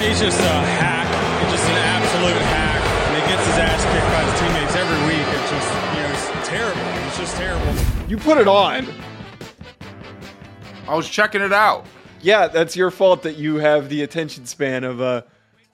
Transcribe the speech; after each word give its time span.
He's 0.00 0.20
just 0.20 0.38
a 0.38 0.48
hack. 0.78 1.08
He's 1.42 1.58
just 1.58 1.68
an 1.68 1.76
absolute 1.76 2.40
hack. 2.42 2.82
And 3.08 3.20
he 3.20 3.28
gets 3.28 3.44
his 3.44 3.58
ass 3.58 3.82
kicked 3.82 4.06
by 4.14 4.22
his 4.22 4.40
teammates 4.40 4.76
every 4.76 5.00
week. 5.10 5.26
It's 5.26 5.50
just, 5.50 5.70
you 5.94 6.02
know, 6.02 6.38
it's 6.38 6.48
terrible. 6.48 7.06
It's 7.08 7.18
just 7.18 7.36
terrible. 7.36 8.08
You 8.08 8.16
put 8.16 8.38
it 8.38 8.46
on. 8.46 8.86
I 10.86 10.94
was 10.94 11.08
checking 11.08 11.40
it 11.40 11.52
out. 11.52 11.84
Yeah, 12.20 12.46
that's 12.46 12.76
your 12.76 12.92
fault 12.92 13.24
that 13.24 13.36
you 13.36 13.56
have 13.56 13.88
the 13.88 14.02
attention 14.02 14.46
span 14.46 14.84
of 14.84 15.00
a 15.00 15.26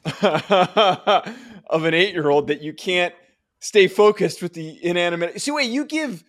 of 1.66 1.84
an 1.84 1.92
eight 1.94 2.14
year 2.14 2.30
old 2.30 2.48
that 2.48 2.62
you 2.62 2.72
can't 2.72 3.14
stay 3.60 3.88
focused 3.88 4.42
with 4.42 4.54
the 4.54 4.78
inanimate. 4.84 5.40
See, 5.40 5.50
wait, 5.50 5.70
you 5.70 5.84
give 5.84 6.24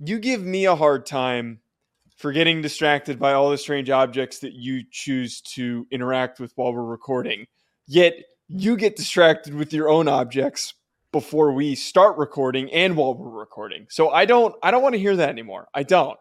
you 0.00 0.18
give 0.18 0.42
me 0.42 0.64
a 0.66 0.74
hard 0.74 1.06
time 1.06 1.60
for 2.24 2.32
getting 2.32 2.62
distracted 2.62 3.18
by 3.18 3.34
all 3.34 3.50
the 3.50 3.58
strange 3.58 3.90
objects 3.90 4.38
that 4.38 4.54
you 4.54 4.82
choose 4.90 5.42
to 5.42 5.86
interact 5.90 6.40
with 6.40 6.54
while 6.56 6.72
we're 6.72 6.82
recording. 6.82 7.46
Yet 7.86 8.14
you 8.48 8.78
get 8.78 8.96
distracted 8.96 9.52
with 9.52 9.74
your 9.74 9.90
own 9.90 10.08
objects 10.08 10.72
before 11.12 11.52
we 11.52 11.74
start 11.74 12.16
recording 12.16 12.72
and 12.72 12.96
while 12.96 13.12
we're 13.12 13.28
recording. 13.28 13.84
So 13.90 14.08
I 14.08 14.24
don't 14.24 14.54
I 14.62 14.70
don't 14.70 14.82
want 14.82 14.94
to 14.94 14.98
hear 14.98 15.14
that 15.16 15.28
anymore. 15.28 15.68
I 15.74 15.82
don't. 15.82 16.18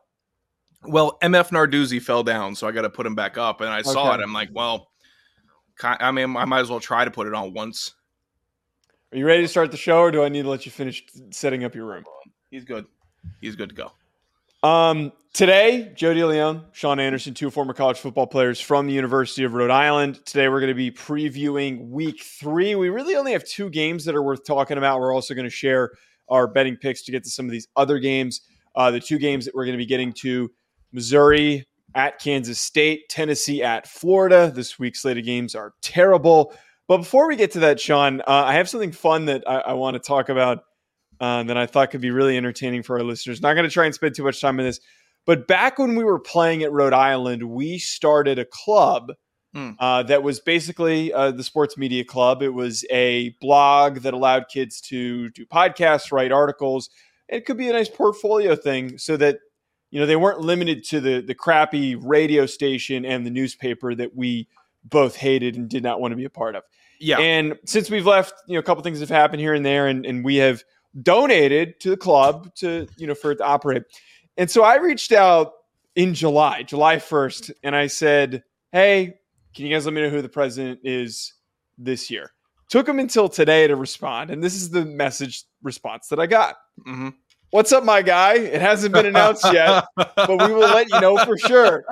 Well, 0.83 1.17
MF 1.23 1.51
Narduzzi 1.51 2.01
fell 2.01 2.21
down, 2.21 2.53
so 2.55 2.67
I 2.67 2.73
got 2.73 2.81
to 2.81 2.89
put 2.89 3.05
him 3.05 3.15
back 3.15 3.37
up. 3.37 3.61
And 3.61 3.69
I 3.69 3.81
saw 3.81 4.13
it. 4.13 4.19
I'm 4.19 4.33
like, 4.33 4.49
well, 4.51 4.89
I 5.81 6.11
mean, 6.11 6.35
I 6.35 6.43
might 6.43 6.59
as 6.59 6.69
well 6.69 6.81
try 6.81 7.05
to 7.05 7.11
put 7.11 7.27
it 7.27 7.33
on 7.33 7.53
once. 7.53 7.93
Are 9.13 9.17
you 9.17 9.25
ready 9.25 9.43
to 9.43 9.47
start 9.47 9.71
the 9.71 9.77
show 9.77 9.99
or 9.99 10.11
do 10.11 10.21
I 10.21 10.27
need 10.27 10.41
to 10.41 10.49
let 10.49 10.65
you 10.65 10.71
finish 10.73 11.01
setting 11.31 11.63
up 11.63 11.73
your 11.73 11.85
room? 11.85 12.03
He's 12.51 12.65
good. 12.65 12.87
He's 13.39 13.55
good 13.55 13.69
to 13.69 13.75
go. 13.75 13.93
Um, 14.63 15.11
today, 15.33 15.91
Joe 15.93 16.13
DeLeone, 16.13 16.63
Sean 16.71 16.97
Anderson, 16.97 17.33
two 17.33 17.51
former 17.51 17.73
college 17.73 17.97
football 17.97 18.25
players 18.25 18.61
from 18.61 18.87
the 18.87 18.93
University 18.93 19.43
of 19.43 19.53
Rhode 19.53 19.69
Island. 19.69 20.25
Today, 20.25 20.47
we're 20.47 20.61
going 20.61 20.69
to 20.69 20.73
be 20.73 20.89
previewing 20.89 21.89
week 21.89 22.23
three. 22.23 22.73
We 22.73 22.87
really 22.87 23.15
only 23.15 23.33
have 23.33 23.43
two 23.43 23.69
games 23.69 24.05
that 24.05 24.15
are 24.15 24.23
worth 24.23 24.45
talking 24.45 24.77
about. 24.77 25.01
We're 25.01 25.13
also 25.13 25.33
going 25.33 25.43
to 25.43 25.53
share 25.53 25.91
our 26.29 26.47
betting 26.47 26.77
picks 26.77 27.03
to 27.03 27.11
get 27.11 27.25
to 27.25 27.29
some 27.29 27.45
of 27.45 27.51
these 27.51 27.67
other 27.75 27.99
games. 27.99 28.39
Uh, 28.73 28.89
the 28.89 29.01
two 29.01 29.17
games 29.17 29.43
that 29.43 29.53
we're 29.53 29.65
going 29.65 29.77
to 29.77 29.83
be 29.83 29.85
getting 29.85 30.13
to 30.13 30.49
Missouri 30.93 31.67
at 31.93 32.19
Kansas 32.19 32.57
State, 32.57 33.09
Tennessee 33.09 33.61
at 33.61 33.85
Florida. 33.85 34.49
This 34.55 34.79
week's 34.79 35.01
slate 35.01 35.17
of 35.17 35.25
games 35.25 35.55
are 35.55 35.73
terrible. 35.81 36.53
But 36.87 36.99
before 36.99 37.27
we 37.27 37.35
get 37.35 37.51
to 37.51 37.59
that, 37.59 37.81
Sean, 37.81 38.21
uh, 38.21 38.43
I 38.45 38.53
have 38.53 38.69
something 38.69 38.93
fun 38.93 39.25
that 39.25 39.43
I, 39.45 39.57
I 39.59 39.73
want 39.73 39.95
to 39.95 39.99
talk 39.99 40.29
about 40.29 40.63
uh, 41.23 41.43
that 41.43 41.55
I 41.57 41.65
thought 41.65 41.91
could 41.91 42.01
be 42.01 42.11
really 42.11 42.35
entertaining 42.35 42.83
for 42.83 42.97
our 42.97 43.03
listeners. 43.03 43.41
Not 43.41 43.53
going 43.53 43.63
to 43.63 43.71
try 43.71 43.85
and 43.85 43.95
spend 43.95 44.13
too 44.15 44.23
much 44.23 44.41
time 44.41 44.59
on 44.59 44.65
this, 44.65 44.81
but 45.25 45.47
back 45.47 45.79
when 45.79 45.95
we 45.95 46.03
were 46.03 46.19
playing 46.19 46.63
at 46.63 46.71
Rhode 46.71 46.93
Island, 46.93 47.43
we 47.43 47.77
started 47.77 48.39
a 48.39 48.45
club 48.45 49.13
Hmm. 49.53 49.73
uh, 49.77 50.01
that 50.03 50.23
was 50.23 50.39
basically 50.39 51.13
uh, 51.13 51.29
the 51.29 51.43
Sports 51.43 51.77
Media 51.77 52.03
Club. 52.03 52.41
It 52.41 52.55
was 52.55 52.83
a 52.89 53.35
blog 53.39 53.99
that 53.99 54.15
allowed 54.15 54.47
kids 54.51 54.81
to 54.81 55.29
do 55.29 55.45
podcasts, 55.45 56.11
write 56.11 56.31
articles. 56.31 56.89
It 57.29 57.45
could 57.45 57.57
be 57.57 57.69
a 57.69 57.73
nice 57.73 57.87
portfolio 57.87 58.55
thing, 58.55 58.97
so 58.97 59.15
that 59.17 59.37
you 59.91 59.99
know 59.99 60.07
they 60.07 60.15
weren't 60.15 60.39
limited 60.39 60.83
to 60.85 60.99
the 60.99 61.21
the 61.21 61.35
crappy 61.35 61.95
radio 61.95 62.47
station 62.47 63.05
and 63.05 63.27
the 63.27 63.29
newspaper 63.29 63.93
that 63.93 64.15
we 64.15 64.47
both 64.83 65.15
hated 65.15 65.55
and 65.55 65.69
did 65.69 65.83
not 65.83 66.01
want 66.01 66.13
to 66.13 66.15
be 66.15 66.25
a 66.25 66.31
part 66.31 66.55
of. 66.55 66.63
Yeah. 66.99 67.19
And 67.19 67.59
since 67.65 67.91
we've 67.91 68.07
left, 68.07 68.33
you 68.47 68.53
know, 68.53 68.59
a 68.59 68.63
couple 68.63 68.81
things 68.81 69.01
have 69.01 69.09
happened 69.09 69.39
here 69.39 69.53
and 69.53 69.63
there, 69.63 69.85
and, 69.85 70.03
and 70.03 70.25
we 70.25 70.37
have 70.37 70.63
donated 71.01 71.79
to 71.81 71.89
the 71.89 71.97
club 71.97 72.53
to, 72.55 72.87
you 72.97 73.07
know, 73.07 73.15
for 73.15 73.31
it 73.31 73.37
to 73.37 73.45
operate. 73.45 73.83
And 74.37 74.49
so 74.49 74.63
I 74.63 74.75
reached 74.77 75.11
out 75.11 75.53
in 75.95 76.13
July, 76.13 76.63
July 76.63 76.97
1st, 76.97 77.51
and 77.63 77.75
I 77.75 77.87
said, 77.87 78.43
Hey, 78.71 79.15
can 79.55 79.65
you 79.65 79.73
guys 79.73 79.85
let 79.85 79.93
me 79.93 80.01
know 80.01 80.09
who 80.09 80.21
the 80.21 80.29
president 80.29 80.79
is 80.83 81.33
this 81.77 82.09
year? 82.09 82.31
Took 82.69 82.87
him 82.87 82.99
until 82.99 83.29
today 83.29 83.67
to 83.67 83.75
respond. 83.75 84.31
And 84.31 84.43
this 84.43 84.55
is 84.55 84.71
the 84.71 84.85
message 84.85 85.43
response 85.61 86.07
that 86.07 86.19
I 86.19 86.25
got. 86.25 86.55
hmm 86.85 87.09
What's 87.51 87.71
up, 87.71 87.83
my 87.83 88.01
guy? 88.01 88.33
It 88.33 88.61
hasn't 88.61 88.95
been 88.95 89.05
announced 89.05 89.45
yet, 89.53 89.85
but 89.95 90.39
we 90.39 90.51
will 90.51 90.61
let 90.61 90.89
you 90.89 90.99
know 90.99 91.19
for 91.19 91.37
sure. 91.37 91.85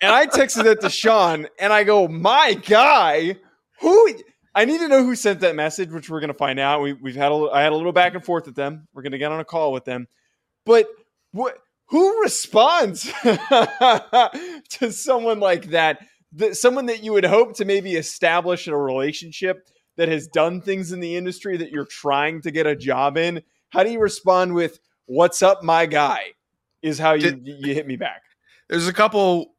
And 0.00 0.10
I 0.10 0.26
texted 0.26 0.64
it 0.64 0.80
to 0.80 0.88
Sean, 0.88 1.46
and 1.58 1.70
I 1.70 1.84
go, 1.84 2.08
"My 2.08 2.54
guy, 2.54 3.36
who? 3.78 4.08
I 4.56 4.64
need 4.64 4.78
to 4.78 4.88
know 4.88 5.04
who 5.04 5.14
sent 5.14 5.40
that 5.40 5.54
message, 5.54 5.90
which 5.90 6.08
we're 6.08 6.20
going 6.20 6.28
to 6.28 6.34
find 6.34 6.58
out. 6.58 6.80
We, 6.80 6.94
we've 6.94 7.14
had 7.14 7.30
a, 7.30 7.50
I 7.52 7.60
had 7.60 7.72
a 7.72 7.76
little 7.76 7.92
back 7.92 8.14
and 8.14 8.24
forth 8.24 8.46
with 8.46 8.56
them. 8.56 8.88
We're 8.94 9.02
going 9.02 9.12
to 9.12 9.18
get 9.18 9.30
on 9.30 9.38
a 9.38 9.44
call 9.44 9.70
with 9.70 9.84
them, 9.84 10.08
but 10.64 10.88
what? 11.32 11.58
Who 11.90 12.22
responds 12.22 13.04
to 13.22 14.90
someone 14.90 15.38
like 15.38 15.66
that? 15.66 16.00
that? 16.32 16.56
Someone 16.56 16.86
that 16.86 17.04
you 17.04 17.12
would 17.12 17.24
hope 17.24 17.54
to 17.58 17.64
maybe 17.64 17.94
establish 17.94 18.66
a 18.66 18.76
relationship 18.76 19.68
that 19.96 20.08
has 20.08 20.26
done 20.26 20.62
things 20.62 20.90
in 20.90 20.98
the 20.98 21.14
industry 21.16 21.58
that 21.58 21.70
you're 21.70 21.84
trying 21.84 22.40
to 22.42 22.50
get 22.50 22.66
a 22.66 22.74
job 22.74 23.16
in. 23.16 23.42
How 23.68 23.84
do 23.84 23.90
you 23.90 24.00
respond 24.00 24.54
with 24.54 24.80
"What's 25.04 25.42
up, 25.42 25.62
my 25.62 25.86
guy"? 25.86 26.32
Is 26.82 26.98
how 26.98 27.12
you 27.12 27.40
you 27.44 27.74
hit 27.74 27.86
me 27.86 27.96
back. 27.96 28.22
There's 28.68 28.88
a 28.88 28.92
couple. 28.92 29.54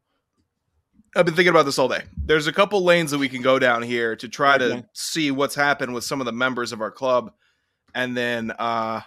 I've 1.16 1.24
been 1.24 1.34
thinking 1.34 1.50
about 1.50 1.64
this 1.64 1.78
all 1.78 1.88
day. 1.88 2.02
There's 2.24 2.46
a 2.46 2.52
couple 2.52 2.84
lanes 2.84 3.10
that 3.10 3.18
we 3.18 3.28
can 3.28 3.42
go 3.42 3.58
down 3.58 3.82
here 3.82 4.14
to 4.16 4.28
try 4.28 4.56
Okay. 4.56 4.80
to 4.80 4.88
see 4.92 5.30
what's 5.30 5.54
happened 5.54 5.94
with 5.94 6.04
some 6.04 6.20
of 6.20 6.26
the 6.26 6.32
members 6.32 6.72
of 6.72 6.80
our 6.80 6.90
club, 6.90 7.32
and 7.94 8.16
then 8.16 8.50
uh, 8.52 9.00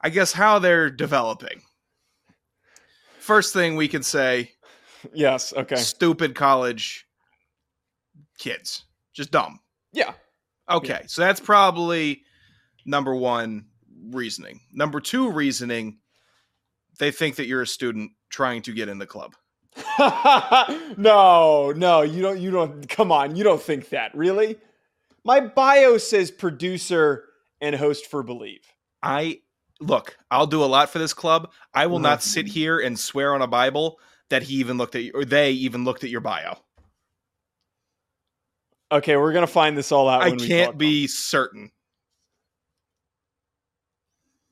I 0.00 0.10
guess 0.10 0.32
how 0.32 0.58
they're 0.58 0.90
developing. 0.90 1.62
First 3.18 3.52
thing 3.54 3.76
we 3.76 3.88
can 3.88 4.02
say: 4.02 4.52
Yes. 5.14 5.52
Okay. 5.54 5.76
stupid 5.76 6.34
college 6.34 7.06
kids, 8.38 8.84
just 9.14 9.30
dumb. 9.30 9.60
Yeah. 9.92 10.12
Okay, 10.70 11.02
so 11.06 11.22
that's 11.22 11.40
probably 11.40 12.22
number 12.86 13.14
one 13.14 13.66
reasoning. 14.10 14.60
Number 14.72 15.00
two 15.00 15.30
reasoning: 15.30 15.98
they 16.98 17.10
think 17.10 17.36
that 17.36 17.46
you're 17.46 17.62
a 17.62 17.66
student 17.66 18.12
trying 18.28 18.60
to 18.62 18.72
get 18.72 18.88
in 18.88 18.98
the 18.98 19.06
club. 19.06 19.34
no, 20.96 21.72
no, 21.76 22.02
you 22.02 22.22
don't. 22.22 22.40
You 22.40 22.50
don't. 22.50 22.88
Come 22.88 23.10
on, 23.10 23.36
you 23.36 23.44
don't 23.44 23.60
think 23.62 23.88
that, 23.90 24.14
really? 24.14 24.56
My 25.24 25.40
bio 25.40 25.98
says 25.98 26.30
producer 26.30 27.24
and 27.60 27.74
host 27.74 28.06
for 28.06 28.22
Believe. 28.22 28.66
I 29.02 29.40
look, 29.80 30.16
I'll 30.30 30.46
do 30.46 30.62
a 30.62 30.66
lot 30.66 30.90
for 30.90 30.98
this 30.98 31.14
club. 31.14 31.50
I 31.72 31.86
will 31.86 31.98
not 31.98 32.20
Mhm. 32.20 32.22
sit 32.22 32.46
here 32.46 32.78
and 32.78 32.98
swear 32.98 33.34
on 33.34 33.42
a 33.42 33.46
Bible 33.46 33.98
that 34.30 34.42
he 34.44 34.54
even 34.56 34.76
looked 34.78 34.94
at 34.94 35.10
or 35.14 35.24
they 35.24 35.52
even 35.52 35.84
looked 35.84 36.04
at 36.04 36.10
your 36.10 36.20
bio. 36.20 36.58
Okay, 38.92 39.16
we're 39.16 39.32
gonna 39.32 39.46
find 39.46 39.76
this 39.76 39.90
all 39.90 40.08
out. 40.08 40.22
I 40.22 40.28
when 40.28 40.38
we 40.38 40.46
can't 40.46 40.78
be 40.78 41.06
certain. 41.06 41.72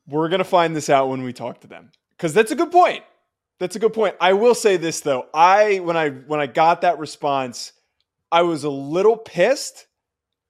We're 0.09 0.29
gonna 0.29 0.43
find 0.45 0.75
this 0.75 0.91
out 0.91 1.09
when 1.09 1.23
we 1.23 1.33
talk 1.33 1.61
to 1.61 1.69
them 1.69 1.93
because 2.11 2.35
that's 2.35 2.51
a 2.51 2.57
good 2.57 2.73
point. 2.73 3.05
That's 3.63 3.77
a 3.77 3.79
good 3.79 3.93
point. 3.93 4.17
I 4.21 4.33
will 4.33 4.57
say 4.57 4.77
this 4.77 5.03
though. 5.03 5.27
I 5.33 5.79
when 5.79 5.97
I 5.97 6.11
when 6.11 6.41
I 6.41 6.49
got 6.49 6.81
that 6.81 6.99
response, 6.99 7.73
I 8.33 8.43
was 8.43 8.65
a 8.65 8.71
little 8.71 9.17
pissed 9.17 9.87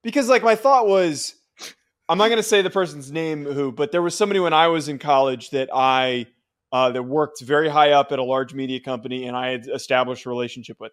because 0.03 0.31
like 0.31 0.43
my 0.43 0.55
thought 0.55 0.89
was, 0.89 1.34
I'm 2.09 2.17
not 2.17 2.31
gonna 2.31 2.43
say 2.43 2.62
the 2.62 2.71
person's 2.71 3.12
name 3.12 3.45
who, 3.45 3.71
but 3.71 3.93
there 3.93 4.00
was 4.00 4.15
somebody 4.15 4.41
when 4.41 4.55
I 4.55 4.69
was 4.69 4.89
in 4.89 4.99
college 4.99 5.50
that 5.50 5.69
I 5.75 6.25
uh, 6.73 6.93
that 6.93 7.03
worked 7.03 7.43
very 7.43 7.69
high 7.69 7.91
up 7.91 8.12
at 8.12 8.19
a 8.19 8.25
large 8.25 8.55
media 8.55 8.81
company, 8.81 9.27
and 9.27 9.37
I 9.37 9.50
had 9.50 9.67
established 9.67 10.25
a 10.25 10.31
relationship 10.31 10.79
with. 10.81 10.93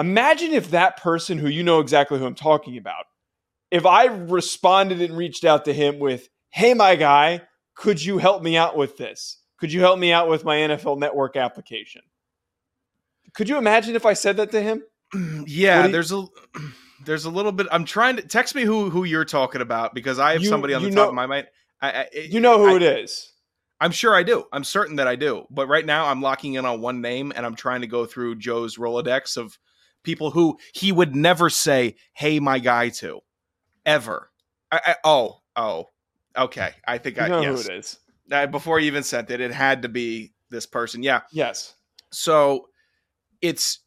Imagine 0.00 0.52
if 0.52 0.70
that 0.70 0.96
person, 0.96 1.36
who 1.36 1.48
you 1.48 1.62
know 1.62 1.80
exactly 1.80 2.18
who 2.18 2.24
I'm 2.24 2.34
talking 2.34 2.78
about, 2.78 3.04
if 3.70 3.84
I 3.84 4.06
responded 4.06 5.02
and 5.02 5.14
reached 5.14 5.44
out 5.44 5.66
to 5.66 5.74
him 5.74 5.98
with, 5.98 6.30
"Hey, 6.48 6.72
my 6.72 6.96
guy." 6.96 7.42
could 7.74 8.02
you 8.02 8.18
help 8.18 8.42
me 8.42 8.56
out 8.56 8.76
with 8.76 8.96
this? 8.96 9.38
Could 9.64 9.72
you 9.72 9.80
help 9.80 9.98
me 9.98 10.12
out 10.12 10.28
with 10.28 10.44
my 10.44 10.56
NFL 10.58 10.98
network 10.98 11.36
application? 11.38 12.02
Could 13.32 13.48
you 13.48 13.56
imagine 13.56 13.96
if 13.96 14.04
I 14.04 14.12
said 14.12 14.36
that 14.36 14.50
to 14.50 14.60
him? 14.60 14.82
yeah, 15.46 15.86
you- 15.86 15.92
there's 15.92 16.12
a 16.12 16.26
there's 17.06 17.24
a 17.24 17.30
little 17.30 17.50
bit. 17.50 17.66
I'm 17.72 17.86
trying 17.86 18.16
to 18.16 18.22
text 18.22 18.54
me 18.54 18.64
who 18.64 18.90
who 18.90 19.04
you're 19.04 19.24
talking 19.24 19.62
about 19.62 19.94
because 19.94 20.18
I 20.18 20.32
have 20.34 20.42
You- 20.42 20.50
somebody 20.50 20.74
on 20.74 20.82
the 20.82 20.88
you 20.90 20.94
top 20.94 21.04
know- 21.04 21.08
of 21.08 21.14
my 21.14 21.24
mind. 21.24 21.46
I, 21.80 21.90
I, 21.92 22.06
You 22.28 22.40
know 22.40 22.58
who 22.58 22.74
I- 22.74 22.76
it 22.76 22.82
is. 22.82 23.32
I'm 23.80 23.90
sure 23.90 24.14
I 24.14 24.22
do. 24.22 24.44
I'm 24.52 24.64
certain 24.64 24.96
that 24.96 25.08
I 25.08 25.16
do. 25.16 25.46
But 25.50 25.66
right 25.66 25.86
now, 25.86 26.08
I'm 26.08 26.20
locking 26.20 26.54
in 26.54 26.66
on 26.66 26.82
one 26.82 27.00
name, 27.00 27.32
and 27.34 27.46
I'm 27.46 27.54
trying 27.56 27.80
to 27.80 27.86
go 27.86 28.04
through 28.04 28.34
Joe's 28.34 28.76
Rolodex 28.76 29.38
of 29.38 29.58
people 30.02 30.30
who 30.30 30.58
he 30.74 30.92
would 30.92 31.16
never 31.16 31.48
say, 31.48 31.96
"Hey, 32.12 32.38
my 32.38 32.58
guy," 32.58 32.90
to, 32.90 33.20
ever. 33.86 34.30
I, 34.70 34.80
I, 34.84 34.96
oh, 35.04 35.38
oh, 35.56 35.86
okay. 36.36 36.72
I 36.86 36.98
think 36.98 37.16
You 37.16 37.22
I 37.22 37.28
know 37.28 37.40
yes. 37.40 37.66
who 37.66 37.72
it 37.72 37.78
is. 37.78 37.98
Uh, 38.30 38.46
before 38.46 38.80
you 38.80 38.86
even 38.86 39.02
sent 39.02 39.30
it, 39.30 39.40
it 39.40 39.52
had 39.52 39.82
to 39.82 39.88
be 39.88 40.32
this 40.50 40.66
person. 40.66 41.02
Yeah. 41.02 41.20
Yes. 41.32 41.74
So 42.12 42.68
it's 43.42 43.80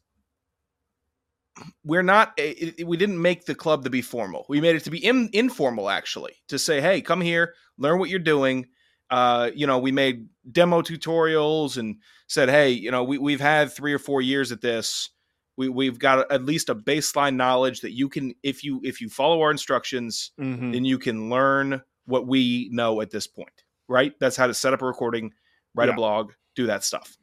we're 1.84 2.02
not 2.02 2.32
it, 2.36 2.78
it- 2.80 2.86
we 2.86 2.96
didn't 2.96 3.20
make 3.20 3.44
the 3.44 3.54
club 3.54 3.84
to 3.84 3.90
be 3.90 4.02
formal. 4.02 4.46
We 4.48 4.60
made 4.60 4.76
it 4.76 4.84
to 4.84 4.90
be 4.90 5.04
in, 5.04 5.28
informal 5.32 5.90
actually. 5.90 6.34
To 6.48 6.58
say, 6.58 6.80
"Hey, 6.80 7.00
come 7.00 7.20
here, 7.20 7.54
learn 7.78 7.98
what 7.98 8.10
you're 8.10 8.18
doing." 8.20 8.66
Uh, 9.10 9.50
you 9.54 9.66
know, 9.66 9.78
we 9.78 9.90
made 9.90 10.28
demo 10.52 10.82
tutorials 10.82 11.78
and 11.78 11.96
said, 12.28 12.48
"Hey, 12.48 12.70
you 12.70 12.90
know, 12.90 13.02
we 13.02 13.18
we've 13.18 13.40
had 13.40 13.72
3 13.72 13.92
or 13.92 13.98
4 13.98 14.20
years 14.22 14.52
at 14.52 14.60
this. 14.60 15.10
We 15.56 15.68
we've 15.68 15.98
got 15.98 16.30
at 16.30 16.44
least 16.44 16.68
a 16.68 16.74
baseline 16.76 17.34
knowledge 17.34 17.80
that 17.80 17.92
you 17.92 18.08
can 18.08 18.34
if 18.44 18.62
you 18.62 18.80
if 18.84 19.00
you 19.00 19.08
follow 19.08 19.40
our 19.42 19.50
instructions, 19.50 20.30
Mhm. 20.38 20.72
then 20.72 20.84
you 20.84 20.98
can 20.98 21.28
learn 21.30 21.82
what 22.04 22.26
we 22.28 22.68
know 22.70 23.00
at 23.00 23.10
this 23.10 23.26
point. 23.26 23.64
Right? 23.88 24.12
That's 24.20 24.36
how 24.36 24.46
to 24.46 24.54
set 24.54 24.72
up 24.74 24.82
a 24.82 24.86
recording, 24.86 25.32
write 25.74 25.88
Yeah. 25.88 25.94
a 25.94 25.96
blog, 25.96 26.32
do 26.54 26.66
that 26.66 26.84
stuff. 26.84 27.16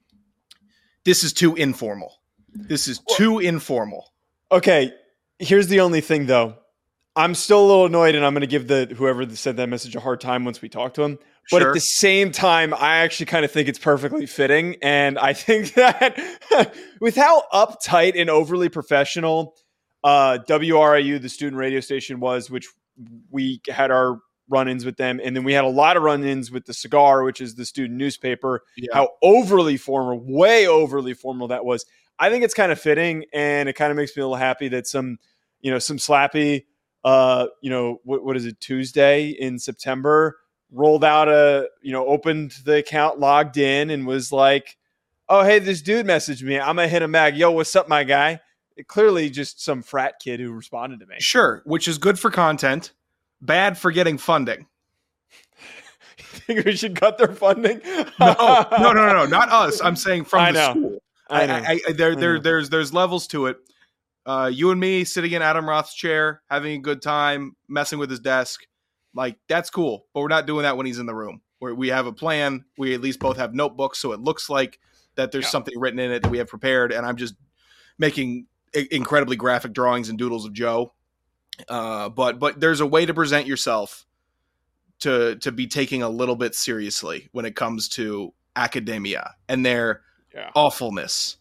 This 1.03 1.23
is 1.23 1.33
too 1.33 1.55
informal. 1.55 2.13
This 2.53 2.87
is 2.87 2.99
too 3.15 3.39
informal. 3.39 4.11
Okay, 4.51 4.91
here's 5.39 5.67
the 5.67 5.81
only 5.81 6.01
thing 6.01 6.25
though. 6.25 6.55
I'm 7.17 7.33
still 7.35 7.59
a 7.63 7.67
little 7.67 7.85
annoyed, 7.85 8.15
and 8.15 8.25
I'm 8.25 8.33
going 8.33 8.41
to 8.41 8.47
give 8.47 8.67
the 8.67 8.93
whoever 8.97 9.29
sent 9.35 9.55
that 9.57 9.69
message 9.69 9.95
a 9.95 10.01
hard 10.01 10.19
time 10.19 10.43
once 10.43 10.61
we 10.61 10.67
talk 10.67 10.95
to 10.95 11.03
him. 11.03 11.17
But 11.49 11.59
Sure. 11.61 11.69
at 11.69 11.73
the 11.73 11.79
same 11.79 12.31
time, 12.31 12.73
I 12.73 12.97
actually 12.97 13.27
kind 13.27 13.45
of 13.45 13.51
think 13.51 13.69
it's 13.69 13.79
perfectly 13.79 14.25
fitting, 14.25 14.75
and 14.81 15.17
I 15.17 15.31
think 15.33 15.75
that 15.75 16.19
with 16.99 17.15
how 17.15 17.43
uptight 17.53 18.19
and 18.19 18.29
overly 18.29 18.67
professional 18.67 19.55
uh, 20.03 20.39
WRIU, 20.47 21.21
the 21.21 21.29
student 21.29 21.57
radio 21.57 21.79
station, 21.79 22.19
was, 22.19 22.49
which 22.49 22.67
we 23.31 23.61
had 23.69 23.91
our 23.91 24.19
run-ins 24.49 24.85
with 24.85 24.97
them, 24.97 25.19
and 25.23 25.35
then 25.35 25.43
we 25.43 25.53
had 25.53 25.63
a 25.63 25.69
lot 25.69 25.97
of 25.97 26.03
run-ins 26.03 26.51
with 26.51 26.65
the 26.65 26.73
Cigar, 26.73 27.23
which 27.23 27.41
is 27.41 27.55
the 27.55 27.65
student 27.65 27.97
newspaper. 27.97 28.61
Yeah. 28.77 28.89
How 28.93 29.09
overly 29.23 29.77
formal, 29.77 30.19
way 30.23 30.67
overly 30.67 31.13
formal 31.13 31.47
that 31.49 31.65
was. 31.65 31.85
I 32.17 32.29
think 32.29 32.43
it's 32.43 32.53
kind 32.53 32.71
of 32.71 32.79
fitting, 32.79 33.25
and 33.33 33.67
it 33.67 33.73
kind 33.73 33.91
of 33.91 33.97
makes 33.97 34.15
me 34.15 34.21
a 34.21 34.25
little 34.25 34.37
happy 34.37 34.69
that 34.69 34.87
some, 34.87 35.17
you 35.61 35.71
know, 35.71 35.79
some 35.79 35.97
slappy, 35.97 36.65
uh, 37.03 37.47
you 37.61 37.69
know, 37.69 37.99
what 38.03 38.23
what 38.23 38.37
is 38.37 38.45
it, 38.45 38.59
Tuesday 38.59 39.29
in 39.29 39.59
September, 39.59 40.37
rolled 40.71 41.03
out 41.03 41.27
a, 41.27 41.69
you 41.81 41.91
know, 41.91 42.05
opened 42.05 42.53
the 42.65 42.77
account, 42.77 43.19
logged 43.19 43.57
in, 43.57 43.89
and 43.89 44.07
was 44.07 44.31
like, 44.31 44.77
"Oh, 45.27 45.43
hey, 45.43 45.59
this 45.59 45.81
dude 45.81 46.05
messaged 46.05 46.41
me. 46.41 46.57
I'm 46.59 46.77
gonna 46.77 46.87
hit 46.87 47.01
him 47.01 47.11
back. 47.11 47.35
Yo, 47.35 47.51
what's 47.51 47.75
up, 47.75 47.89
my 47.89 48.03
guy?" 48.03 48.39
It, 48.77 48.87
clearly, 48.87 49.29
just 49.29 49.63
some 49.63 49.81
frat 49.83 50.15
kid 50.21 50.39
who 50.39 50.51
responded 50.51 50.99
to 51.01 51.05
me. 51.05 51.15
Sure, 51.19 51.61
which 51.65 51.87
is 51.87 51.97
good 51.97 52.17
for 52.17 52.31
content, 52.31 52.91
bad 53.41 53.77
for 53.77 53.91
getting 53.91 54.17
funding. 54.17 54.67
You 56.17 56.23
think 56.55 56.65
we 56.65 56.75
should 56.75 56.95
cut 56.95 57.17
their 57.17 57.33
funding? 57.33 57.81
No, 58.19 58.65
no, 58.79 58.93
no, 58.93 59.13
no, 59.13 59.25
not 59.25 59.49
us. 59.49 59.81
I'm 59.81 59.95
saying 59.95 60.25
from 60.25 60.39
I 60.41 60.51
the 60.51 60.59
know. 60.59 60.71
school. 60.71 60.99
I 61.29 61.45
know. 61.45 61.53
I, 61.55 61.79
I, 61.87 61.91
there, 61.93 62.11
I 62.11 62.15
there, 62.15 62.33
know. 62.35 62.41
there's, 62.41 62.69
there's 62.69 62.93
levels 62.93 63.27
to 63.27 63.47
it. 63.47 63.57
Uh, 64.25 64.49
you 64.53 64.71
and 64.71 64.79
me 64.79 65.03
sitting 65.03 65.31
in 65.33 65.41
Adam 65.41 65.67
Roth's 65.67 65.93
chair, 65.93 66.41
having 66.49 66.73
a 66.73 66.81
good 66.81 67.01
time, 67.01 67.55
messing 67.67 67.99
with 67.99 68.09
his 68.09 68.19
desk, 68.19 68.61
like 69.13 69.37
that's 69.47 69.69
cool. 69.69 70.05
But 70.13 70.21
we're 70.21 70.27
not 70.29 70.45
doing 70.47 70.63
that 70.63 70.77
when 70.77 70.85
he's 70.85 70.99
in 70.99 71.05
the 71.05 71.15
room. 71.15 71.41
Where 71.59 71.73
we 71.75 71.89
have 71.89 72.05
a 72.05 72.13
plan, 72.13 72.65
we 72.77 72.93
at 72.93 73.01
least 73.01 73.19
both 73.19 73.37
have 73.37 73.53
notebooks, 73.53 73.99
so 73.99 74.11
it 74.11 74.19
looks 74.19 74.49
like 74.49 74.79
that 75.15 75.31
there's 75.31 75.45
Yeah. 75.45 75.49
something 75.51 75.79
written 75.79 75.99
in 75.99 76.11
it 76.11 76.21
that 76.23 76.31
we 76.31 76.37
have 76.39 76.47
prepared. 76.47 76.91
And 76.91 77.05
I'm 77.05 77.15
just 77.17 77.35
making 77.97 78.47
incredibly 78.91 79.35
graphic 79.37 79.73
drawings 79.73 80.09
and 80.09 80.17
doodles 80.17 80.45
of 80.45 80.53
Joe. 80.53 80.93
Uh, 81.69 82.09
but 82.09 82.39
but 82.39 82.59
there's 82.59 82.79
a 82.81 82.85
way 82.85 83.05
to 83.05 83.13
present 83.13 83.47
yourself 83.47 84.05
to 84.99 85.35
to 85.37 85.51
be 85.51 85.67
taking 85.67 86.01
a 86.03 86.09
little 86.09 86.35
bit 86.35 86.55
seriously 86.55 87.29
when 87.31 87.45
it 87.45 87.55
comes 87.55 87.89
to 87.89 88.33
academia 88.55 89.33
and 89.49 89.65
their 89.65 90.01
Yeah. 90.33 90.51
awfulness. 90.55 91.37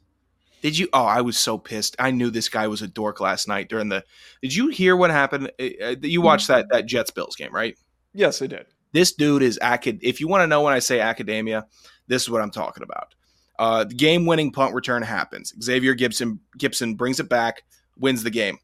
Did 0.63 0.79
you? 0.79 0.89
Oh, 0.93 1.05
I 1.05 1.21
was 1.21 1.37
so 1.37 1.59
pissed. 1.59 1.95
I 1.99 2.11
knew 2.11 2.31
this 2.31 2.49
guy 2.49 2.69
was 2.69 2.81
a 2.81 2.89
dork 2.89 3.21
last 3.21 3.47
night 3.49 3.69
during 3.69 3.91
the. 3.91 4.03
Did 4.41 4.55
you 4.55 4.69
hear 4.69 4.97
what 4.97 5.11
happened? 5.11 5.51
You 5.59 6.23
watched 6.23 6.49
that 6.49 6.67
that 6.71 6.87
Jets 6.87 7.11
Bills 7.11 7.37
game, 7.37 7.53
right? 7.53 7.77
Yes, 8.15 8.41
I 8.41 8.47
did. 8.47 8.67
This 8.93 9.13
dude 9.13 9.43
is 9.43 9.59
acad. 9.61 9.99
If 10.03 10.21
you 10.21 10.29
want 10.29 10.43
to 10.43 10.47
know 10.47 10.63
when 10.63 10.73
I 10.73 10.79
say 10.79 11.01
academia, 11.01 11.67
this 12.07 12.23
is 12.23 12.31
what 12.31 12.41
I'm 12.41 12.51
talking 12.53 12.83
about. 12.83 13.15
Uh, 13.59 13.85
the 13.85 13.95
game-winning 13.95 14.53
punt 14.53 14.75
return 14.75 15.03
happens. 15.03 15.53
Xavier 15.63 15.95
Gipson 15.95 16.39
Gipson 16.59 16.97
brings 16.97 17.21
it 17.21 17.29
back, 17.29 17.65
wins 17.99 18.23
the 18.23 18.31
game, 18.31 18.57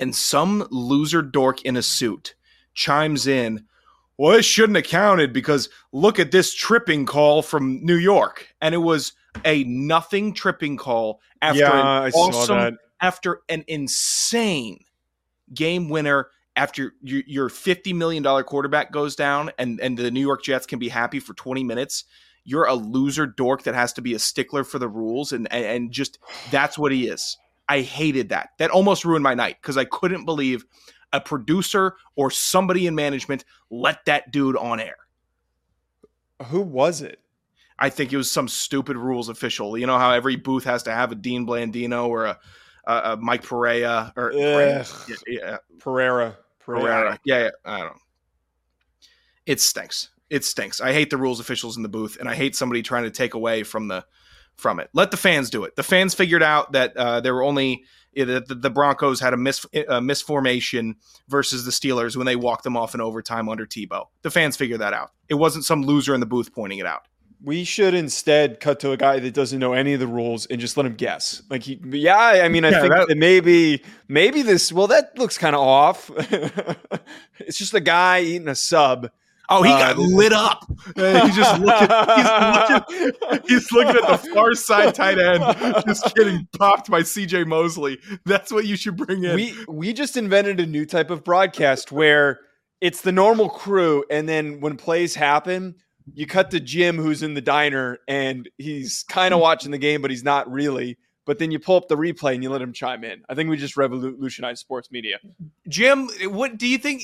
and 0.00 0.16
some 0.16 0.66
loser 0.70 1.22
dork 1.22 1.62
in 1.62 1.76
a 1.76 1.82
suit 1.82 2.34
chimes 2.74 3.26
in. 3.26 3.66
Well, 4.16 4.36
it 4.36 4.44
shouldn't 4.44 4.76
have 4.76 4.86
counted 4.86 5.32
because 5.32 5.68
look 5.92 6.18
at 6.18 6.30
this 6.30 6.52
tripping 6.52 7.06
call 7.06 7.42
from 7.42 7.84
New 7.84 7.96
York, 7.96 8.54
and 8.60 8.74
it 8.74 8.78
was 8.78 9.12
a 9.44 9.64
nothing 9.64 10.34
tripping 10.34 10.76
call 10.76 11.20
after 11.40 11.60
yeah, 11.60 12.04
an 12.04 12.12
awesome 12.12 12.78
after 13.00 13.40
an 13.48 13.64
insane 13.66 14.84
game 15.54 15.88
winner 15.88 16.28
after 16.56 16.92
your, 17.00 17.22
your 17.26 17.48
$50 17.48 17.94
million 17.94 18.22
quarterback 18.44 18.92
goes 18.92 19.16
down 19.16 19.50
and, 19.58 19.80
and 19.80 19.96
the 19.96 20.10
New 20.10 20.20
York 20.20 20.42
Jets 20.42 20.66
can 20.66 20.78
be 20.78 20.88
happy 20.88 21.20
for 21.20 21.32
20 21.34 21.64
minutes, 21.64 22.04
you're 22.44 22.66
a 22.66 22.74
loser 22.74 23.26
dork 23.26 23.62
that 23.62 23.74
has 23.74 23.92
to 23.94 24.02
be 24.02 24.14
a 24.14 24.18
stickler 24.18 24.64
for 24.64 24.78
the 24.78 24.88
rules. 24.88 25.32
And, 25.32 25.50
and 25.52 25.90
just 25.90 26.18
that's 26.50 26.76
what 26.76 26.92
he 26.92 27.08
is. 27.08 27.38
I 27.70 27.82
hated 27.82 28.30
that. 28.30 28.50
That 28.58 28.70
almost 28.70 29.04
ruined 29.04 29.22
my 29.22 29.34
night 29.34 29.58
because 29.62 29.76
I 29.76 29.84
couldn't 29.84 30.24
believe 30.24 30.64
a 31.12 31.20
producer 31.20 31.94
or 32.16 32.28
somebody 32.28 32.88
in 32.88 32.96
management 32.96 33.44
let 33.70 34.04
that 34.06 34.32
dude 34.32 34.56
on 34.56 34.80
air. 34.80 34.96
Who 36.46 36.62
was 36.62 37.00
it? 37.00 37.20
I 37.78 37.88
think 37.88 38.12
it 38.12 38.16
was 38.16 38.30
some 38.30 38.48
stupid 38.48 38.96
rules 38.96 39.28
official. 39.28 39.78
You 39.78 39.86
know 39.86 39.98
how 39.98 40.10
every 40.10 40.34
booth 40.34 40.64
has 40.64 40.82
to 40.82 40.92
have 40.92 41.12
a 41.12 41.14
Dean 41.14 41.46
Blandino 41.46 42.08
or 42.08 42.24
a, 42.24 42.38
a, 42.88 43.12
a 43.12 43.16
Mike 43.16 43.44
Pereira 43.44 44.12
or 44.16 44.32
yeah, 44.34 44.84
yeah, 45.28 45.58
Pereira. 45.78 46.36
Pereira. 46.58 46.80
Pereira. 46.80 47.20
Yeah, 47.24 47.38
yeah, 47.44 47.50
I 47.64 47.78
don't. 47.78 47.98
It 49.46 49.60
stinks. 49.60 50.10
It 50.28 50.44
stinks. 50.44 50.80
I 50.80 50.92
hate 50.92 51.10
the 51.10 51.16
rules 51.16 51.38
officials 51.38 51.76
in 51.76 51.84
the 51.84 51.88
booth, 51.88 52.16
and 52.18 52.28
I 52.28 52.34
hate 52.34 52.56
somebody 52.56 52.82
trying 52.82 53.04
to 53.04 53.10
take 53.10 53.34
away 53.34 53.62
from 53.62 53.86
the 53.86 54.04
from 54.60 54.78
it. 54.78 54.90
Let 54.92 55.10
the 55.10 55.16
fans 55.16 55.50
do 55.50 55.64
it. 55.64 55.74
The 55.76 55.82
fans 55.82 56.14
figured 56.14 56.42
out 56.42 56.72
that 56.72 56.96
uh, 56.96 57.20
there 57.20 57.34
were 57.34 57.42
only 57.42 57.84
that 58.16 58.48
the, 58.48 58.54
the 58.56 58.70
Broncos 58.70 59.20
had 59.20 59.32
a 59.34 59.36
mis 59.36 59.64
a 59.74 60.00
misformation 60.00 60.94
versus 61.28 61.64
the 61.64 61.70
Steelers 61.70 62.16
when 62.16 62.26
they 62.26 62.36
walked 62.36 62.64
them 62.64 62.76
off 62.76 62.94
in 62.94 63.00
overtime 63.00 63.48
under 63.48 63.66
Tebow. 63.66 64.06
The 64.22 64.30
fans 64.30 64.56
figured 64.56 64.80
that 64.80 64.92
out. 64.92 65.10
It 65.28 65.34
wasn't 65.34 65.64
some 65.64 65.82
loser 65.82 66.12
in 66.14 66.20
the 66.20 66.26
booth 66.26 66.52
pointing 66.52 66.78
it 66.78 66.86
out. 66.86 67.02
We 67.42 67.64
should 67.64 67.94
instead 67.94 68.60
cut 68.60 68.80
to 68.80 68.90
a 68.92 68.98
guy 68.98 69.18
that 69.18 69.32
doesn't 69.32 69.58
know 69.60 69.72
any 69.72 69.94
of 69.94 70.00
the 70.00 70.06
rules 70.06 70.44
and 70.44 70.60
just 70.60 70.76
let 70.76 70.84
him 70.84 70.94
guess. 70.94 71.40
Like 71.48 71.62
he, 71.62 71.80
yeah, 71.90 72.16
I 72.44 72.48
mean, 72.50 72.66
I 72.66 72.70
Yeah, 72.70 72.80
think 72.82 72.92
that- 72.92 73.08
that 73.08 73.16
maybe, 73.16 73.82
maybe 74.08 74.42
this. 74.42 74.70
Well, 74.70 74.88
that 74.88 75.16
looks 75.16 75.38
kind 75.38 75.56
of 75.56 75.62
off. 75.62 76.10
it's 77.38 77.58
just 77.58 77.72
a 77.74 77.80
guy 77.80 78.20
eating 78.20 78.48
a 78.48 78.54
sub. 78.54 79.10
Oh, 79.50 79.62
he 79.62 79.72
Uh, 79.72 79.78
got 79.78 79.98
lit 79.98 80.32
up. 80.32 80.64
Uh, 80.96 81.26
he's 81.26 81.34
just 81.36 81.60
looking. 81.60 81.88
He's 82.16 82.30
looking. 82.30 83.40
He's 83.48 83.72
looking 83.72 83.96
at 84.02 84.22
the 84.22 84.30
far 84.34 84.54
side 84.54 84.94
tight 84.94 85.18
end, 85.18 85.42
just 85.86 86.14
getting 86.14 86.46
popped 86.56 86.90
by 86.90 87.02
C.J. 87.02 87.44
Mosley. 87.44 87.98
That's 88.24 88.52
what 88.52 88.64
you 88.66 88.76
should 88.76 88.96
bring 88.96 89.24
in. 89.24 89.34
we 89.34 89.54
we 89.68 89.92
just 89.92 90.16
invented 90.16 90.60
a 90.60 90.66
new 90.66 90.86
type 90.86 91.10
of 91.10 91.24
broadcast 91.24 91.90
where 91.92 92.40
it's 92.80 93.02
the 93.02 93.12
normal 93.12 93.48
crew, 93.48 94.04
and 94.10 94.28
then 94.28 94.60
when 94.60 94.76
plays 94.76 95.14
happen, 95.14 95.74
you 96.14 96.26
cut 96.26 96.50
to 96.52 96.60
Jim, 96.60 96.96
who's 96.96 97.22
in 97.22 97.34
the 97.34 97.40
diner, 97.40 97.98
and 98.08 98.48
he's 98.58 99.04
kind 99.08 99.34
of 99.34 99.40
watching 99.40 99.70
the 99.70 99.78
game, 99.78 100.00
but 100.00 100.10
he's 100.10 100.24
not 100.24 100.50
really. 100.50 100.96
But 101.26 101.38
then 101.38 101.50
you 101.52 101.58
pull 101.60 101.76
up 101.76 101.86
the 101.86 101.96
replay 101.96 102.34
and 102.34 102.42
you 102.42 102.50
let 102.50 102.62
him 102.62 102.72
chime 102.72 103.04
in. 103.04 103.22
I 103.28 103.34
think 103.34 103.50
we 103.50 103.56
just 103.56 103.76
revolutionized 103.76 104.58
sports 104.60 104.90
media. 104.90 105.18
Jim, 105.68 106.08
what 106.24 106.56
do 106.58 106.66
you 106.66 106.78
think? 106.78 107.02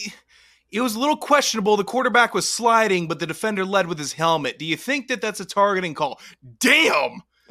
It 0.73 0.81
was 0.81 0.95
a 0.95 0.99
little 0.99 1.17
questionable. 1.17 1.77
The 1.77 1.85
quarterback 1.85 2.35
was 2.35 2.49
sliding, 2.49 3.07
but 3.09 3.19
the 3.21 3.27
defender 3.27 3.65
led 3.65 3.87
with 3.87 3.99
his 3.99 4.13
helmet. 4.13 4.59
Do 4.59 4.65
you 4.65 4.77
think 4.77 5.09
that 5.09 5.21
that's 5.21 5.41
a 5.41 5.45
targeting 5.45 5.95
call? 5.95 6.21
Damn. 6.59 7.23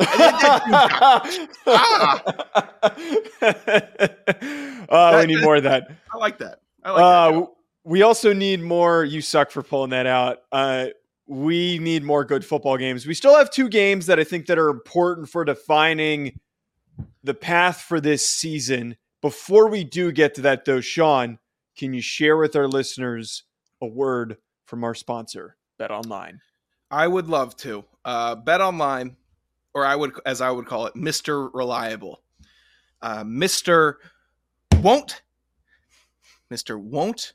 oh, 4.89 5.19
we 5.19 5.25
need 5.27 5.41
more 5.41 5.55
of 5.57 5.63
that. 5.63 5.87
I 6.13 6.17
like 6.17 6.37
that. 6.39 6.59
I 6.83 6.91
like 6.91 7.01
Uh, 7.01 7.31
that. 7.39 7.47
we 7.83 8.01
also 8.01 8.33
need 8.33 8.61
more. 8.61 9.03
You 9.03 9.21
suck 9.21 9.51
for 9.51 9.63
pulling 9.63 9.91
that 9.91 10.05
out. 10.05 10.39
Uh, 10.51 10.87
we 11.27 11.79
need 11.79 12.03
more 12.03 12.23
good 12.23 12.45
football 12.45 12.77
games. 12.77 13.05
We 13.07 13.13
still 13.13 13.35
have 13.35 13.49
two 13.49 13.69
games 13.69 14.05
that 14.07 14.19
I 14.19 14.23
think 14.23 14.45
that 14.47 14.59
are 14.59 14.69
important 14.69 15.29
for 15.29 15.43
defining 15.43 16.39
the 17.23 17.33
path 17.33 17.81
for 17.81 17.99
this 17.99 18.25
season. 18.27 18.97
Before 19.21 19.67
we 19.69 19.83
do 19.83 20.11
get 20.11 20.35
to 20.35 20.41
that, 20.41 20.65
though, 20.65 20.81
Sean, 20.81 21.39
can 21.75 21.93
you 21.93 22.01
share 22.01 22.37
with 22.37 22.55
our 22.55 22.67
listeners 22.67 23.43
a 23.81 23.87
word 23.87 24.37
from 24.65 24.83
our 24.83 24.95
sponsor, 24.95 25.57
Bet 25.77 25.91
Online? 25.91 26.39
I 26.89 27.07
would 27.07 27.27
love 27.27 27.55
to. 27.57 27.83
Uh, 28.03 28.35
bet 28.35 28.61
online, 28.61 29.17
or 29.73 29.85
I 29.85 29.95
would, 29.95 30.13
as 30.25 30.39
I 30.39 30.51
would 30.51 30.67
call 30.67 30.85
it, 30.85 30.95
Mister 30.95 31.49
Reliable. 31.49 32.21
Uh, 33.01 33.23
Mister 33.25 33.99
won't. 34.81 35.21
Mister 36.49 36.77
won't 36.77 37.33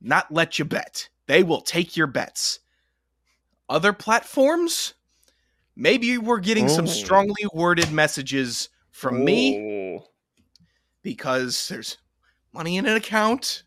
not 0.00 0.32
let 0.32 0.58
you 0.58 0.64
bet. 0.64 1.08
They 1.26 1.42
will 1.42 1.60
take 1.60 1.96
your 1.96 2.06
bets. 2.06 2.60
Other 3.68 3.92
platforms, 3.92 4.94
maybe 5.74 6.18
we're 6.18 6.38
getting 6.38 6.68
some 6.68 6.86
strongly 6.86 7.46
worded 7.52 7.90
messages 7.90 8.68
from 8.92 9.24
me 9.24 10.00
because 11.02 11.68
there's 11.68 11.98
money 12.52 12.76
in 12.76 12.86
an 12.86 12.96
account 12.96 13.64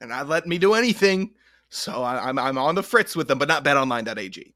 and 0.00 0.10
not 0.10 0.28
letting 0.28 0.50
me 0.50 0.58
do 0.58 0.74
anything. 0.74 1.34
So 1.70 2.02
I, 2.02 2.28
I'm 2.28 2.38
I'm 2.38 2.58
on 2.58 2.74
the 2.74 2.82
fritz 2.82 3.14
with 3.14 3.28
them, 3.28 3.38
but 3.38 3.48
not 3.48 3.64
betonline.ag. 3.64 4.54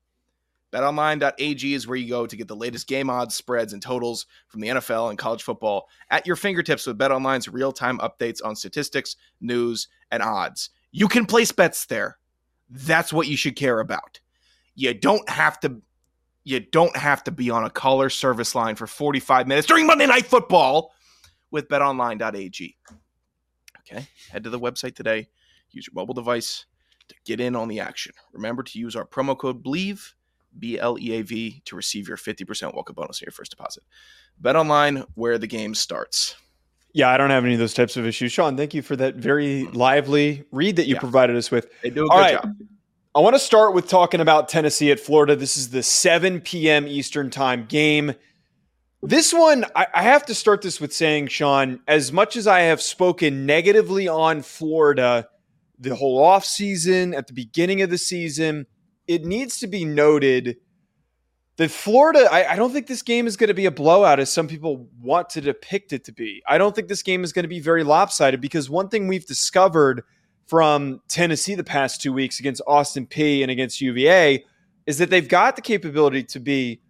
BetOnline.ag 0.73 1.75
is 1.75 1.87
where 1.87 1.99
you 1.99 2.09
go 2.09 2.27
to 2.27 2.37
get 2.37 2.49
the 2.49 2.57
latest 2.57 2.87
game 2.87 3.11
odds, 3.11 3.35
spreads, 3.35 3.75
and 3.75 3.83
totals 3.83 4.27
from 4.49 4.63
the 4.63 4.69
NFL 4.69 5.11
and 5.11 5.19
college 5.19 5.43
football 5.43 5.89
at 6.11 6.27
your 6.27 6.35
fingertips 6.35 6.87
with 6.87 6.99
BetOnline's 6.99 7.47
real 7.47 7.73
time 7.73 7.99
updates 7.99 8.39
on 8.43 8.57
statistics, 8.57 9.17
news, 9.41 9.89
and 10.11 10.23
odds. 10.23 10.71
You 10.91 11.09
can 11.09 11.27
place 11.27 11.53
bets 11.53 11.85
there. 11.87 12.17
That's 12.71 13.13
what 13.13 13.29
you 13.29 13.37
should 13.37 13.55
care 13.55 13.81
about. 13.81 14.21
You 14.75 14.95
don't 14.95 15.29
have 15.29 15.61
to. 15.61 15.83
You 16.45 16.59
don't 16.59 16.97
have 16.97 17.23
to 17.25 17.31
be 17.31 17.51
on 17.51 17.65
a 17.65 17.71
caller 17.71 18.11
service 18.11 18.57
line 18.57 18.75
for 18.75 18.89
45 18.89 19.47
minutes 19.47 19.69
during 19.69 19.87
Monday 19.87 20.07
Night 20.07 20.27
Football 20.27 20.93
with 21.53 21.69
betonline.ag. 21.69 22.77
Okay, 23.93 24.07
head 24.31 24.45
to 24.45 24.51
the 24.51 24.61
website 24.61 24.95
today. 24.95 25.29
Use 25.71 25.87
your 25.87 25.95
mobile 25.95 26.15
device 26.15 26.67
to 27.09 27.15
get 27.25 27.41
in 27.41 27.57
on 27.57 27.69
the 27.69 27.81
action. 27.81 28.13
Remember 28.33 28.63
to 28.63 28.79
use 28.79 28.97
our 28.97 29.05
promo 29.05 29.37
code 29.37 29.63
BLEAV 29.63 30.15
B 30.59 30.79
L 30.79 30.99
E 30.99 31.13
A 31.13 31.23
V, 31.23 31.63
to 31.65 31.77
receive 31.77 32.09
your 32.09 32.17
50% 32.17 32.75
welcome 32.75 32.95
bonus 32.95 33.23
on 33.23 33.27
your 33.27 33.33
first 33.33 33.51
deposit. 33.51 33.83
Bet 34.39 34.57
online 34.57 35.05
where 35.15 35.39
the 35.39 35.47
game 35.47 35.75
starts. 35.75 36.37
Yeah, 36.93 37.09
I 37.09 37.17
don't 37.17 37.31
have 37.31 37.45
any 37.45 37.55
of 37.55 37.59
those 37.59 37.73
types 37.73 37.97
of 37.97 38.07
issues. 38.07 38.33
Sean, 38.33 38.57
thank 38.57 38.75
you 38.75 38.83
for 38.83 38.97
that 38.97 39.15
very 39.15 39.65
lively 39.65 40.45
read 40.53 40.77
that 40.77 40.87
you 40.87 40.95
yeah. 40.95 41.01
provided 41.01 41.37
us 41.37 41.51
with. 41.51 41.69
They 41.83 41.91
do 41.91 42.05
a 42.05 42.11
All 42.11 42.19
good 42.19 42.23
right. 42.23 42.43
job. 42.43 42.55
I 43.15 43.21
want 43.21 43.35
to 43.35 43.39
start 43.39 43.75
with 43.75 43.89
talking 43.89 44.21
about 44.21 44.49
Tennessee 44.49 44.91
at 44.91 45.01
Florida. 45.01 45.37
This 45.37 45.57
is 45.57 45.71
the 45.71 45.83
7 45.83 46.41
p.m. 46.41 46.87
Eastern 46.87 47.31
time 47.31 47.67
game. 47.67 48.15
This 49.05 49.35
one, 49.35 49.65
I, 49.75 49.89
I 49.93 50.03
have 50.03 50.27
to 50.27 50.35
start 50.35 50.63
this 50.63 50.81
with 50.81 50.95
saying, 50.95 51.27
Sean, 51.27 51.81
as 51.89 52.13
much 52.13 52.37
as 52.37 52.47
I 52.47 52.61
have 52.61 52.81
spoken 52.81 53.47
negatively 53.47 54.07
on 54.07 54.43
Florida 54.43 55.29
the 55.77 55.97
whole 55.97 56.25
offseason, 56.25 57.13
at 57.17 57.27
the 57.27 57.33
beginning 57.33 57.83
of 57.83 57.91
the 57.91 57.99
season, 57.99 58.67
it 59.09 59.25
needs 59.25 59.59
to 59.59 59.67
be 59.67 59.85
noted 59.85 60.57
that 61.57 61.73
Florida, 61.73 62.29
I, 62.31 62.53
I 62.53 62.57
don't 62.57 62.73
think 62.73 62.87
this 62.87 63.03
game 63.03 63.27
is 63.27 63.37
going 63.37 63.49
to 63.49 63.55
be 63.55 63.67
a 63.67 63.73
blowout 63.73 64.21
as 64.21 64.33
some 64.33 64.47
people 64.47 64.89
want 65.01 65.31
to 65.31 65.41
depict 65.41 65.93
it 65.93 66.05
to 66.05 66.13
be. 66.13 66.41
I 66.47 66.57
don't 66.57 66.73
think 66.73 66.87
this 66.87 67.03
game 67.03 67.25
is 67.25 67.33
going 67.33 67.43
to 67.43 67.49
be 67.49 67.59
very 67.59 67.83
lopsided 67.83 68.41
because 68.41 68.71
one 68.71 68.89
thing 68.89 69.09
we've 69.09 69.27
discovered 69.27 70.05
from 70.47 71.01
Tennessee 71.09 71.57
the 71.57 71.65
past 71.65 72.01
two 72.01 72.13
weeks 72.13 72.39
against 72.39 72.63
Austin 72.69 73.07
Peay 73.07 73.43
and 73.43 73.51
against 73.51 73.81
UVA 73.81 74.45
is 74.87 74.99
that 74.99 75.11
they've 75.11 75.29
got 75.29 75.57
the 75.57 75.63
capability 75.63 76.23
to 76.23 76.39
be 76.39 76.81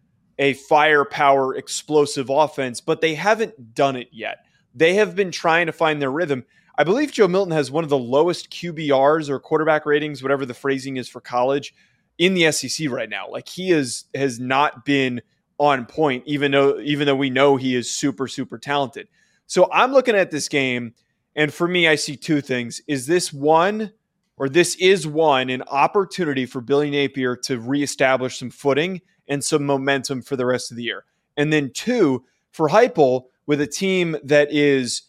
a 0.42 0.54
firepower 0.54 1.54
explosive 1.54 2.28
offense, 2.28 2.80
but 2.80 3.00
they 3.00 3.14
haven't 3.14 3.74
done 3.74 3.94
it 3.94 4.08
yet. 4.10 4.38
They 4.74 4.94
have 4.94 5.14
been 5.14 5.30
trying 5.30 5.66
to 5.66 5.72
find 5.72 6.02
their 6.02 6.10
rhythm. 6.10 6.44
I 6.76 6.82
believe 6.82 7.12
Joe 7.12 7.28
Milton 7.28 7.52
has 7.52 7.70
one 7.70 7.84
of 7.84 7.90
the 7.90 7.96
lowest 7.96 8.50
QBRs 8.50 9.28
or 9.28 9.38
quarterback 9.38 9.86
ratings, 9.86 10.20
whatever 10.20 10.44
the 10.44 10.52
phrasing 10.52 10.96
is 10.96 11.08
for 11.08 11.20
college, 11.20 11.72
in 12.18 12.34
the 12.34 12.50
SEC 12.50 12.90
right 12.90 13.08
now. 13.08 13.30
Like 13.30 13.48
he 13.48 13.70
is 13.70 14.06
has 14.16 14.40
not 14.40 14.84
been 14.84 15.22
on 15.58 15.86
point, 15.86 16.24
even 16.26 16.50
though 16.50 16.80
even 16.80 17.06
though 17.06 17.14
we 17.14 17.30
know 17.30 17.56
he 17.56 17.76
is 17.76 17.88
super 17.88 18.26
super 18.26 18.58
talented. 18.58 19.06
So 19.46 19.70
I'm 19.72 19.92
looking 19.92 20.16
at 20.16 20.32
this 20.32 20.48
game, 20.48 20.94
and 21.36 21.54
for 21.54 21.68
me, 21.68 21.86
I 21.86 21.94
see 21.94 22.16
two 22.16 22.40
things: 22.40 22.80
is 22.88 23.06
this 23.06 23.32
one, 23.32 23.92
or 24.38 24.48
this 24.48 24.74
is 24.80 25.06
one, 25.06 25.50
an 25.50 25.62
opportunity 25.68 26.46
for 26.46 26.60
Billy 26.60 26.90
Napier 26.90 27.36
to 27.44 27.60
reestablish 27.60 28.40
some 28.40 28.50
footing 28.50 29.02
and 29.32 29.42
some 29.42 29.64
momentum 29.64 30.20
for 30.20 30.36
the 30.36 30.44
rest 30.44 30.70
of 30.70 30.76
the 30.76 30.82
year, 30.82 31.06
and 31.38 31.50
then 31.50 31.70
two 31.72 32.22
for 32.50 32.68
Heupel 32.68 33.24
with 33.46 33.62
a 33.62 33.66
team 33.66 34.14
that 34.22 34.52
is 34.52 35.02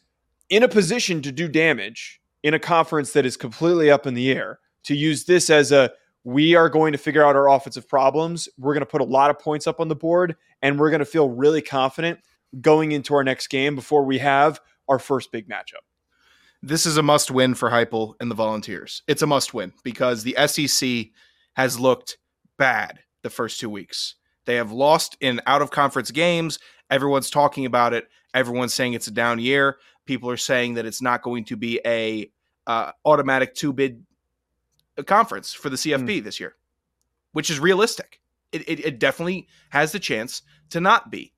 in 0.50 0.64
a 0.64 0.70
position 0.70 1.22
to 1.24 1.32
do 1.32 1.50
damage 1.50 2.22
in 2.42 2.54
a 2.54 2.60
conference 2.60 3.12
that 3.12 3.26
is 3.26 3.36
completely 3.36 3.92
up 3.92 4.08
in 4.08 4.14
the 4.14 4.32
air. 4.32 4.60
To 4.86 4.96
use 4.96 5.26
this 5.26 5.50
as 5.50 5.74
a 5.74 5.92
we 6.24 6.56
are 6.56 6.70
going 6.70 6.94
to 6.94 6.98
figure 6.98 7.26
out 7.26 7.36
our 7.36 7.50
offensive 7.50 7.86
problems. 7.86 8.48
We're 8.58 8.74
going 8.74 8.80
to 8.80 8.86
put 8.86 9.02
a 9.02 9.06
lot 9.06 9.30
of 9.30 9.40
points 9.40 9.68
up 9.68 9.82
on 9.82 9.90
the 9.90 9.96
board, 9.96 10.38
and 10.62 10.80
we're 10.80 10.90
going 10.90 11.00
to 11.00 11.06
feel 11.06 11.30
really 11.30 11.62
confident 11.62 12.20
going 12.62 12.94
into 12.94 13.14
our 13.14 13.26
next 13.26 13.48
game 13.48 13.76
before 13.76 14.06
we 14.06 14.20
have 14.20 14.62
our 14.88 15.00
first 15.00 15.34
big 15.34 15.50
matchup. 15.50 15.84
This 16.62 16.86
is 16.86 16.96
a 16.96 17.04
must 17.04 17.30
win 17.30 17.56
for 17.56 17.72
Heupel 17.72 18.14
and 18.22 18.32
the 18.32 18.36
Volunteers. 18.36 19.04
It's 19.06 19.22
a 19.22 19.28
must 19.28 19.54
win 19.54 19.74
because 19.84 20.24
the 20.24 20.38
SEC 20.48 21.08
has 21.56 21.78
looked 21.78 22.18
bad 22.58 23.00
the 23.24 23.30
first 23.30 23.60
two 23.60 23.70
weeks. 23.70 24.16
They 24.46 24.56
have 24.56 24.72
lost 24.72 25.18
in 25.20 25.42
out 25.48 25.62
of 25.62 25.72
conference 25.72 26.12
games. 26.12 26.60
Everyone's 26.90 27.30
talking 27.30 27.66
about 27.66 27.94
it. 27.94 28.08
Everyone's 28.34 28.74
saying 28.74 28.94
it's 28.94 29.08
a 29.08 29.12
down 29.12 29.40
year. 29.40 29.78
People 30.06 30.30
are 30.30 30.38
saying 30.38 30.76
that 30.76 30.86
it's 30.86 31.02
not 31.02 31.22
going 31.22 31.46
to 31.46 31.56
be 31.56 31.80
a 31.86 32.30
uh, 32.68 32.92
automatic 33.06 33.56
two 33.56 33.74
bid 33.74 34.06
conference 35.06 35.54
for 35.54 35.70
the 35.70 35.76
CFP 35.76 36.20
mm. 36.20 36.24
this 36.24 36.40
year, 36.40 36.56
which 37.32 37.50
is 37.50 37.60
realistic. 37.60 38.20
It, 38.52 38.68
it, 38.70 38.86
it 38.86 39.00
definitely 39.00 39.48
has 39.70 39.92
the 39.92 40.00
chance 40.00 40.44
to 40.70 40.80
not 40.80 41.10
be. 41.10 41.34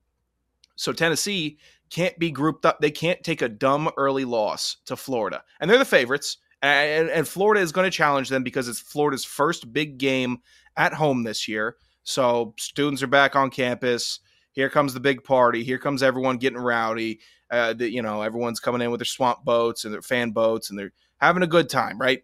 So 0.74 0.92
Tennessee 0.92 1.58
can't 1.90 2.18
be 2.18 2.30
grouped 2.30 2.66
up. 2.66 2.80
They 2.80 2.90
can't 2.90 3.22
take 3.22 3.40
a 3.40 3.48
dumb 3.48 3.88
early 3.96 4.24
loss 4.24 4.78
to 4.86 4.96
Florida, 4.96 5.42
and 5.60 5.70
they're 5.70 5.78
the 5.78 5.84
favorites. 5.84 6.38
And, 6.62 7.10
and 7.10 7.28
Florida 7.28 7.60
is 7.60 7.72
going 7.72 7.84
to 7.84 7.96
challenge 7.96 8.28
them 8.28 8.42
because 8.42 8.68
it's 8.68 8.80
Florida's 8.80 9.24
first 9.24 9.72
big 9.72 9.98
game 9.98 10.38
at 10.76 10.92
home 10.92 11.22
this 11.22 11.46
year. 11.46 11.76
So 12.02 12.54
students 12.58 13.02
are 13.02 13.08
back 13.08 13.36
on 13.36 13.50
campus. 13.50 14.20
Here 14.52 14.70
comes 14.70 14.94
the 14.94 15.00
big 15.00 15.22
party. 15.22 15.62
Here 15.64 15.78
comes 15.78 16.02
everyone 16.02 16.38
getting 16.38 16.58
rowdy. 16.58 17.20
Uh, 17.50 17.74
the, 17.74 17.90
you 17.90 18.02
know, 18.02 18.22
everyone's 18.22 18.60
coming 18.60 18.80
in 18.80 18.90
with 18.90 19.00
their 19.00 19.04
swamp 19.04 19.44
boats 19.44 19.84
and 19.84 19.92
their 19.92 20.02
fan 20.02 20.30
boats, 20.30 20.70
and 20.70 20.78
they're 20.78 20.92
having 21.18 21.42
a 21.42 21.48
good 21.48 21.68
time, 21.68 21.98
right? 21.98 22.22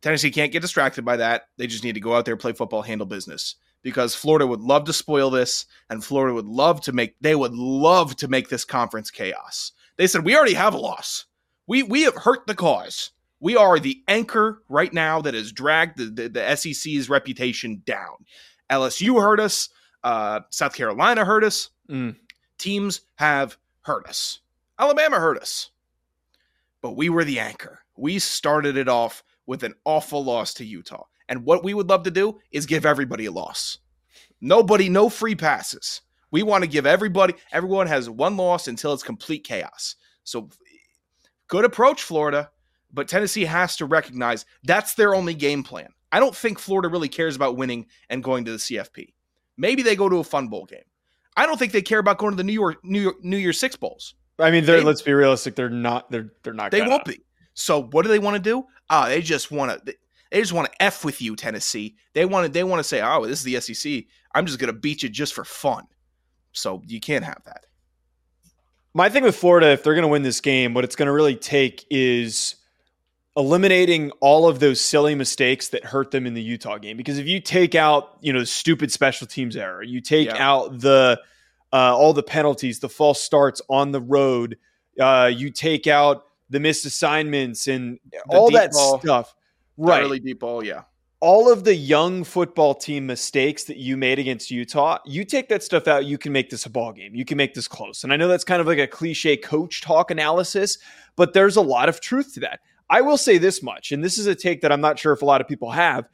Tennessee 0.00 0.30
can't 0.30 0.52
get 0.52 0.62
distracted 0.62 1.04
by 1.04 1.16
that. 1.16 1.48
They 1.56 1.66
just 1.66 1.84
need 1.84 1.94
to 1.94 2.00
go 2.00 2.14
out 2.14 2.24
there, 2.24 2.36
play 2.36 2.52
football, 2.52 2.82
handle 2.82 3.06
business. 3.06 3.56
Because 3.82 4.14
Florida 4.14 4.46
would 4.46 4.60
love 4.60 4.84
to 4.84 4.92
spoil 4.92 5.30
this, 5.30 5.66
and 5.90 6.04
Florida 6.04 6.34
would 6.34 6.46
love 6.46 6.80
to 6.82 6.92
make 6.92 7.14
they 7.20 7.34
would 7.34 7.54
love 7.54 8.16
to 8.16 8.28
make 8.28 8.48
this 8.48 8.64
conference 8.64 9.10
chaos. 9.10 9.72
They 9.96 10.06
said, 10.06 10.24
We 10.24 10.36
already 10.36 10.54
have 10.54 10.74
a 10.74 10.78
loss. 10.78 11.26
We 11.66 11.82
we 11.82 12.02
have 12.02 12.14
hurt 12.14 12.46
the 12.46 12.54
cause. 12.54 13.10
We 13.40 13.56
are 13.56 13.78
the 13.78 14.02
anchor 14.08 14.62
right 14.68 14.92
now 14.92 15.20
that 15.20 15.34
has 15.34 15.52
dragged 15.52 15.98
the, 15.98 16.06
the, 16.06 16.28
the 16.28 16.56
SEC's 16.56 17.10
reputation 17.10 17.82
down. 17.84 18.24
LSU 18.70 19.20
hurt 19.20 19.40
us. 19.40 19.68
Uh, 20.02 20.40
South 20.50 20.74
Carolina 20.74 21.24
hurt 21.24 21.44
us. 21.44 21.70
Mm. 21.88 22.16
Teams 22.58 23.02
have 23.16 23.56
hurt 23.82 24.06
us. 24.06 24.40
Alabama 24.78 25.18
hurt 25.18 25.38
us. 25.38 25.70
But 26.80 26.96
we 26.96 27.08
were 27.08 27.24
the 27.24 27.40
anchor. 27.40 27.80
We 27.96 28.18
started 28.18 28.76
it 28.76 28.88
off 28.88 29.22
with 29.46 29.62
an 29.62 29.74
awful 29.84 30.24
loss 30.24 30.54
to 30.54 30.64
Utah. 30.64 31.04
And 31.28 31.44
what 31.44 31.64
we 31.64 31.74
would 31.74 31.88
love 31.88 32.04
to 32.04 32.10
do 32.10 32.40
is 32.52 32.66
give 32.66 32.86
everybody 32.86 33.26
a 33.26 33.32
loss. 33.32 33.78
Nobody, 34.40 34.88
no 34.88 35.08
free 35.08 35.34
passes. 35.34 36.02
We 36.30 36.42
want 36.42 36.62
to 36.62 36.68
give 36.68 36.86
everybody, 36.86 37.34
everyone 37.52 37.86
has 37.86 38.10
one 38.10 38.36
loss 38.36 38.68
until 38.68 38.92
it's 38.92 39.02
complete 39.02 39.44
chaos. 39.44 39.96
So 40.24 40.50
good 41.48 41.64
approach, 41.64 42.02
Florida, 42.02 42.50
but 42.96 43.06
Tennessee 43.06 43.44
has 43.44 43.76
to 43.76 43.84
recognize 43.84 44.44
that's 44.64 44.94
their 44.94 45.14
only 45.14 45.34
game 45.34 45.62
plan. 45.62 45.90
I 46.10 46.18
don't 46.18 46.34
think 46.34 46.58
Florida 46.58 46.88
really 46.88 47.08
cares 47.08 47.36
about 47.36 47.56
winning 47.56 47.86
and 48.08 48.24
going 48.24 48.44
to 48.46 48.50
the 48.52 48.56
CFP. 48.56 49.12
Maybe 49.56 49.82
they 49.82 49.94
go 49.94 50.08
to 50.08 50.16
a 50.16 50.24
fun 50.24 50.48
bowl 50.48 50.64
game. 50.64 50.80
I 51.36 51.46
don't 51.46 51.58
think 51.58 51.72
they 51.72 51.82
care 51.82 51.98
about 51.98 52.18
going 52.18 52.32
to 52.32 52.36
the 52.36 52.44
New 52.44 52.54
York 52.54 52.82
New 52.82 53.00
York 53.00 53.22
New 53.22 53.36
Year 53.36 53.52
Six 53.52 53.76
bowls. 53.76 54.14
I 54.38 54.50
mean, 54.50 54.64
they, 54.64 54.80
let's 54.80 55.02
be 55.02 55.12
realistic. 55.12 55.54
They're 55.54 55.68
not. 55.68 56.10
They're 56.10 56.32
they're 56.42 56.54
not. 56.54 56.70
They 56.70 56.82
won't 56.82 57.04
be. 57.04 57.20
So 57.54 57.82
what 57.82 58.02
do 58.02 58.08
they 58.08 58.18
want 58.18 58.36
to 58.36 58.42
do? 58.42 58.64
Ah, 58.90 59.06
they 59.06 59.20
just 59.20 59.50
want 59.50 59.86
to. 59.86 59.94
They 60.30 60.40
just 60.40 60.52
want 60.52 60.72
to 60.72 60.82
f 60.82 61.04
with 61.04 61.20
you, 61.22 61.36
Tennessee. 61.36 61.96
They 62.14 62.24
want 62.24 62.46
to. 62.46 62.52
They 62.52 62.64
want 62.64 62.80
to 62.80 62.84
say, 62.84 63.02
"Oh, 63.02 63.26
this 63.26 63.44
is 63.44 63.44
the 63.44 63.60
SEC. 63.60 64.04
I'm 64.34 64.46
just 64.46 64.58
going 64.58 64.72
to 64.72 64.78
beat 64.78 65.02
you 65.02 65.08
just 65.08 65.34
for 65.34 65.44
fun." 65.44 65.84
So 66.52 66.82
you 66.86 67.00
can't 67.00 67.24
have 67.24 67.42
that. 67.44 67.66
My 68.94 69.10
thing 69.10 69.22
with 69.22 69.36
Florida, 69.36 69.68
if 69.68 69.82
they're 69.82 69.94
going 69.94 70.02
to 70.02 70.08
win 70.08 70.22
this 70.22 70.40
game, 70.40 70.72
what 70.72 70.84
it's 70.84 70.96
going 70.96 71.06
to 71.06 71.12
really 71.12 71.36
take 71.36 71.84
is 71.90 72.56
eliminating 73.36 74.10
all 74.20 74.48
of 74.48 74.60
those 74.60 74.80
silly 74.80 75.14
mistakes 75.14 75.68
that 75.68 75.84
hurt 75.84 76.10
them 76.10 76.26
in 76.26 76.34
the 76.34 76.42
Utah 76.42 76.78
game. 76.78 76.96
Because 76.96 77.18
if 77.18 77.26
you 77.26 77.40
take 77.40 77.74
out, 77.74 78.16
you 78.20 78.32
know, 78.32 78.40
the 78.40 78.46
stupid 78.46 78.90
special 78.90 79.26
teams 79.26 79.56
error, 79.56 79.82
you 79.82 80.00
take 80.00 80.28
yeah. 80.28 80.36
out 80.38 80.80
the 80.80 81.20
uh, 81.72 81.96
all 81.96 82.12
the 82.12 82.22
penalties, 82.22 82.78
the 82.78 82.88
false 82.88 83.20
starts 83.20 83.60
on 83.68 83.92
the 83.92 84.00
road, 84.00 84.56
uh, 84.98 85.30
you 85.32 85.50
take 85.50 85.86
out 85.86 86.24
the 86.48 86.60
missed 86.60 86.86
assignments 86.86 87.66
and 87.66 87.98
the 88.10 88.20
all 88.28 88.50
that 88.50 88.72
ball, 88.72 89.00
stuff. 89.00 89.34
Right. 89.76 90.02
Early 90.02 90.20
deep 90.20 90.40
ball, 90.40 90.64
yeah. 90.64 90.82
All 91.20 91.50
of 91.50 91.64
the 91.64 91.74
young 91.74 92.24
football 92.24 92.74
team 92.74 93.06
mistakes 93.06 93.64
that 93.64 93.78
you 93.78 93.96
made 93.96 94.18
against 94.18 94.50
Utah, 94.50 94.98
you 95.04 95.24
take 95.24 95.48
that 95.48 95.62
stuff 95.62 95.88
out, 95.88 96.04
you 96.04 96.18
can 96.18 96.30
make 96.30 96.50
this 96.50 96.66
a 96.66 96.70
ball 96.70 96.92
game. 96.92 97.14
You 97.14 97.24
can 97.24 97.36
make 97.36 97.54
this 97.54 97.66
close. 97.66 98.04
And 98.04 98.12
I 98.12 98.16
know 98.16 98.28
that's 98.28 98.44
kind 98.44 98.60
of 98.60 98.66
like 98.66 98.78
a 98.78 98.86
cliche 98.86 99.36
coach 99.36 99.80
talk 99.80 100.10
analysis, 100.10 100.78
but 101.16 101.32
there's 101.32 101.56
a 101.56 101.62
lot 101.62 101.88
of 101.88 102.00
truth 102.00 102.34
to 102.34 102.40
that. 102.40 102.60
I 102.88 103.00
will 103.00 103.18
say 103.18 103.38
this 103.38 103.62
much, 103.62 103.92
and 103.92 104.02
this 104.04 104.18
is 104.18 104.26
a 104.26 104.34
take 104.34 104.60
that 104.62 104.70
I'm 104.72 104.80
not 104.80 104.98
sure 104.98 105.12
if 105.12 105.22
a 105.22 105.24
lot 105.24 105.40
of 105.40 105.48
people 105.48 105.70
have. 105.70 106.08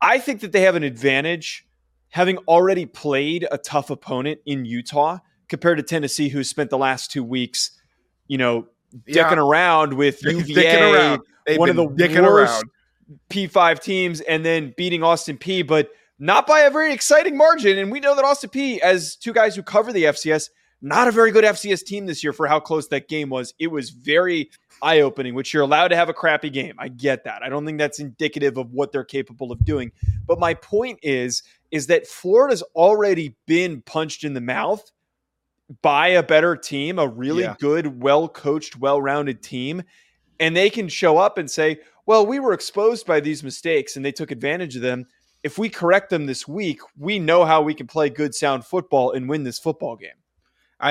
I 0.00 0.18
think 0.18 0.40
that 0.40 0.52
they 0.52 0.62
have 0.62 0.74
an 0.74 0.82
advantage 0.82 1.66
having 2.10 2.38
already 2.46 2.86
played 2.86 3.46
a 3.50 3.58
tough 3.58 3.90
opponent 3.90 4.40
in 4.46 4.64
Utah 4.64 5.18
compared 5.48 5.78
to 5.78 5.82
Tennessee, 5.82 6.28
who 6.28 6.44
spent 6.44 6.70
the 6.70 6.78
last 6.78 7.10
two 7.10 7.24
weeks, 7.24 7.72
you 8.28 8.38
know, 8.38 8.68
dicking 9.08 9.14
yeah. 9.14 9.34
around 9.34 9.94
with 9.94 10.22
UVA, 10.22 10.92
around. 10.92 11.22
one 11.56 11.70
of 11.70 11.76
the 11.76 11.84
worst 11.84 12.16
around. 12.16 12.64
P5 13.30 13.80
teams, 13.80 14.20
and 14.20 14.44
then 14.44 14.74
beating 14.76 15.02
Austin 15.02 15.38
Peay, 15.38 15.66
But 15.66 15.90
not 16.18 16.46
by 16.46 16.60
a 16.60 16.70
very 16.70 16.92
exciting 16.92 17.36
margin. 17.36 17.78
And 17.78 17.90
we 17.90 18.00
know 18.00 18.14
that 18.14 18.24
Austin 18.24 18.50
Peay, 18.50 18.78
as 18.78 19.16
two 19.16 19.32
guys 19.32 19.56
who 19.56 19.62
cover 19.62 19.92
the 19.92 20.04
FCS, 20.04 20.50
not 20.84 21.08
a 21.08 21.12
very 21.12 21.30
good 21.30 21.44
FCS 21.44 21.82
team 21.84 22.04
this 22.06 22.22
year 22.22 22.32
for 22.32 22.46
how 22.46 22.60
close 22.60 22.88
that 22.88 23.08
game 23.08 23.30
was. 23.30 23.54
It 23.58 23.68
was 23.68 23.90
very 23.90 24.50
eye 24.82 25.00
opening, 25.00 25.34
which 25.34 25.54
you're 25.54 25.62
allowed 25.62 25.88
to 25.88 25.96
have 25.96 26.08
a 26.10 26.14
crappy 26.14 26.50
game. 26.50 26.74
I 26.78 26.88
get 26.88 27.24
that. 27.24 27.42
I 27.42 27.48
don't 27.48 27.64
think 27.64 27.78
that's 27.78 28.00
indicative 28.00 28.58
of 28.58 28.72
what 28.72 28.92
they're 28.92 29.02
capable 29.02 29.50
of 29.50 29.64
doing. 29.64 29.92
But 30.26 30.38
my 30.38 30.52
point 30.54 30.98
is, 31.02 31.42
is 31.70 31.86
that 31.86 32.06
Florida's 32.06 32.62
already 32.74 33.34
been 33.46 33.80
punched 33.82 34.24
in 34.24 34.34
the 34.34 34.40
mouth 34.42 34.90
by 35.80 36.08
a 36.08 36.22
better 36.22 36.54
team, 36.54 36.98
a 36.98 37.08
really 37.08 37.44
Yeah. 37.44 37.56
good, 37.58 38.02
well 38.02 38.28
coached, 38.28 38.76
well 38.78 39.00
rounded 39.00 39.42
team. 39.42 39.82
And 40.38 40.54
they 40.54 40.68
can 40.68 40.88
show 40.88 41.16
up 41.16 41.38
and 41.38 41.50
say, 41.50 41.80
well, 42.06 42.26
we 42.26 42.38
were 42.38 42.52
exposed 42.52 43.06
by 43.06 43.20
these 43.20 43.42
mistakes 43.42 43.96
and 43.96 44.04
they 44.04 44.12
took 44.12 44.30
advantage 44.30 44.76
of 44.76 44.82
them. 44.82 45.06
If 45.42 45.56
we 45.56 45.68
correct 45.70 46.10
them 46.10 46.26
this 46.26 46.46
week, 46.46 46.80
we 46.98 47.18
know 47.18 47.44
how 47.44 47.62
we 47.62 47.72
can 47.74 47.86
play 47.86 48.10
good, 48.10 48.34
sound 48.34 48.66
football 48.66 49.12
and 49.12 49.28
win 49.28 49.44
this 49.44 49.58
football 49.58 49.96
game. 49.96 50.10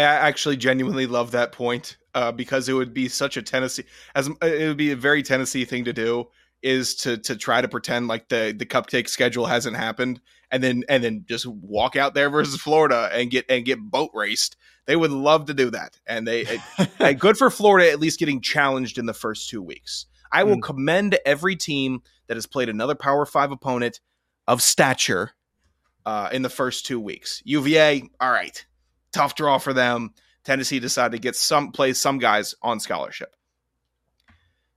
I 0.02 0.28
actually 0.28 0.58
genuinely 0.58 1.06
love 1.08 1.32
that 1.32 1.52
point 1.52 1.98
uh, 2.16 2.32
because 2.32 2.68
it 2.70 2.74
would 2.74 2.94
be 2.94 3.08
such 3.10 3.38
a 3.38 3.42
Tennessee 3.42 3.84
as 4.16 4.28
it 4.42 4.68
would 4.68 4.78
be 4.78 4.92
a 4.92 4.96
very 4.96 5.24
Tennessee 5.24 5.66
thing 5.66 5.86
to 5.86 5.94
do 5.94 6.30
is 6.62 6.96
to 6.96 7.18
to 7.18 7.36
try 7.36 7.62
to 7.62 7.68
pretend 7.68 8.08
like 8.08 8.30
the 8.30 8.56
the 8.58 8.66
cupcake 8.66 9.08
schedule 9.10 9.46
hasn't 9.46 9.76
happened 9.76 10.22
and 10.50 10.64
then 10.64 10.84
and 10.90 11.04
then 11.04 11.26
just 11.28 11.46
walk 11.46 11.96
out 11.96 12.14
there 12.14 12.30
versus 12.30 12.60
Florida 12.62 13.10
and 13.14 13.30
get 13.32 13.46
and 13.50 13.66
get 13.66 13.80
boat 13.80 14.12
raced. 14.14 14.56
They 14.86 14.96
would 14.96 15.12
love 15.12 15.46
to 15.46 15.54
do 15.54 15.70
that, 15.72 16.00
and 16.08 16.28
they 16.28 16.42
it- 16.42 16.90
and 17.00 17.20
good 17.20 17.38
for 17.38 17.50
Florida 17.50 17.90
at 17.92 18.00
least 18.00 18.20
getting 18.20 18.42
challenged 18.42 18.98
in 18.98 19.06
the 19.06 19.14
first 19.14 19.50
two 19.50 19.62
weeks. 19.62 20.06
I 20.32 20.44
will 20.44 20.58
Mm. 20.58 20.64
commend 20.64 21.20
every 21.26 21.56
team 21.56 22.02
that 22.28 22.36
has 22.38 22.46
played 22.48 22.68
another 22.70 22.96
Power 22.96 23.26
Five 23.26 23.52
opponent 23.52 24.00
of 24.48 24.62
stature 24.62 25.32
uh, 26.06 26.30
in 26.32 26.42
the 26.42 26.50
first 26.50 26.86
two 26.86 27.00
weeks. 27.00 27.42
UVA, 27.46 28.10
all 28.20 28.32
right, 28.32 28.66
tough 29.14 29.36
draw 29.36 29.58
for 29.58 29.74
them. 29.74 30.14
Tennessee 30.44 30.80
decided 30.80 31.14
to 31.14 31.20
get 31.20 31.36
some 31.36 31.72
play 31.72 31.94
some 31.94 32.18
guys 32.18 32.54
on 32.62 32.80
scholarship. 32.80 33.36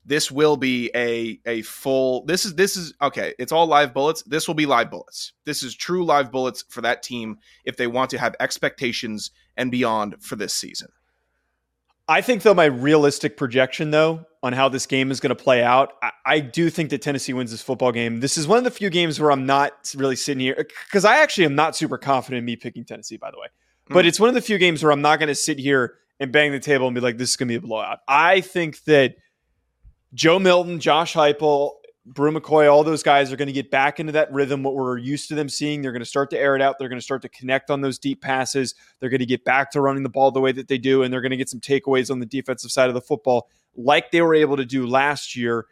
This 0.04 0.30
will 0.30 0.56
be 0.56 0.90
a 0.94 1.40
a 1.46 1.62
full. 1.62 2.24
This 2.26 2.44
is 2.44 2.54
this 2.54 2.76
is 2.76 2.94
okay. 3.02 3.34
It's 3.40 3.50
all 3.50 3.66
live 3.66 3.92
bullets. 3.92 4.22
This 4.22 4.46
will 4.46 4.54
be 4.54 4.66
live 4.66 4.88
bullets. 4.90 5.32
This 5.44 5.64
is 5.64 5.74
true 5.74 6.04
live 6.04 6.30
bullets 6.30 6.64
for 6.68 6.80
that 6.82 7.02
team 7.02 7.38
if 7.64 7.76
they 7.76 7.88
want 7.88 8.10
to 8.10 8.18
have 8.18 8.36
expectations 8.38 9.32
and 9.56 9.72
beyond 9.72 10.22
for 10.22 10.36
this 10.36 10.54
season. 10.54 10.88
I 12.08 12.20
think, 12.20 12.42
though, 12.42 12.54
my 12.54 12.66
realistic 12.66 13.36
projection, 13.36 13.90
though, 13.90 14.26
on 14.40 14.52
how 14.52 14.68
this 14.68 14.86
game 14.86 15.10
is 15.10 15.18
going 15.18 15.34
to 15.36 15.42
play 15.42 15.64
out, 15.64 15.94
I, 16.00 16.12
I 16.24 16.40
do 16.40 16.70
think 16.70 16.90
that 16.90 17.02
Tennessee 17.02 17.32
wins 17.32 17.50
this 17.50 17.62
football 17.62 17.90
game. 17.90 18.20
This 18.20 18.38
is 18.38 18.46
one 18.46 18.58
of 18.58 18.64
the 18.64 18.70
few 18.70 18.90
games 18.90 19.18
where 19.18 19.32
I'm 19.32 19.44
not 19.44 19.92
really 19.96 20.14
sitting 20.14 20.38
here 20.38 20.54
because 20.86 21.04
I 21.04 21.16
actually 21.16 21.46
am 21.46 21.56
not 21.56 21.74
super 21.74 21.98
confident 21.98 22.38
in 22.38 22.44
me 22.44 22.54
picking 22.54 22.84
Tennessee, 22.84 23.16
by 23.16 23.32
the 23.32 23.40
way. 23.40 23.48
But 23.88 24.04
Mm. 24.04 24.08
it's 24.08 24.20
one 24.20 24.28
of 24.28 24.34
the 24.34 24.40
few 24.40 24.58
games 24.58 24.82
where 24.82 24.92
I'm 24.92 25.02
not 25.02 25.18
going 25.18 25.28
to 25.28 25.34
sit 25.34 25.58
here 25.58 25.94
and 26.18 26.32
bang 26.32 26.52
the 26.52 26.60
table 26.60 26.86
and 26.86 26.94
be 26.94 27.00
like, 27.00 27.18
this 27.18 27.30
is 27.30 27.36
going 27.36 27.48
to 27.48 27.52
be 27.52 27.56
a 27.56 27.60
blowout. 27.60 27.98
I 28.08 28.40
think 28.40 28.82
that 28.84 29.16
Joe 30.14 30.38
Milton, 30.38 30.80
Josh 30.80 31.14
Heupel, 31.14 31.72
Bru 32.08 32.30
McCoy, 32.32 32.72
all 32.72 32.84
those 32.84 33.02
guys 33.02 33.32
are 33.32 33.36
going 33.36 33.48
to 33.48 33.52
get 33.52 33.70
back 33.70 33.98
into 33.98 34.12
that 34.12 34.32
rhythm, 34.32 34.62
what 34.62 34.74
we're 34.74 34.96
used 34.96 35.28
to 35.28 35.34
them 35.34 35.48
seeing. 35.48 35.82
They're 35.82 35.90
going 35.92 36.00
to 36.02 36.06
start 36.06 36.30
to 36.30 36.38
air 36.38 36.54
it 36.54 36.62
out. 36.62 36.76
They're 36.78 36.88
going 36.88 37.00
to 37.00 37.04
start 37.04 37.22
to 37.22 37.28
connect 37.28 37.68
on 37.68 37.80
those 37.80 37.98
deep 37.98 38.22
passes. 38.22 38.76
They're 39.00 39.10
going 39.10 39.20
to 39.20 39.26
get 39.26 39.44
back 39.44 39.72
to 39.72 39.80
running 39.80 40.04
the 40.04 40.08
ball 40.08 40.30
the 40.30 40.40
way 40.40 40.52
that 40.52 40.68
they 40.68 40.78
do, 40.78 41.02
and 41.02 41.12
they're 41.12 41.20
going 41.20 41.32
to 41.32 41.36
get 41.36 41.48
some 41.48 41.60
takeaways 41.60 42.10
on 42.10 42.20
the 42.20 42.26
defensive 42.26 42.70
side 42.70 42.88
of 42.88 42.94
the 42.94 43.00
football, 43.00 43.48
like 43.76 44.12
they 44.12 44.22
were 44.22 44.34
able 44.36 44.56
to 44.56 44.64
do 44.64 44.86
last 44.86 45.34
year. 45.34 45.66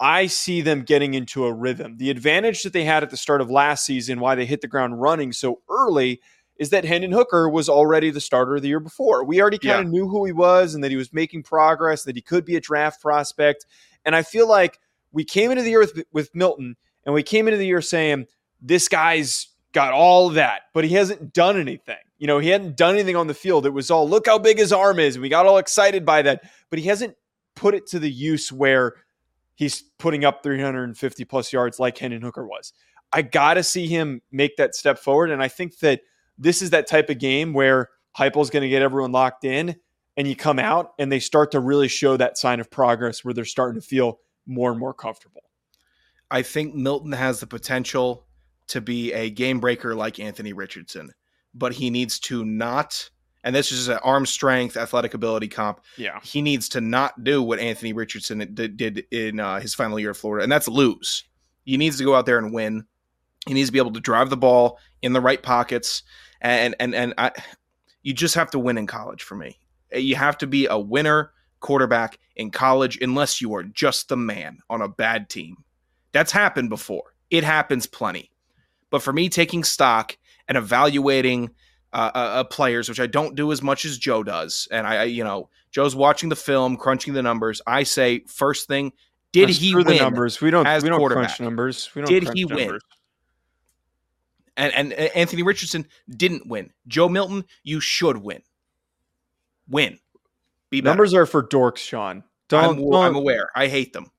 I 0.00 0.26
see 0.26 0.62
them 0.62 0.82
getting 0.82 1.14
into 1.14 1.44
a 1.44 1.52
rhythm. 1.52 1.98
The 1.98 2.08
advantage 2.08 2.62
that 2.62 2.72
they 2.72 2.84
had 2.84 3.02
at 3.02 3.10
the 3.10 3.16
start 3.16 3.40
of 3.42 3.50
last 3.50 3.84
season, 3.84 4.20
why 4.20 4.36
they 4.36 4.46
hit 4.46 4.62
the 4.62 4.68
ground 4.68 5.00
running 5.00 5.32
so 5.32 5.60
early, 5.68 6.20
is 6.58 6.70
that 6.70 6.84
Hendon 6.84 7.12
Hooker 7.12 7.48
was 7.48 7.68
already 7.68 8.10
the 8.10 8.20
starter 8.20 8.58
the 8.58 8.68
year 8.68 8.80
before. 8.80 9.24
We 9.24 9.40
already 9.40 9.58
kind 9.58 9.86
of 9.86 9.90
knew 9.90 10.08
who 10.08 10.24
he 10.24 10.32
was 10.32 10.74
and 10.74 10.82
that 10.82 10.90
he 10.90 10.96
was 10.96 11.12
making 11.12 11.44
progress, 11.44 12.02
that 12.04 12.16
he 12.16 12.22
could 12.22 12.44
be 12.44 12.56
a 12.56 12.60
draft 12.60 13.00
prospect. 13.00 13.64
And 14.04 14.16
I 14.16 14.22
feel 14.22 14.48
like 14.48 14.80
we 15.12 15.24
came 15.24 15.50
into 15.50 15.62
the 15.62 15.70
year 15.70 15.80
with, 15.80 16.02
with 16.12 16.34
Milton 16.34 16.76
and 17.04 17.14
we 17.14 17.22
came 17.22 17.46
into 17.46 17.58
the 17.58 17.66
year 17.66 17.80
saying, 17.80 18.26
this 18.60 18.88
guy's 18.88 19.48
got 19.72 19.92
all 19.92 20.30
that, 20.30 20.62
but 20.74 20.84
he 20.84 20.94
hasn't 20.94 21.32
done 21.32 21.58
anything. 21.58 21.96
You 22.18 22.26
know, 22.26 22.40
he 22.40 22.48
hadn't 22.48 22.76
done 22.76 22.94
anything 22.94 23.14
on 23.14 23.28
the 23.28 23.34
field. 23.34 23.64
It 23.64 23.70
was 23.70 23.90
all, 23.90 24.08
look 24.08 24.26
how 24.26 24.38
big 24.38 24.58
his 24.58 24.72
arm 24.72 24.98
is. 24.98 25.14
And 25.14 25.22
we 25.22 25.28
got 25.28 25.46
all 25.46 25.58
excited 25.58 26.04
by 26.04 26.22
that, 26.22 26.42
but 26.70 26.80
he 26.80 26.86
hasn't 26.86 27.14
put 27.54 27.74
it 27.74 27.86
to 27.88 28.00
the 28.00 28.10
use 28.10 28.50
where 28.50 28.94
he's 29.54 29.82
putting 29.98 30.24
up 30.24 30.42
350 30.42 31.24
plus 31.24 31.52
yards 31.52 31.78
like 31.78 31.98
Hendon 31.98 32.22
Hooker 32.22 32.46
was. 32.46 32.72
I 33.12 33.22
got 33.22 33.54
to 33.54 33.62
see 33.62 33.86
him 33.86 34.22
make 34.32 34.56
that 34.56 34.74
step 34.74 34.98
forward. 34.98 35.30
And 35.30 35.42
I 35.42 35.48
think 35.48 35.78
that 35.78 36.00
this 36.38 36.62
is 36.62 36.70
that 36.70 36.86
type 36.86 37.10
of 37.10 37.18
game 37.18 37.52
where 37.52 37.90
Heupel's 38.16 38.50
going 38.50 38.62
to 38.62 38.68
get 38.68 38.82
everyone 38.82 39.12
locked 39.12 39.44
in 39.44 39.76
and 40.16 40.26
you 40.26 40.34
come 40.34 40.58
out 40.58 40.92
and 40.98 41.10
they 41.10 41.20
start 41.20 41.52
to 41.52 41.60
really 41.60 41.88
show 41.88 42.16
that 42.16 42.38
sign 42.38 42.60
of 42.60 42.70
progress 42.70 43.24
where 43.24 43.34
they're 43.34 43.44
starting 43.44 43.80
to 43.80 43.86
feel 43.86 44.20
more 44.46 44.70
and 44.70 44.80
more 44.80 44.94
comfortable. 44.94 45.42
I 46.30 46.42
think 46.42 46.74
Milton 46.74 47.12
has 47.12 47.40
the 47.40 47.46
potential 47.46 48.26
to 48.68 48.80
be 48.80 49.12
a 49.12 49.30
game 49.30 49.60
breaker 49.60 49.94
like 49.94 50.20
Anthony 50.20 50.52
Richardson, 50.52 51.12
but 51.54 51.72
he 51.72 51.90
needs 51.90 52.18
to 52.20 52.44
not. 52.44 53.10
And 53.44 53.54
this 53.54 53.72
is 53.72 53.88
an 53.88 53.98
arm 54.02 54.26
strength, 54.26 54.76
athletic 54.76 55.14
ability 55.14 55.48
comp. 55.48 55.80
Yeah. 55.96 56.20
he 56.22 56.42
needs 56.42 56.68
to 56.70 56.80
not 56.80 57.24
do 57.24 57.42
what 57.42 57.60
Anthony 57.60 57.92
Richardson 57.92 58.38
did, 58.52 58.76
did 58.76 59.04
in 59.10 59.40
uh, 59.40 59.60
his 59.60 59.74
final 59.74 59.98
year 59.98 60.10
of 60.10 60.18
Florida, 60.18 60.42
and 60.42 60.52
that's 60.52 60.68
lose. 60.68 61.24
He 61.64 61.76
needs 61.76 61.98
to 61.98 62.04
go 62.04 62.14
out 62.14 62.26
there 62.26 62.38
and 62.38 62.52
win. 62.52 62.84
He 63.46 63.54
needs 63.54 63.68
to 63.68 63.72
be 63.72 63.78
able 63.78 63.92
to 63.92 64.00
drive 64.00 64.30
the 64.30 64.36
ball 64.36 64.78
in 65.00 65.12
the 65.12 65.20
right 65.20 65.42
pockets, 65.42 66.02
and 66.40 66.74
and 66.80 66.94
and 66.94 67.14
I, 67.18 67.32
you 68.02 68.12
just 68.14 68.34
have 68.34 68.50
to 68.52 68.58
win 68.58 68.78
in 68.78 68.86
college 68.86 69.22
for 69.22 69.34
me. 69.34 69.58
You 69.92 70.16
have 70.16 70.38
to 70.38 70.46
be 70.46 70.66
a 70.66 70.78
winner 70.78 71.32
quarterback 71.60 72.18
in 72.36 72.50
college, 72.50 72.98
unless 73.00 73.40
you 73.40 73.54
are 73.54 73.64
just 73.64 74.08
the 74.08 74.16
man 74.16 74.58
on 74.70 74.82
a 74.82 74.88
bad 74.88 75.28
team. 75.28 75.56
That's 76.12 76.32
happened 76.32 76.70
before. 76.70 77.14
It 77.30 77.44
happens 77.44 77.86
plenty. 77.86 78.30
But 78.90 79.02
for 79.02 79.12
me, 79.12 79.28
taking 79.28 79.64
stock 79.64 80.16
and 80.46 80.56
evaluating 80.56 81.50
uh, 81.92 82.10
uh, 82.14 82.18
uh, 82.18 82.44
players, 82.44 82.88
which 82.88 83.00
I 83.00 83.06
don't 83.06 83.34
do 83.34 83.52
as 83.52 83.62
much 83.62 83.84
as 83.84 83.98
Joe 83.98 84.22
does, 84.22 84.68
and 84.70 84.86
I, 84.86 84.96
I, 84.96 85.04
you 85.04 85.24
know, 85.24 85.48
Joe's 85.70 85.94
watching 85.94 86.28
the 86.28 86.36
film, 86.36 86.76
crunching 86.76 87.12
the 87.12 87.22
numbers. 87.22 87.60
I 87.66 87.82
say 87.82 88.20
first 88.26 88.68
thing, 88.68 88.92
did 89.32 89.50
he 89.50 89.74
win? 89.74 89.86
the 89.86 89.96
numbers? 89.96 90.40
We 90.40 90.50
don't. 90.50 90.66
as 90.66 90.82
We 90.82 90.88
don't 90.88 91.04
crunch 91.06 91.40
numbers. 91.40 91.90
We 91.94 92.02
don't. 92.02 92.08
Did 92.08 92.24
crunch 92.24 92.38
he 92.38 92.44
win? 92.44 92.58
numbers. 92.58 92.82
And, 94.58 94.74
and 94.74 94.92
Anthony 94.92 95.42
Richardson 95.42 95.86
didn't 96.10 96.46
win. 96.46 96.72
Joe 96.86 97.08
Milton, 97.08 97.44
you 97.62 97.80
should 97.80 98.18
win. 98.18 98.42
Win. 99.68 99.98
Be 100.68 100.80
better. 100.80 100.90
Numbers 100.90 101.14
are 101.14 101.24
for 101.26 101.42
dorks, 101.42 101.78
Sean. 101.78 102.24
Don't. 102.48 102.64
I'm, 102.64 102.76
don't- 102.76 102.94
I'm 102.94 103.16
aware. 103.16 103.48
I 103.54 103.68
hate 103.68 103.92
them. 103.94 104.10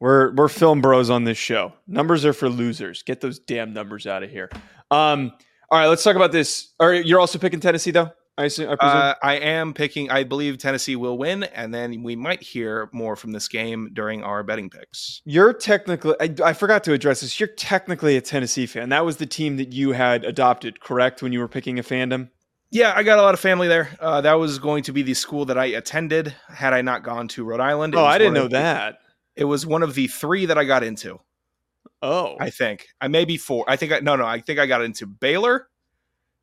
We're 0.00 0.32
we're 0.34 0.48
film 0.48 0.80
bros 0.80 1.10
on 1.10 1.24
this 1.24 1.38
show. 1.38 1.72
Numbers 1.88 2.24
are 2.24 2.32
for 2.32 2.48
losers. 2.48 3.02
Get 3.02 3.20
those 3.20 3.40
damn 3.40 3.72
numbers 3.72 4.06
out 4.06 4.22
of 4.22 4.30
here. 4.30 4.48
Um. 4.92 5.32
All 5.70 5.78
right, 5.78 5.86
let's 5.88 6.02
talk 6.02 6.16
about 6.16 6.32
this. 6.32 6.72
Are 6.80 6.94
you're 6.94 7.20
also 7.20 7.38
picking 7.38 7.60
Tennessee 7.60 7.90
though? 7.90 8.10
I, 8.38 8.44
assume, 8.44 8.70
I 8.70 8.76
presume. 8.76 8.96
Uh, 8.96 9.14
I 9.22 9.34
am 9.34 9.74
picking. 9.74 10.10
I 10.10 10.22
believe 10.24 10.56
Tennessee 10.58 10.96
will 10.96 11.18
win, 11.18 11.42
and 11.42 11.74
then 11.74 12.02
we 12.02 12.16
might 12.16 12.42
hear 12.42 12.88
more 12.92 13.16
from 13.16 13.32
this 13.32 13.48
game 13.48 13.90
during 13.92 14.22
our 14.22 14.42
betting 14.42 14.70
picks. 14.70 15.20
You're 15.24 15.52
technically, 15.52 16.14
I, 16.20 16.34
I 16.44 16.52
forgot 16.52 16.84
to 16.84 16.92
address 16.92 17.20
this. 17.20 17.38
You're 17.40 17.48
technically 17.48 18.16
a 18.16 18.20
Tennessee 18.20 18.66
fan. 18.66 18.88
That 18.90 19.04
was 19.04 19.16
the 19.16 19.26
team 19.26 19.56
that 19.56 19.72
you 19.72 19.92
had 19.92 20.24
adopted, 20.24 20.80
correct? 20.80 21.20
When 21.20 21.32
you 21.32 21.40
were 21.40 21.48
picking 21.48 21.78
a 21.78 21.82
fandom? 21.82 22.30
Yeah, 22.70 22.92
I 22.94 23.02
got 23.02 23.18
a 23.18 23.22
lot 23.22 23.34
of 23.34 23.40
family 23.40 23.66
there. 23.66 23.88
Uh, 23.98 24.20
that 24.20 24.34
was 24.34 24.58
going 24.58 24.84
to 24.84 24.92
be 24.92 25.02
the 25.02 25.14
school 25.14 25.44
that 25.46 25.58
I 25.58 25.66
attended 25.66 26.34
had 26.48 26.72
I 26.72 26.82
not 26.82 27.02
gone 27.02 27.26
to 27.28 27.44
Rhode 27.44 27.60
Island. 27.60 27.94
Oh, 27.94 28.04
I 28.04 28.18
didn't 28.18 28.34
know 28.34 28.44
of 28.44 28.50
the- 28.50 28.58
that. 28.58 28.98
It 29.36 29.44
was 29.44 29.64
one 29.64 29.82
of 29.82 29.94
the 29.94 30.06
three 30.08 30.46
that 30.46 30.58
I 30.58 30.64
got 30.64 30.82
into. 30.82 31.20
Oh, 32.02 32.36
I 32.38 32.50
think 32.50 32.86
I 33.00 33.08
may 33.08 33.24
be 33.24 33.36
four. 33.36 33.64
I 33.66 33.76
think 33.76 33.92
I 33.92 34.00
no 34.00 34.16
no. 34.16 34.24
I 34.24 34.40
think 34.40 34.58
I 34.58 34.66
got 34.66 34.82
into 34.82 35.06
Baylor, 35.06 35.68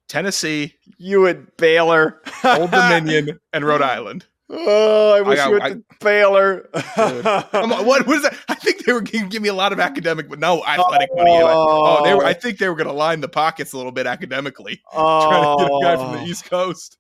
Tennessee, 0.08 0.76
you 0.98 1.28
at 1.28 1.58
Baylor, 1.58 2.22
Old 2.44 2.72
Dominion, 2.72 3.40
and 3.54 3.66
Rhode 3.66 3.82
oh, 3.82 3.86
Island. 3.86 4.26
Oh, 4.50 5.14
I 5.14 5.22
wish 5.22 5.38
got- 5.38 5.50
you 5.50 5.60
went 5.60 5.88
to 5.90 5.96
Baylor. 6.06 6.70
I'm 6.74 7.70
what 7.86 8.06
was 8.06 8.22
that? 8.22 8.38
I 8.48 8.56
think 8.56 8.86
they 8.86 8.94
were 8.94 9.02
going 9.02 9.24
to 9.24 9.30
give 9.30 9.42
me 9.42 9.50
a 9.50 9.54
lot 9.54 9.74
of 9.74 9.80
academic, 9.80 10.30
but 10.30 10.40
no 10.40 10.64
athletic 10.66 11.10
money. 11.16 11.32
Oh, 11.32 12.00
oh 12.00 12.04
they 12.04 12.14
were. 12.14 12.24
I 12.24 12.34
think 12.34 12.60
they 12.60 12.70
were 12.70 12.76
going 12.76 12.88
to 12.88 12.94
line 12.94 13.22
the 13.22 13.30
pockets 13.30 13.74
a 13.74 13.78
little 13.78 13.92
bit 13.92 14.06
academically, 14.06 14.82
oh. 14.94 15.30
trying 15.30 15.58
to 15.58 15.64
get 15.64 15.72
a 15.72 15.82
guy 15.82 16.04
from 16.04 16.12
the 16.14 16.22
Oh. 16.24 16.28
East 16.28 16.46
Coast. 16.50 16.98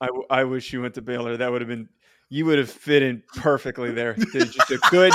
I, 0.00 0.08
I 0.30 0.44
wish 0.44 0.72
you 0.72 0.82
went 0.82 0.94
to 0.94 1.02
Baylor. 1.02 1.36
That 1.36 1.52
would 1.52 1.60
have 1.60 1.68
been 1.68 1.88
you 2.30 2.46
would 2.46 2.58
have 2.58 2.70
fit 2.70 3.02
in 3.02 3.22
perfectly 3.36 3.90
there. 3.90 4.14
Just 4.14 4.70
a 4.70 4.78
good, 4.90 5.12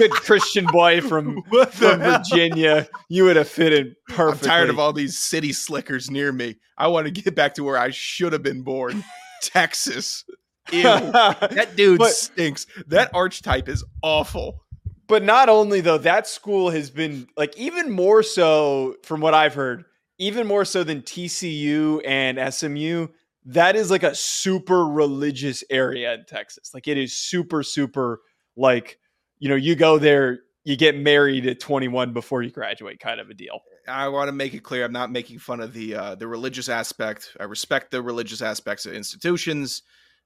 good 0.00 0.10
Christian 0.12 0.66
boy 0.66 1.00
from 1.00 1.42
from? 1.70 2.00
Virginia. 2.00 2.88
You 3.08 3.24
would 3.24 3.36
have 3.36 3.48
fit 3.48 3.72
in 3.72 3.94
I'm 4.16 4.38
tired 4.38 4.70
of 4.70 4.78
all 4.78 4.92
these 4.92 5.18
city 5.18 5.52
slickers 5.52 6.10
near 6.10 6.32
me. 6.32 6.56
I 6.78 6.88
want 6.88 7.06
to 7.06 7.10
get 7.10 7.34
back 7.34 7.54
to 7.54 7.64
where 7.64 7.76
I 7.78 7.90
should 7.90 8.32
have 8.32 8.42
been 8.42 8.62
born, 8.62 9.04
Texas. 9.42 10.24
Ew. 10.72 10.82
That 10.82 11.72
dude 11.76 11.98
But- 11.98 12.12
stinks. 12.12 12.66
That 12.86 13.10
archetype 13.14 13.68
is 13.68 13.84
awful. 14.02 14.62
but 15.08 15.22
not 15.24 15.48
only 15.48 15.80
though, 15.80 15.98
that 15.98 16.26
school 16.26 16.70
has 16.70 16.90
been 16.90 17.26
like 17.36 17.56
even 17.58 17.90
more 17.90 18.22
so 18.22 18.94
from 19.04 19.20
what 19.20 19.34
I've 19.34 19.54
heard, 19.54 19.84
even 20.18 20.46
more 20.46 20.64
so 20.64 20.84
than 20.84 21.02
TCU 21.02 22.00
and 22.06 22.38
SMU. 22.54 23.08
That 23.46 23.74
is 23.74 23.90
like 23.90 24.02
a 24.04 24.14
super 24.14 24.86
religious 24.86 25.64
area 25.70 26.12
in 26.14 26.24
Texas. 26.26 26.70
Like 26.74 26.86
it 26.86 26.98
is 26.98 27.16
super, 27.16 27.62
super 27.62 28.20
like, 28.56 28.98
you 29.40 29.48
know, 29.48 29.56
you 29.56 29.74
go 29.74 29.98
there, 29.98 30.40
you 30.64 30.76
get 30.76 30.96
married 30.96 31.46
at 31.46 31.58
21 31.58 32.12
before 32.12 32.42
you 32.42 32.50
graduate, 32.50 33.00
kind 33.00 33.18
of 33.18 33.30
a 33.30 33.34
deal. 33.34 33.60
I 33.88 34.08
want 34.08 34.28
to 34.28 34.32
make 34.32 34.54
it 34.54 34.62
clear 34.62 34.84
I'm 34.84 34.92
not 34.92 35.10
making 35.10 35.40
fun 35.40 35.60
of 35.60 35.72
the 35.72 35.96
uh, 35.96 36.14
the 36.14 36.28
religious 36.28 36.68
aspect. 36.68 37.36
I 37.40 37.44
respect 37.44 37.90
the 37.90 38.02
religious 38.02 38.42
aspects 38.42 38.86
of 38.86 38.92
institutions. 38.92 39.82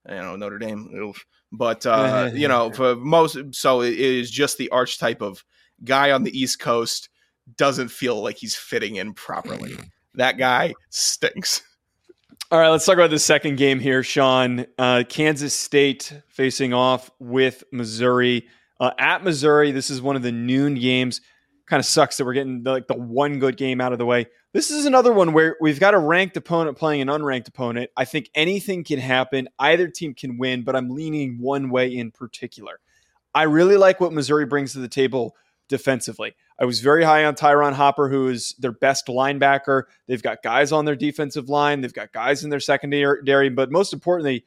You 0.06 0.16
know, 0.16 0.36
Notre 0.36 0.58
Dame, 0.58 0.90
oof. 0.94 1.24
but 1.50 1.86
uh, 1.86 2.30
you 2.34 2.48
know, 2.48 2.70
for 2.70 2.94
most, 2.96 3.38
so 3.52 3.80
it 3.80 3.94
is 3.94 4.30
just 4.30 4.58
the 4.58 4.68
archetype 4.68 5.22
of 5.22 5.42
guy 5.82 6.10
on 6.10 6.24
the 6.24 6.38
East 6.38 6.58
Coast 6.58 7.08
doesn't 7.56 7.88
feel 7.88 8.22
like 8.22 8.36
he's 8.36 8.56
fitting 8.56 8.96
in 8.96 9.14
properly. 9.14 9.76
That 10.16 10.38
guy 10.38 10.74
stinks. 10.90 11.60
All 12.52 12.60
right, 12.60 12.68
let's 12.68 12.86
talk 12.86 12.94
about 12.94 13.10
the 13.10 13.18
second 13.18 13.56
game 13.56 13.80
here, 13.80 14.04
Sean. 14.04 14.64
Uh, 14.78 15.02
Kansas 15.08 15.52
State 15.52 16.12
facing 16.28 16.72
off 16.72 17.10
with 17.18 17.64
Missouri. 17.72 18.46
Uh, 18.80 18.90
at 18.98 19.22
Missouri, 19.22 19.70
this 19.72 19.90
is 19.90 20.02
one 20.02 20.16
of 20.16 20.22
the 20.22 20.32
noon 20.32 20.74
games. 20.74 21.20
Kind 21.66 21.80
of 21.80 21.86
sucks 21.86 22.16
that 22.18 22.24
we're 22.24 22.34
getting 22.34 22.62
the, 22.62 22.72
like 22.72 22.86
the 22.86 22.94
one 22.94 23.38
good 23.38 23.56
game 23.56 23.80
out 23.80 23.92
of 23.92 23.98
the 23.98 24.04
way. 24.04 24.26
This 24.52 24.70
is 24.70 24.84
another 24.84 25.12
one 25.12 25.32
where 25.32 25.56
we've 25.60 25.80
got 25.80 25.94
a 25.94 25.98
ranked 25.98 26.36
opponent 26.36 26.76
playing 26.76 27.00
an 27.00 27.08
unranked 27.08 27.48
opponent. 27.48 27.90
I 27.96 28.04
think 28.04 28.30
anything 28.34 28.84
can 28.84 28.98
happen. 28.98 29.48
Either 29.58 29.88
team 29.88 30.14
can 30.14 30.36
win, 30.36 30.62
but 30.62 30.76
I'm 30.76 30.90
leaning 30.90 31.38
one 31.40 31.70
way 31.70 31.94
in 31.94 32.10
particular. 32.10 32.80
I 33.34 33.44
really 33.44 33.76
like 33.76 34.00
what 34.00 34.12
Missouri 34.12 34.46
brings 34.46 34.72
to 34.72 34.78
the 34.78 34.88
table 34.88 35.34
defensively. 35.68 36.34
I 36.58 36.66
was 36.66 36.80
very 36.80 37.02
high 37.02 37.24
on 37.24 37.34
Ty'Ron 37.34 37.72
Hopper, 37.72 38.08
who 38.08 38.28
is 38.28 38.54
their 38.58 38.72
best 38.72 39.06
linebacker. 39.06 39.84
They've 40.06 40.22
got 40.22 40.42
guys 40.42 40.70
on 40.70 40.84
their 40.84 40.94
defensive 40.94 41.48
line, 41.48 41.80
they've 41.80 41.92
got 41.92 42.12
guys 42.12 42.44
in 42.44 42.50
their 42.50 42.60
secondary, 42.60 43.48
but 43.48 43.72
most 43.72 43.92
importantly, 43.92 44.44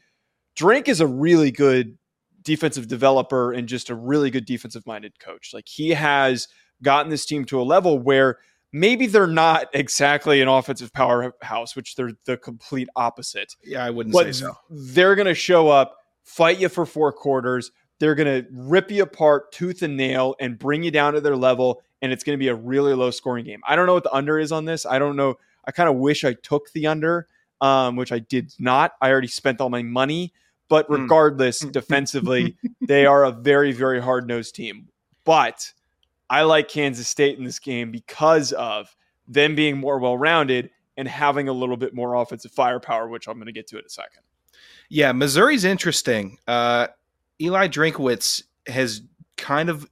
Drink 0.55 0.87
is 0.87 1.01
a 1.01 1.07
really 1.07 1.51
good 1.51 1.97
defensive 2.47 2.87
developer 2.87 3.51
and 3.51 3.67
just 3.67 3.89
a 3.89 3.95
really 3.95 4.31
good 4.31 4.45
defensive 4.45 4.87
minded 4.87 5.19
coach. 5.19 5.51
Like 5.53 5.67
he 5.67 5.89
has 5.89 6.47
gotten 6.81 7.09
this 7.11 7.25
team 7.25 7.43
to 7.45 7.59
a 7.59 7.63
level 7.63 7.99
where 7.99 8.37
maybe 8.71 9.05
they're 9.05 9.27
not 9.27 9.67
exactly 9.73 10.41
an 10.41 10.47
offensive 10.47 10.93
powerhouse, 10.93 11.75
which 11.75 11.95
they're 11.95 12.13
the 12.25 12.37
complete 12.37 12.87
opposite. 12.95 13.53
Yeah, 13.65 13.83
I 13.83 13.89
wouldn't 13.89 14.13
But 14.13 14.27
say 14.27 14.31
so. 14.31 14.53
they're 14.69 15.15
going 15.15 15.27
to 15.27 15.35
show 15.35 15.67
up, 15.67 15.97
fight 16.23 16.57
you 16.59 16.69
for 16.69 16.85
four 16.85 17.11
quarters. 17.11 17.71
They're 17.99 18.15
going 18.15 18.43
to 18.43 18.47
rip 18.51 18.91
you 18.91 19.03
apart 19.03 19.51
tooth 19.51 19.81
and 19.81 19.97
nail 19.97 20.35
and 20.39 20.57
bring 20.57 20.83
you 20.83 20.91
down 20.91 21.13
to 21.13 21.21
their 21.21 21.35
level. 21.35 21.81
And 22.01 22.13
it's 22.13 22.23
going 22.23 22.37
to 22.37 22.39
be 22.39 22.47
a 22.47 22.55
really 22.55 22.93
low 22.93 23.11
scoring 23.11 23.43
game. 23.43 23.59
I 23.67 23.75
don't 23.75 23.87
know 23.87 23.95
what 23.95 24.03
the 24.03 24.13
under 24.13 24.39
is 24.39 24.53
on 24.53 24.63
this. 24.63 24.85
I 24.85 24.99
don't 24.99 25.17
know. 25.17 25.35
I 25.65 25.71
kind 25.71 25.89
of 25.89 25.97
wish 25.97 26.23
I 26.23 26.33
took 26.33 26.71
the 26.71 26.87
under, 26.87 27.27
um, 27.59 27.97
which 27.97 28.13
I 28.13 28.19
did 28.19 28.53
not. 28.57 28.93
I 29.01 29.09
already 29.11 29.27
spent 29.27 29.59
all 29.59 29.69
my 29.69 29.81
money. 29.83 30.31
But 30.69 30.87
Mm. 30.89 31.01
regardless, 31.03 31.59
defensively, 31.59 32.57
they 32.81 33.05
are 33.05 33.23
a 33.25 33.31
very, 33.31 33.71
very 33.71 34.01
hard 34.01 34.27
nosed 34.27 34.55
team. 34.55 34.89
But 35.23 35.71
I 36.29 36.41
like 36.43 36.67
Kansas 36.67 37.07
State 37.07 37.37
in 37.37 37.43
this 37.45 37.59
game 37.59 37.91
because 37.91 38.51
of 38.53 38.93
them 39.27 39.55
being 39.55 39.77
more 39.77 39.99
well 39.99 40.17
rounded 40.17 40.69
and 40.97 41.07
having 41.07 41.47
a 41.47 41.53
little 41.53 41.77
bit 41.77 41.93
more 41.93 42.15
offensive 42.15 42.51
firepower, 42.51 43.07
which 43.07 43.27
I'm 43.27 43.35
going 43.35 43.45
to 43.45 43.51
get 43.51 43.67
to 43.67 43.77
in 43.79 43.85
a 43.85 43.89
second. 43.89 44.23
Yeah, 44.89 45.11
Missouri's 45.11 45.63
interesting. 45.65 46.37
Uh, 46.47 46.87
Eli 47.41 47.67
Drinkwitz 47.67 48.43
has 48.67 49.01
kind 49.37 49.69
of 49.69 49.87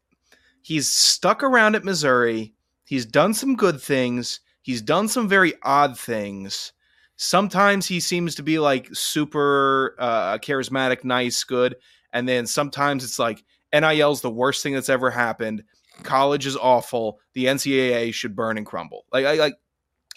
he's 0.61 0.87
stuck 0.89 1.43
around 1.43 1.75
at 1.75 1.83
Missouri. 1.83 2.53
He's 2.85 3.05
done 3.05 3.33
some 3.33 3.55
good 3.55 3.79
things. 3.81 4.39
He's 4.61 4.81
done 4.81 5.07
some 5.07 5.27
very 5.29 5.53
odd 5.63 5.97
things. 5.99 6.71
Sometimes 7.17 7.87
he 7.87 7.99
seems 7.99 8.35
to 8.35 8.43
be 8.43 8.59
like 8.59 8.89
super 8.93 9.95
uh, 9.99 10.37
charismatic, 10.39 11.03
nice, 11.03 11.43
good, 11.43 11.75
and 12.11 12.27
then 12.27 12.45
sometimes 12.45 13.03
it's 13.03 13.19
like 13.19 13.43
NIL's 13.73 14.21
the 14.21 14.31
worst 14.31 14.63
thing 14.63 14.73
that's 14.73 14.89
ever 14.89 15.09
happened. 15.09 15.63
College 16.03 16.45
is 16.45 16.57
awful. 16.57 17.19
The 17.33 17.45
NCAA 17.45 18.13
should 18.13 18.35
burn 18.35 18.57
and 18.57 18.65
crumble. 18.65 19.05
Like, 19.13 19.25
I, 19.25 19.35
like 19.35 19.55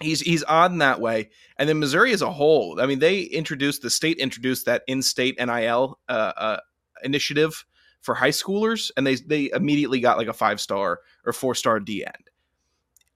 he's 0.01 0.21
he's 0.21 0.45
odd 0.47 0.73
in 0.73 0.79
that 0.79 1.01
way. 1.01 1.31
And 1.57 1.69
then 1.69 1.79
Missouri 1.79 2.13
as 2.13 2.23
a 2.23 2.33
whole, 2.33 2.81
I 2.81 2.87
mean, 2.87 2.99
they 2.99 3.23
introduced 3.23 3.83
the 3.83 3.91
state 3.91 4.19
introduced 4.19 4.67
that 4.67 4.83
in-state 4.87 5.37
NIL 5.39 5.99
uh, 6.09 6.33
uh, 6.37 6.61
initiative 7.05 7.65
for 8.01 8.15
high 8.15 8.31
schoolers, 8.31 8.91
and 8.97 9.07
they 9.07 9.17
they 9.17 9.51
immediately 9.53 10.01
got 10.01 10.19
like 10.19 10.29
a 10.29 10.33
five 10.33 10.61
star 10.61 11.01
or 11.25 11.33
four 11.33 11.55
star 11.55 11.81
D 11.81 12.05
end. 12.05 12.31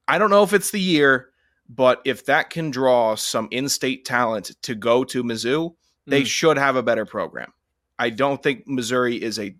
I 0.08 0.18
don't 0.18 0.30
know 0.30 0.42
if 0.42 0.52
it's 0.52 0.70
the 0.70 0.80
year, 0.80 1.30
but 1.74 2.00
if 2.04 2.24
that 2.26 2.50
can 2.50 2.70
draw 2.70 3.14
some 3.14 3.48
in-state 3.50 4.04
talent 4.04 4.52
to 4.62 4.74
go 4.74 5.04
to 5.04 5.22
Mizzou, 5.22 5.74
they 6.06 6.22
Mm. 6.22 6.26
should 6.26 6.58
have 6.58 6.76
a 6.76 6.82
better 6.82 7.06
program. 7.06 7.52
I 7.98 8.10
don't 8.10 8.42
think 8.42 8.66
Missouri 8.66 9.22
is 9.22 9.38
a. 9.38 9.54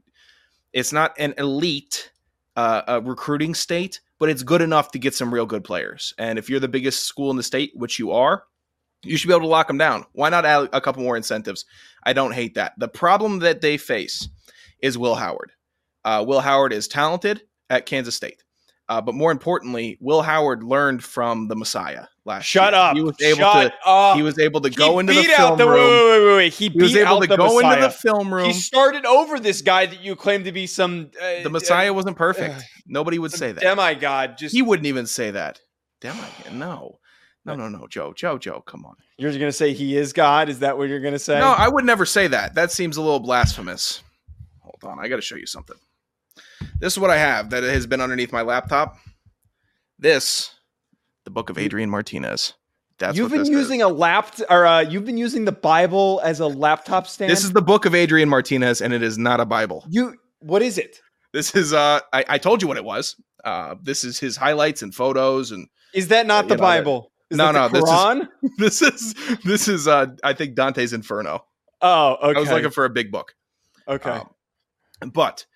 It's 0.73 0.93
not 0.93 1.15
an 1.19 1.35
elite 1.39 2.11
uh, 2.57 2.83
a 2.87 3.01
recruiting 3.01 3.55
state, 3.55 4.01
but 4.19 4.29
it's 4.29 4.43
good 4.43 4.61
enough 4.61 4.91
to 4.93 4.99
get 4.99 5.15
some 5.15 5.33
real 5.33 5.47
good 5.47 5.65
players. 5.65 6.13
And 6.19 6.39
if 6.39 6.51
you're 6.51 6.61
the 6.61 6.69
biggest 6.69 7.05
school 7.05 7.31
in 7.31 7.37
the 7.39 7.43
state, 7.43 7.73
which 7.75 7.99
you 7.99 8.11
are, 8.13 8.45
you 9.03 9.17
should 9.17 9.29
be 9.29 9.33
able 9.33 9.47
to 9.47 9.47
lock 9.49 9.69
them 9.69 9.79
down. 9.79 10.05
Why 10.13 10.29
not 10.29 10.45
add 10.45 10.69
a 10.73 10.81
couple 10.81 11.03
more 11.03 11.17
incentives? 11.17 11.65
I 12.05 12.13
don't 12.13 12.33
hate 12.35 12.55
that. 12.57 12.75
The 12.79 12.89
problem 12.89 13.39
that 13.39 13.63
they 13.63 13.79
face 13.79 14.29
is 14.83 14.99
Will 14.99 15.15
Howard. 15.15 15.53
Uh, 16.05 16.25
Will 16.27 16.41
Howard 16.41 16.73
is 16.75 16.89
talented 16.89 17.43
at 17.71 17.87
Kansas 17.87 18.15
State. 18.17 18.43
Uh, 18.89 19.01
but 19.01 19.15
more 19.15 19.31
importantly, 19.31 19.97
Will 20.01 20.23
Howard 20.23 20.63
learned 20.63 21.03
from 21.03 21.49
the 21.49 21.57
Messiah 21.57 22.07
last 22.25 22.45
Shut 22.45 22.73
year. 22.73 22.81
up. 22.83 22.97
He 22.97 23.03
was 23.03 23.21
able 23.23 23.39
Shut 23.39 23.73
to 23.73 23.89
up. 23.89 24.17
he 24.17 24.23
was 24.23 24.39
able 24.39 24.61
to 24.61 24.71
go 24.71 24.99
into 24.99 25.13
the 25.15 25.23
film 25.23 25.57
the, 25.57 25.69
room. 25.69 25.79
Wait, 25.79 26.11
wait, 26.19 26.27
wait, 26.27 26.37
wait. 26.37 26.53
He, 26.53 26.69
he 26.69 26.79
was 26.83 26.97
able 26.97 27.17
out 27.17 27.23
to 27.23 27.29
the 27.29 27.37
go 27.37 27.55
Messiah. 27.55 27.77
into 27.77 27.89
the 27.89 27.93
film 27.95 28.35
room. 28.35 28.47
He 28.47 28.53
started 28.53 29.07
over 29.07 29.41
this 29.41 29.63
guy 29.63 29.87
that 29.87 30.01
you 30.01 30.17
claim 30.17 30.45
to 30.45 30.53
be 30.53 30.67
some 30.67 31.11
uh, 31.23 31.43
the 31.43 31.51
Messiah 31.51 31.93
wasn't 31.93 32.17
uh, 32.17 32.19
perfect. 32.19 32.65
Nobody 32.87 33.19
would 33.19 33.33
say 33.33 33.53
that. 33.53 33.63
demigod. 33.63 34.37
Just 34.37 34.55
He 34.55 34.63
wouldn't 34.63 34.87
even 34.87 35.07
say 35.07 35.31
that. 35.31 35.61
It. 36.03 36.53
No. 36.53 36.99
No, 37.45 37.57
no, 37.57 37.69
no, 37.69 37.87
Joe. 37.89 38.13
Joe, 38.13 38.39
Joe, 38.39 38.61
come 38.61 38.85
on. 38.85 38.95
you're 39.17 39.31
going 39.33 39.41
to 39.41 39.53
say 39.53 39.73
he 39.73 39.97
is 39.97 40.13
God? 40.13 40.49
Is 40.49 40.61
that 40.61 40.79
what 40.79 40.89
you're 40.89 41.01
going 41.01 41.13
to 41.13 41.19
say? 41.19 41.41
No, 41.41 41.49
I 41.49 41.69
would 41.69 41.85
never 41.85 42.07
say 42.07 42.29
that. 42.29 42.55
That 42.55 42.71
seems 42.71 42.97
a 42.97 43.03
little 43.03 43.21
blasphemous. 43.21 44.03
Hold 44.61 44.85
on. 44.85 45.05
I 45.05 45.09
got 45.09 45.17
to 45.17 45.23
show 45.23 45.37
you 45.37 45.47
something. 45.47 45.77
This 46.81 46.95
is 46.95 46.99
what 46.99 47.11
I 47.11 47.19
have 47.19 47.51
that 47.51 47.63
has 47.63 47.87
been 47.87 48.01
underneath 48.01 48.33
my 48.33 48.43
laptop. 48.43 48.97
This, 49.99 50.55
the 51.25 51.31
book 51.31 51.51
of 51.51 51.59
Adrian 51.59 51.91
Martinez. 51.91 52.55
That's 52.99 53.17
you've 53.17 53.31
been 53.33 53.47
using 53.47 53.81
is. 53.81 53.87
a 53.87 53.89
lap 53.89 54.35
or 54.49 54.67
uh, 54.67 54.81
you've 54.81 55.05
been 55.05 55.17
using 55.17 55.45
the 55.45 55.53
Bible 55.53 56.21
as 56.23 56.41
a 56.41 56.47
laptop 56.47 57.07
stand. 57.07 57.31
This 57.31 57.43
is 57.45 57.53
the 57.53 57.63
book 57.63 57.85
of 57.85 57.95
Adrian 57.95 58.29
Martinez, 58.29 58.81
and 58.81 58.93
it 58.93 59.03
is 59.03 59.19
not 59.19 59.41
a 59.41 59.45
Bible. 59.45 59.85
you. 59.89 60.17
What 60.41 60.63
is 60.63 60.77
it? 60.79 61.01
This 61.33 61.55
is 61.55 61.73
uh 61.73 62.01
I, 62.13 62.25
I 62.29 62.39
told 62.39 62.63
you 62.63 62.69
what 62.69 62.77
it 62.77 62.85
was. 62.85 63.17
Uh 63.45 63.77
this 63.83 64.05
is 64.05 64.19
his 64.19 64.37
highlights 64.37 64.83
and 64.83 64.95
photos 64.95 65.51
and 65.53 65.69
Is 65.95 66.09
that 66.09 66.27
not 66.27 66.45
Uh, 66.45 66.49
the 66.49 66.57
know, 66.57 66.61
Bible? 66.63 67.13
Is 67.31 67.39
No, 67.39 67.53
no, 67.53 67.69
this 67.69 67.83
is- 67.83 67.89
Quran? 67.89 68.29
this 68.59 68.83
is 68.83 69.15
this 69.45 69.69
is 69.69 69.87
uh 69.89 70.07
I 70.25 70.33
think 70.33 70.55
Dante's 70.57 70.93
Inferno. 70.93 71.45
oh, 71.81 72.17
okay. 72.23 72.37
I 72.37 72.41
was 72.41 72.51
looking 72.51 72.71
for 72.71 72.85
a 72.85 72.91
big 72.91 73.11
book. 73.13 73.35
okay. 73.89 74.21
Um, 75.01 75.11
but 75.11 75.47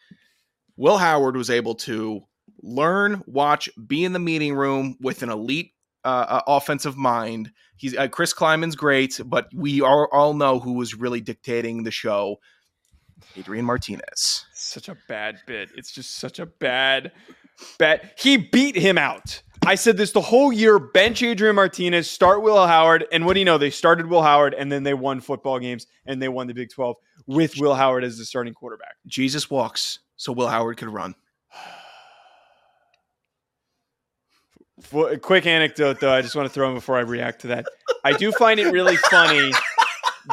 Will 0.76 0.98
Howard 0.98 1.36
was 1.36 1.50
able 1.50 1.74
to 1.76 2.22
learn, 2.62 3.22
watch, 3.26 3.68
be 3.86 4.04
in 4.04 4.12
the 4.12 4.18
meeting 4.18 4.54
room 4.54 4.96
with 5.00 5.22
an 5.22 5.30
elite 5.30 5.72
uh, 6.04 6.26
uh, 6.28 6.42
offensive 6.46 6.96
mind. 6.96 7.52
He's 7.76 7.96
uh, 7.96 8.08
Chris 8.08 8.32
Klieman's 8.32 8.76
great, 8.76 9.20
but 9.24 9.48
we 9.54 9.80
are, 9.80 10.08
all 10.12 10.34
know 10.34 10.58
who 10.58 10.74
was 10.74 10.94
really 10.94 11.20
dictating 11.20 11.82
the 11.82 11.90
show. 11.90 12.36
Adrian 13.36 13.64
Martinez. 13.64 14.46
such 14.54 14.88
a 14.88 14.96
bad 15.08 15.38
bit. 15.46 15.70
It's 15.74 15.90
just 15.90 16.16
such 16.16 16.38
a 16.38 16.46
bad, 16.46 17.12
bet. 17.78 18.14
He 18.18 18.36
beat 18.36 18.76
him 18.76 18.98
out. 18.98 19.42
I 19.66 19.74
said 19.74 19.96
this 19.96 20.12
the 20.12 20.20
whole 20.20 20.52
year. 20.52 20.78
Bench 20.78 21.22
Adrian 21.22 21.56
Martinez, 21.56 22.08
start 22.10 22.42
Will 22.42 22.66
Howard, 22.66 23.06
and 23.10 23.26
what 23.26 23.32
do 23.34 23.40
you 23.40 23.44
know? 23.44 23.58
They 23.58 23.70
started 23.70 24.06
Will 24.06 24.22
Howard, 24.22 24.54
and 24.54 24.70
then 24.70 24.84
they 24.84 24.94
won 24.94 25.20
football 25.20 25.58
games, 25.58 25.86
and 26.04 26.22
they 26.22 26.28
won 26.28 26.46
the 26.46 26.54
Big 26.54 26.70
Twelve 26.70 26.96
with 27.26 27.56
Will 27.58 27.74
Howard 27.74 28.04
as 28.04 28.18
the 28.18 28.24
starting 28.24 28.54
quarterback. 28.54 28.94
Jesus 29.06 29.50
walks, 29.50 29.98
so 30.16 30.32
Will 30.32 30.48
Howard 30.48 30.76
could 30.76 30.88
run. 30.88 31.14
F- 34.82 34.92
a 34.92 35.18
quick 35.18 35.46
anecdote, 35.46 36.00
though. 36.00 36.12
I 36.12 36.20
just 36.22 36.36
want 36.36 36.46
to 36.46 36.52
throw 36.52 36.68
in 36.68 36.74
before 36.74 36.96
I 36.96 37.00
react 37.00 37.42
to 37.42 37.46
that. 37.48 37.66
I 38.04 38.12
do 38.12 38.30
find 38.32 38.60
it 38.60 38.72
really 38.72 38.96
funny 38.96 39.50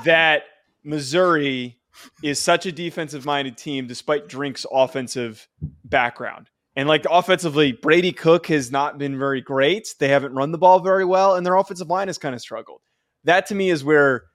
that 0.04 0.44
Missouri 0.84 1.80
is 2.24 2.40
such 2.40 2.66
a 2.66 2.72
defensive-minded 2.72 3.58
team, 3.58 3.88
despite 3.88 4.28
Drink's 4.28 4.66
offensive 4.72 5.48
background. 5.86 6.50
And 6.76 6.90
like 6.90 7.06
offensively, 7.10 7.72
Brady 7.72 8.12
Cook 8.12 8.48
has 8.48 8.72
not 8.72 8.98
been 8.98 9.18
very 9.18 9.42
great. 9.42 9.94
They 10.00 10.08
haven't 10.08 10.34
run 10.34 10.52
the 10.52 10.58
ball 10.58 10.80
very 10.80 11.06
well, 11.06 11.36
and 11.36 11.46
their 11.46 11.56
offensive 11.56 11.90
line 11.90 12.08
has 12.08 12.18
kind 12.18 12.34
of 12.34 12.42
struggled. 12.42 12.82
That 13.24 13.46
to 13.48 13.56
me 13.56 13.70
is 13.70 13.84
where 13.84 14.26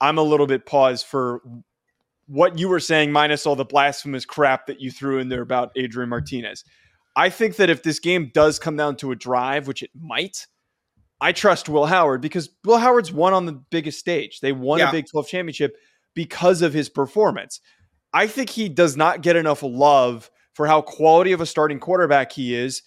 I'm 0.00 0.18
a 0.18 0.22
little 0.22 0.46
bit 0.46 0.64
paused 0.64 1.06
for 1.06 1.42
what 2.26 2.58
you 2.58 2.68
were 2.68 2.80
saying, 2.80 3.12
minus 3.12 3.46
all 3.46 3.56
the 3.56 3.64
blasphemous 3.64 4.24
crap 4.24 4.66
that 4.66 4.80
you 4.80 4.90
threw 4.90 5.18
in 5.18 5.28
there 5.28 5.42
about 5.42 5.72
Adrian 5.76 6.08
Martinez. 6.08 6.64
I 7.14 7.28
think 7.28 7.56
that 7.56 7.68
if 7.68 7.82
this 7.82 7.98
game 7.98 8.30
does 8.32 8.58
come 8.58 8.76
down 8.76 8.96
to 8.96 9.12
a 9.12 9.16
drive, 9.16 9.66
which 9.66 9.82
it 9.82 9.90
might, 10.00 10.46
I 11.20 11.32
trust 11.32 11.68
Will 11.68 11.86
Howard 11.86 12.20
because 12.20 12.50
Will 12.64 12.78
Howard's 12.78 13.12
won 13.12 13.34
on 13.34 13.46
the 13.46 13.52
biggest 13.70 13.98
stage. 13.98 14.40
They 14.40 14.52
won 14.52 14.78
Yeah. 14.78 14.88
a 14.88 14.92
Big 14.92 15.06
12 15.10 15.28
championship 15.28 15.76
because 16.14 16.62
of 16.62 16.72
his 16.72 16.88
performance. 16.88 17.60
I 18.12 18.26
think 18.26 18.50
he 18.50 18.68
does 18.68 18.96
not 18.96 19.22
get 19.22 19.36
enough 19.36 19.62
love 19.62 20.30
for 20.54 20.66
how 20.66 20.82
quality 20.82 21.32
of 21.32 21.40
a 21.40 21.46
starting 21.46 21.80
quarterback 21.80 22.32
he 22.32 22.54
is 22.54 22.82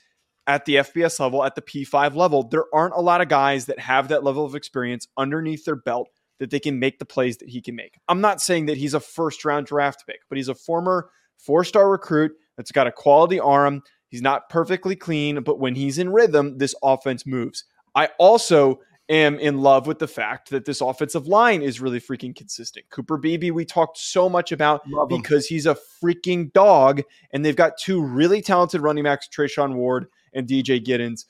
at 0.48 0.66
the 0.66 0.76
FBS 0.76 1.20
level, 1.20 1.44
at 1.44 1.56
the 1.56 1.62
P5 1.62 2.16
level. 2.16 2.44
There 2.48 2.66
aren't 2.74 2.94
a 2.94 3.02
lot 3.02 3.22
of 3.22 3.30
guys 3.30 3.66
that 3.66 3.80
have 3.80 4.10
that 4.10 4.24
level 4.24 4.46
of 4.46 4.54
experience 4.54 5.08
underneath 5.18 5.66
their 5.66 5.76
belt 5.76 6.10
that 6.40 6.50
they 6.50 6.60
can 6.60 6.80
make 6.80 7.00
the 7.00 7.06
plays 7.06 7.38
that 7.38 7.50
he 7.50 7.62
can 7.62 7.76
make. 7.76 7.98
I'm 8.08 8.22
not 8.22 8.42
saying 8.42 8.66
that 8.68 8.78
he's 8.78 8.94
a 8.94 9.00
first 9.00 9.46
round 9.46 9.68
draft 9.68 10.06
pick, 10.06 10.22
but 10.30 10.38
he's 10.38 10.50
a 10.50 10.56
former 10.56 11.10
four 11.38 11.64
star 11.64 11.90
recruit 11.90 12.34
that's 12.58 12.72
got 12.72 12.88
a 12.88 12.92
quality 12.92 13.40
arm. 13.40 13.82
He's 14.10 14.22
not 14.22 14.50
perfectly 14.50 14.96
clean, 14.96 15.44
but 15.44 15.60
when 15.60 15.76
he's 15.76 15.98
in 15.98 16.12
rhythm, 16.12 16.58
this 16.58 16.76
offense 16.84 17.26
moves. 17.26 17.66
I 17.96 18.10
also 18.20 18.80
am 19.10 19.38
in 19.40 19.62
love 19.62 19.88
with 19.88 20.00
the 20.00 20.08
fact 20.08 20.50
that 20.50 20.66
this 20.66 20.82
offensive 20.82 21.28
line 21.28 21.62
is 21.62 21.80
really 21.80 22.00
freaking 22.00 22.36
consistent. 22.36 22.86
Cooper 22.90 23.18
Beebe, 23.18 23.52
we 23.52 23.66
talked 23.66 23.98
so 23.98 24.28
much 24.28 24.52
about 24.52 24.82
Love 24.90 25.12
him. 25.12 25.22
because 25.22 25.46
he's 25.48 25.66
a 25.66 25.78
freaking 26.04 26.52
dog, 26.54 27.02
and 27.32 27.46
they've 27.46 27.56
got 27.56 27.78
two 27.78 28.02
really 28.02 28.42
talented 28.42 28.82
running 28.82 29.04
backs, 29.04 29.28
Treshaun 29.28 29.76
Ward 29.76 30.08
and 30.34 30.48
DJ 30.48 30.84
Giddens. 30.84 31.26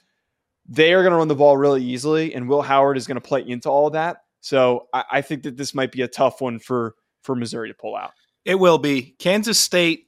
They 0.67 0.93
are 0.93 1.03
going 1.03 1.11
to 1.11 1.17
run 1.17 1.27
the 1.27 1.35
ball 1.35 1.57
really 1.57 1.83
easily, 1.83 2.33
and 2.33 2.49
Will 2.49 2.61
Howard 2.61 2.97
is 2.97 3.07
going 3.07 3.15
to 3.15 3.21
play 3.21 3.43
into 3.47 3.69
all 3.69 3.89
that. 3.91 4.17
So 4.45 4.89
I, 4.93 5.03
I 5.13 5.21
think 5.21 5.41
that 5.41 5.57
this 5.57 5.73
might 5.73 5.91
be 5.91 6.03
a 6.03 6.07
tough 6.07 6.39
one 6.39 6.59
for 6.59 6.93
for 7.23 7.35
Missouri 7.35 7.69
to 7.69 7.73
pull 7.73 7.95
out. 7.95 8.11
It 8.45 8.53
will 8.59 8.77
be. 8.77 9.15
Kansas 9.17 9.57
State 9.57 10.05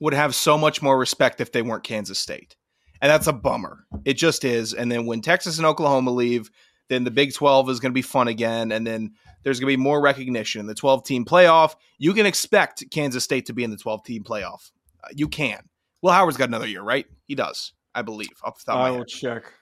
would 0.00 0.12
have 0.12 0.34
so 0.34 0.58
much 0.58 0.82
more 0.82 0.98
respect 0.98 1.40
if 1.40 1.50
they 1.50 1.62
weren't 1.62 1.82
Kansas 1.82 2.18
State. 2.18 2.56
And 3.00 3.10
that's 3.10 3.26
a 3.26 3.32
bummer. 3.32 3.86
It 4.04 4.14
just 4.18 4.44
is. 4.44 4.74
And 4.74 4.92
then 4.92 5.06
when 5.06 5.22
Texas 5.22 5.56
and 5.56 5.66
Oklahoma 5.66 6.10
leave, 6.10 6.50
then 6.90 7.04
the 7.04 7.10
Big 7.10 7.32
12 7.32 7.70
is 7.70 7.80
going 7.80 7.90
to 7.92 7.94
be 7.94 8.02
fun 8.02 8.28
again. 8.28 8.70
And 8.70 8.86
then 8.86 9.12
there's 9.44 9.58
going 9.60 9.72
to 9.72 9.78
be 9.78 9.82
more 9.82 10.02
recognition 10.02 10.60
in 10.60 10.66
the 10.66 10.74
12 10.74 11.02
team 11.04 11.24
playoff. 11.24 11.74
You 11.96 12.12
can 12.12 12.26
expect 12.26 12.84
Kansas 12.90 13.24
State 13.24 13.46
to 13.46 13.54
be 13.54 13.64
in 13.64 13.70
the 13.70 13.78
12 13.78 14.04
team 14.04 14.24
playoff. 14.24 14.70
Uh, 15.02 15.08
you 15.14 15.28
can. 15.28 15.62
Will 16.02 16.10
Howard's 16.12 16.36
got 16.36 16.48
another 16.48 16.66
year, 16.66 16.82
right? 16.82 17.06
He 17.24 17.34
does, 17.34 17.72
I 17.94 18.02
believe, 18.02 18.28
off 18.44 18.62
the 18.62 18.72
top 18.72 18.80
I 18.80 18.90
will 18.90 19.06
check. 19.06 19.54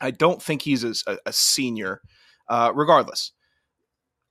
I 0.00 0.12
don't 0.12 0.40
think 0.42 0.62
he's 0.62 0.82
a, 0.82 0.94
a- 1.06 1.18
a 1.26 1.32
senior. 1.34 2.00
Uh, 2.48 2.72
regardless, 2.74 3.32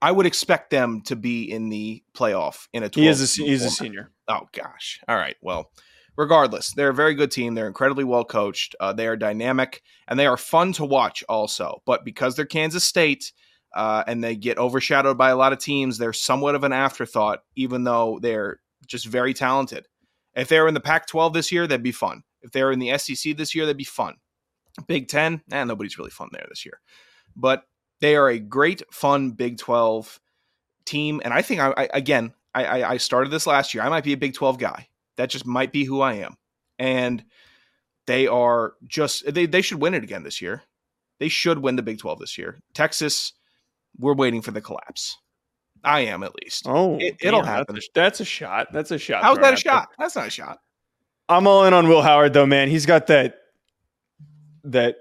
I 0.01 0.11
would 0.11 0.25
expect 0.25 0.71
them 0.71 1.01
to 1.05 1.15
be 1.15 1.43
in 1.43 1.69
the 1.69 2.03
playoff 2.15 2.67
in 2.73 2.83
a 2.83 2.89
12 2.89 3.03
He 3.03 3.09
is 3.09 3.39
a, 3.39 3.43
he's 3.43 3.63
a 3.63 3.69
senior. 3.69 4.11
Oh 4.27 4.47
gosh. 4.51 4.99
All 5.07 5.15
right. 5.15 5.35
Well, 5.41 5.71
regardless, 6.17 6.73
they're 6.73 6.89
a 6.89 6.93
very 6.93 7.13
good 7.13 7.31
team. 7.31 7.53
They're 7.53 7.67
incredibly 7.67 8.03
well 8.03 8.25
coached. 8.25 8.75
Uh, 8.79 8.93
they 8.93 9.07
are 9.07 9.15
dynamic 9.15 9.83
and 10.07 10.19
they 10.19 10.25
are 10.25 10.37
fun 10.37 10.73
to 10.73 10.85
watch 10.85 11.23
also. 11.29 11.81
But 11.85 12.03
because 12.03 12.35
they're 12.35 12.45
Kansas 12.45 12.83
State 12.83 13.31
uh, 13.75 14.03
and 14.07 14.23
they 14.23 14.35
get 14.35 14.57
overshadowed 14.57 15.17
by 15.17 15.29
a 15.29 15.37
lot 15.37 15.53
of 15.53 15.59
teams, 15.59 15.97
they're 15.97 16.13
somewhat 16.13 16.55
of 16.55 16.63
an 16.63 16.73
afterthought, 16.73 17.43
even 17.55 17.83
though 17.83 18.19
they're 18.21 18.59
just 18.87 19.05
very 19.05 19.33
talented. 19.33 19.87
If 20.35 20.47
they 20.47 20.59
were 20.59 20.67
in 20.67 20.73
the 20.73 20.79
Pac-12 20.79 21.33
this 21.33 21.51
year, 21.51 21.67
that'd 21.67 21.83
be 21.83 21.91
fun. 21.91 22.23
If 22.41 22.51
they 22.51 22.63
were 22.63 22.71
in 22.71 22.79
the 22.79 22.97
SEC 22.97 23.37
this 23.37 23.53
year, 23.53 23.65
that'd 23.65 23.77
be 23.77 23.83
fun. 23.83 24.15
Big 24.87 25.09
Ten, 25.09 25.41
eh, 25.51 25.63
nobody's 25.63 25.97
really 25.97 26.09
fun 26.09 26.29
there 26.31 26.45
this 26.49 26.65
year. 26.65 26.79
But 27.35 27.63
they 28.01 28.15
are 28.15 28.29
a 28.29 28.39
great, 28.39 28.81
fun 28.93 29.31
Big 29.31 29.57
12 29.57 30.19
team. 30.85 31.21
And 31.23 31.33
I 31.33 31.41
think, 31.41 31.61
I, 31.61 31.73
I 31.77 31.89
again, 31.93 32.33
I, 32.53 32.65
I, 32.65 32.89
I 32.91 32.97
started 32.97 33.31
this 33.31 33.47
last 33.47 33.73
year. 33.73 33.83
I 33.83 33.89
might 33.89 34.03
be 34.03 34.13
a 34.13 34.17
Big 34.17 34.33
12 34.33 34.57
guy. 34.57 34.87
That 35.17 35.29
just 35.29 35.45
might 35.45 35.71
be 35.71 35.85
who 35.85 36.01
I 36.01 36.13
am. 36.15 36.35
And 36.79 37.23
they 38.07 38.27
are 38.27 38.73
just, 38.87 39.31
they, 39.31 39.45
they 39.45 39.61
should 39.61 39.81
win 39.81 39.93
it 39.93 40.03
again 40.03 40.23
this 40.23 40.41
year. 40.41 40.63
They 41.19 41.29
should 41.29 41.59
win 41.59 41.75
the 41.75 41.83
Big 41.83 41.99
12 41.99 42.19
this 42.19 42.37
year. 42.37 42.59
Texas, 42.73 43.33
we're 43.97 44.15
waiting 44.15 44.41
for 44.41 44.51
the 44.51 44.61
collapse. 44.61 45.17
I 45.83 46.01
am 46.01 46.23
at 46.23 46.33
least. 46.43 46.65
Oh, 46.67 46.97
It- 46.99 47.17
it'll 47.21 47.41
damn, 47.41 47.47
happen. 47.47 47.75
That's 47.75 47.87
a, 47.87 47.91
that's 47.93 48.19
a 48.19 48.25
shot. 48.25 48.67
That's 48.73 48.91
a 48.91 48.97
shot. 48.97 49.23
How's 49.23 49.37
that 49.37 49.53
a 49.53 49.57
shot? 49.57 49.89
That's 49.97 50.15
not 50.15 50.27
a 50.27 50.31
shot. 50.31 50.59
I'm 51.29 51.47
all 51.47 51.65
in 51.65 51.73
on 51.73 51.87
Will 51.87 52.01
Howard 52.01 52.33
though, 52.33 52.45
man. 52.45 52.67
He's 52.69 52.85
got 52.85 53.07
that 53.07 53.35
that 54.63 54.95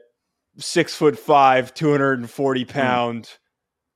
six 0.61 0.95
foot 0.95 1.19
five, 1.19 1.75
240 1.75 2.63
Hmm. 2.65 2.69
pound, 2.69 3.29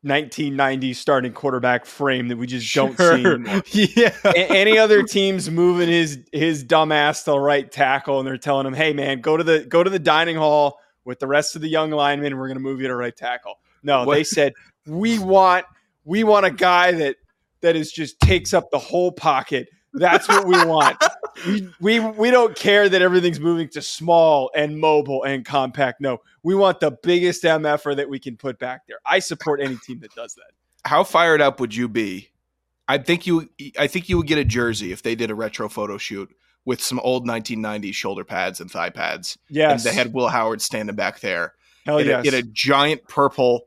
1990 0.03 0.93
starting 0.93 1.33
quarterback 1.33 1.87
frame 1.87 2.29
that 2.29 2.37
we 2.37 2.47
just 2.47 2.73
don't 2.75 2.97
see 2.99 3.93
yeah. 3.97 4.15
A- 4.25 4.37
any 4.51 4.77
other 4.77 5.03
teams 5.03 5.51
moving 5.51 5.89
his 5.89 6.19
his 6.33 6.63
dumb 6.63 6.93
ass 6.93 7.25
to 7.25 7.33
right 7.39 7.71
tackle 7.73 8.19
and 8.19 8.27
they're 8.29 8.37
telling 8.37 8.67
him, 8.67 8.75
"Hey 8.75 8.93
man, 8.93 9.21
go 9.23 9.37
to 9.37 9.43
the 9.45 9.61
go 9.61 9.83
to 9.83 9.89
the 9.91 9.99
dining 9.99 10.37
hall 10.37 10.79
with 11.07 11.21
the 11.21 11.27
rest 11.27 11.57
of 11.57 11.63
the 11.63 11.69
young 11.69 11.91
linemen. 11.91 12.33
and 12.33 12.39
We're 12.39 12.49
going 12.49 12.57
to 12.59 12.63
move 12.63 12.81
you 12.83 12.89
to 12.89 12.97
right 12.97 13.17
tackle." 13.17 13.55
No, 13.83 14.05
What- 14.05 14.15
they 14.17 14.25
said 14.25 14.53
we 14.87 15.19
want 15.19 15.65
we 16.05 16.23
want 16.23 16.45
a 16.45 16.51
guy 16.51 16.93
that 16.93 17.17
that 17.63 17.75
is 17.77 17.91
just 17.91 18.21
takes 18.21 18.53
up 18.53 18.71
the 18.71 18.79
whole 18.79 19.11
pocket. 19.11 19.69
That's 19.95 20.29
what 20.29 20.47
we 20.47 20.63
want. 20.67 20.97
we, 21.47 21.69
we 21.81 22.01
we 22.01 22.31
don't 22.31 22.57
care 22.57 22.89
that 22.89 23.03
everything's 23.03 23.41
moving 23.41 23.69
to 23.71 23.83
small 23.83 24.51
and 24.55 24.79
mobile 24.79 25.23
and 25.25 25.45
compact. 25.45 26.01
No, 26.01 26.19
we 26.43 26.55
want 26.55 26.81
the 26.81 26.91
biggest 27.03 27.43
MFR 27.43 27.87
er 27.87 27.95
that 27.95 28.09
we 28.09 28.19
can 28.19 28.37
put 28.37 28.59
back 28.59 28.87
there. 28.87 28.99
I 29.07 29.19
support 29.19 29.61
any 29.61 29.77
team 29.77 30.01
that 30.01 30.15
does 30.15 30.35
that. 30.35 30.53
How 30.89 31.05
fired 31.05 31.41
up 31.41 31.61
would 31.61 31.75
you 31.75 31.89
be? 31.89 32.31
I 32.89 32.99
think 32.99 33.27
you 33.27 33.49
I 33.79 33.87
think 33.87 34.09
you 34.09 34.19
would 34.19 34.27
get 34.27 34.39
a 34.39 34.45
jersey 34.45 34.93
if 34.93 35.03
they 35.03 35.15
did 35.15 35.31
a 35.31 35.35
retro 35.35 35.69
photo 35.69 35.99
shoot 35.99 36.31
with 36.65 36.81
some 36.81 36.99
old 37.01 37.27
1990s 37.27 37.95
shoulder 37.95 38.25
pads 38.25 38.61
and 38.61 38.71
thigh 38.71 38.91
pads. 38.91 39.39
Yes, 39.49 39.85
And 39.85 39.93
they 39.93 39.97
had 39.97 40.15
Will 40.15 40.29
Howard 40.29 40.63
standing 40.63 40.97
back 40.97 41.21
there 41.21 41.55
hell 41.85 41.99
in, 41.99 42.07
yes. 42.07 42.25
a, 42.25 42.29
in 42.29 42.35
a 42.35 42.43
giant 42.43 43.07
purple 43.09 43.67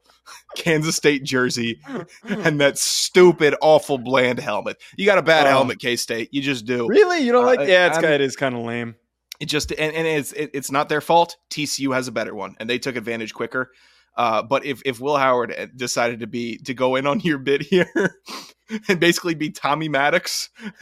Kansas 0.55 0.95
State 0.95 1.23
jersey 1.23 1.79
and 2.27 2.59
that 2.61 2.77
stupid, 2.77 3.55
awful, 3.61 3.97
bland 3.97 4.39
helmet. 4.39 4.77
You 4.97 5.05
got 5.05 5.17
a 5.17 5.21
bad 5.23 5.45
Oh. 5.47 5.49
helmet, 5.49 5.79
K 5.79 5.95
State. 5.95 6.29
You 6.31 6.41
just 6.41 6.65
do. 6.65 6.87
Really? 6.87 7.19
You 7.19 7.31
don't 7.31 7.43
Uh, 7.43 7.47
like? 7.47 7.67
Yeah, 7.67 7.87
it's 7.87 7.97
kind. 7.97 8.13
It 8.13 8.21
is 8.21 8.35
kind 8.35 8.55
of 8.55 8.63
lame. 8.63 8.95
It 9.39 9.45
just 9.47 9.71
and, 9.71 9.93
and 9.95 10.07
it's 10.07 10.31
it, 10.33 10.49
it's 10.53 10.71
not 10.71 10.89
their 10.89 11.01
fault. 11.01 11.37
TCU 11.51 11.93
has 11.93 12.07
a 12.07 12.11
better 12.11 12.33
one, 12.33 12.55
and 12.59 12.67
they 12.69 12.79
took 12.79 12.95
advantage 12.95 13.33
quicker. 13.33 13.71
Uh, 14.15 14.41
but 14.41 14.65
if 14.65 14.81
if 14.83 14.99
Will 14.99 15.15
Howard 15.17 15.53
uh, 15.55 15.67
decided 15.75 16.21
to 16.21 16.27
be 16.27 16.57
to 16.65 16.73
go 16.73 16.95
in 16.95 17.05
on 17.05 17.19
your 17.23 17.37
bid 17.37 17.61
here 17.61 17.87
and 18.89 18.99
basically 18.99 19.35
be 19.35 19.51
Tommy 19.51 19.89
Maddox, 19.89 20.49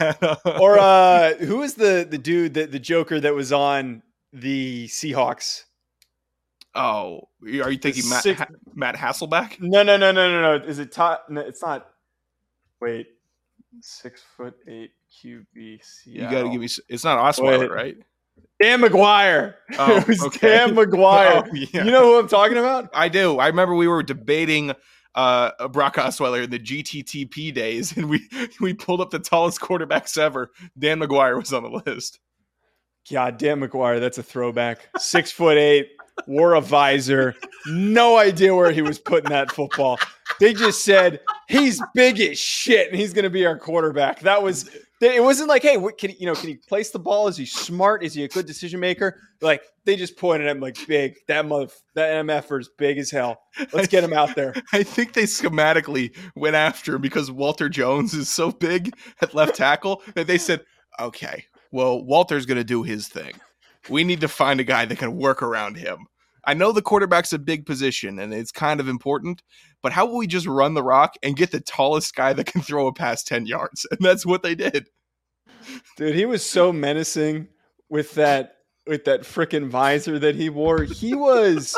Or 0.58 0.78
uh, 0.78 1.34
who 1.34 1.62
is 1.62 1.74
the 1.74 2.06
the 2.10 2.16
dude 2.16 2.54
that 2.54 2.72
the 2.72 2.78
Joker 2.78 3.20
that 3.20 3.34
was 3.34 3.52
on 3.52 4.02
the 4.32 4.86
Seahawks? 4.88 5.64
Oh, 6.76 7.28
are 7.42 7.70
you 7.70 7.78
thinking 7.78 8.08
Matt 8.08 8.22
Six- 8.22 8.38
ha- 8.38 8.48
Matt 8.74 8.96
Hasselbeck? 8.96 9.60
No, 9.60 9.82
no, 9.82 9.96
no, 9.96 10.12
no, 10.12 10.30
no, 10.30 10.58
no. 10.58 10.64
Is 10.64 10.78
it 10.78 10.92
Todd? 10.92 11.20
No, 11.28 11.40
it's 11.40 11.62
not. 11.62 11.88
Wait, 12.80 13.06
six 13.80 14.22
foot 14.36 14.54
eight 14.68 14.92
QB. 15.22 15.80
You 16.04 16.20
got 16.22 16.42
to 16.42 16.50
give 16.50 16.60
me. 16.60 16.68
It's 16.88 17.04
not 17.04 17.18
Osweiler, 17.18 17.60
Wait. 17.60 17.70
right? 17.70 17.96
Dan 18.60 18.80
McGwire. 18.80 19.54
Oh, 19.78 19.96
it 19.96 20.06
was 20.08 20.22
okay. 20.24 20.48
Dan 20.48 20.74
McGwire. 20.74 21.48
Oh, 21.50 21.54
yeah. 21.54 21.84
You 21.84 21.90
know 21.90 22.02
who 22.04 22.18
I'm 22.18 22.28
talking 22.28 22.58
about? 22.58 22.90
I 22.94 23.08
do. 23.08 23.38
I 23.38 23.46
remember 23.48 23.74
we 23.74 23.88
were 23.88 24.02
debating 24.02 24.72
uh, 25.14 25.68
Brock 25.68 25.96
Osweiler 25.96 26.44
in 26.44 26.50
the 26.50 26.58
GTTP 26.58 27.52
days, 27.54 27.96
and 27.96 28.08
we 28.10 28.28
we 28.60 28.74
pulled 28.74 29.00
up 29.00 29.10
the 29.10 29.18
tallest 29.18 29.60
quarterbacks 29.60 30.18
ever. 30.18 30.50
Dan 30.78 31.00
McGwire 31.00 31.36
was 31.38 31.52
on 31.52 31.62
the 31.62 31.82
list. 31.86 32.20
God, 33.10 33.38
Dan 33.38 33.60
McGwire. 33.60 34.00
That's 34.00 34.18
a 34.18 34.22
throwback. 34.22 34.88
Six 34.98 35.30
foot 35.30 35.56
eight, 35.56 35.92
wore 36.26 36.54
a 36.54 36.60
visor. 36.60 37.34
No 37.66 38.16
idea 38.16 38.54
where 38.54 38.72
he 38.72 38.82
was 38.82 38.98
putting 38.98 39.30
that 39.30 39.52
football. 39.52 39.98
They 40.40 40.52
just 40.52 40.84
said 40.84 41.20
he's 41.48 41.80
big 41.94 42.20
as 42.20 42.38
shit, 42.38 42.90
and 42.90 42.98
he's 42.98 43.12
going 43.12 43.24
to 43.24 43.30
be 43.30 43.46
our 43.46 43.58
quarterback. 43.58 44.20
That 44.20 44.42
was. 44.42 44.68
It 44.98 45.22
wasn't 45.22 45.50
like, 45.50 45.60
hey, 45.60 45.76
what, 45.76 45.98
can 45.98 46.14
you 46.18 46.24
know, 46.24 46.34
can 46.34 46.48
he 46.48 46.54
place 46.54 46.88
the 46.88 46.98
ball? 46.98 47.28
Is 47.28 47.36
he 47.36 47.44
smart? 47.44 48.02
Is 48.02 48.14
he 48.14 48.24
a 48.24 48.28
good 48.28 48.46
decision 48.46 48.80
maker? 48.80 49.20
Like 49.42 49.62
they 49.84 49.94
just 49.94 50.16
pointed 50.16 50.48
at 50.48 50.56
him 50.56 50.62
like 50.62 50.78
big. 50.86 51.16
That 51.28 51.44
mother, 51.44 51.70
that 51.94 52.24
MFer 52.24 52.60
is 52.60 52.70
big 52.78 52.96
as 52.96 53.10
hell. 53.10 53.42
Let's 53.74 53.88
get 53.88 54.02
him 54.02 54.14
out 54.14 54.34
there. 54.34 54.54
I 54.72 54.82
think 54.82 55.12
they 55.12 55.24
schematically 55.24 56.16
went 56.34 56.56
after 56.56 56.94
him 56.94 57.02
because 57.02 57.30
Walter 57.30 57.68
Jones 57.68 58.14
is 58.14 58.30
so 58.30 58.50
big 58.50 58.96
at 59.20 59.34
left 59.34 59.54
tackle 59.54 60.02
that 60.14 60.26
they 60.26 60.38
said, 60.38 60.64
okay, 60.98 61.44
well, 61.76 62.02
Walter's 62.02 62.46
going 62.46 62.56
to 62.56 62.64
do 62.64 62.82
his 62.82 63.06
thing. 63.06 63.34
We 63.90 64.02
need 64.02 64.22
to 64.22 64.28
find 64.28 64.60
a 64.60 64.64
guy 64.64 64.86
that 64.86 64.96
can 64.96 65.14
work 65.14 65.42
around 65.42 65.76
him. 65.76 66.06
I 66.46 66.54
know 66.54 66.72
the 66.72 66.80
quarterback's 66.80 67.34
a 67.34 67.38
big 67.38 67.66
position 67.66 68.18
and 68.18 68.32
it's 68.32 68.50
kind 68.50 68.80
of 68.80 68.88
important, 68.88 69.42
but 69.82 69.92
how 69.92 70.06
will 70.06 70.16
we 70.16 70.26
just 70.26 70.46
run 70.46 70.72
the 70.72 70.82
rock 70.82 71.16
and 71.22 71.36
get 71.36 71.50
the 71.50 71.60
tallest 71.60 72.14
guy 72.14 72.32
that 72.32 72.46
can 72.46 72.62
throw 72.62 72.86
a 72.86 72.94
pass 72.94 73.22
10 73.22 73.44
yards? 73.44 73.86
And 73.90 74.00
that's 74.00 74.24
what 74.24 74.42
they 74.42 74.54
did. 74.54 74.88
Dude, 75.98 76.14
he 76.14 76.24
was 76.24 76.42
so 76.42 76.72
menacing 76.72 77.48
with 77.90 78.14
that 78.14 78.54
with 78.86 79.04
that 79.04 79.22
freaking 79.22 79.68
visor 79.68 80.18
that 80.18 80.34
he 80.34 80.48
wore. 80.48 80.84
He 80.84 81.12
was 81.14 81.72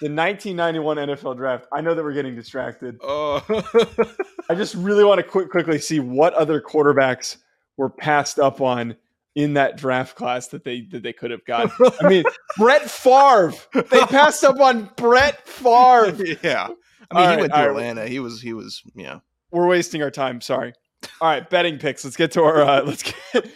the 0.00 0.08
1991 0.08 0.96
NFL 0.96 1.36
draft. 1.36 1.66
I 1.72 1.82
know 1.82 1.94
that 1.94 2.02
we're 2.02 2.14
getting 2.14 2.36
distracted. 2.36 2.96
Oh, 3.02 3.44
I 4.48 4.54
just 4.54 4.76
really 4.76 5.04
want 5.04 5.18
to 5.18 5.24
quick, 5.24 5.50
quickly 5.50 5.78
see 5.78 6.00
what 6.00 6.32
other 6.34 6.60
quarterbacks 6.60 7.36
were 7.76 7.90
passed 7.90 8.38
up 8.38 8.60
on 8.62 8.96
in 9.34 9.54
that 9.54 9.76
draft 9.76 10.16
class 10.16 10.48
that 10.48 10.64
they 10.64 10.82
that 10.90 11.02
they 11.02 11.12
could 11.12 11.30
have 11.30 11.44
got. 11.44 11.70
I 12.00 12.08
mean, 12.08 12.24
Brett 12.58 12.90
Favre. 12.90 13.54
They 13.72 14.00
passed 14.06 14.44
up 14.44 14.60
on 14.60 14.90
Brett 14.96 15.46
Favre. 15.46 16.14
yeah. 16.42 16.68
I 16.68 16.68
mean, 16.68 16.76
All 17.10 17.22
he 17.22 17.26
right, 17.26 17.40
went 17.40 17.52
to 17.52 17.58
right. 17.58 17.68
Atlanta. 17.68 18.08
He 18.08 18.20
was, 18.20 18.40
he 18.40 18.54
was, 18.54 18.82
yeah. 18.94 19.18
We're 19.50 19.66
wasting 19.66 20.02
our 20.02 20.10
time. 20.10 20.40
Sorry. 20.40 20.72
All 21.20 21.28
right, 21.28 21.48
betting 21.48 21.78
picks. 21.78 22.04
Let's 22.04 22.16
get 22.16 22.32
to 22.32 22.42
our 22.42 22.62
uh, 22.62 22.82
let's 22.84 23.02
get 23.02 23.46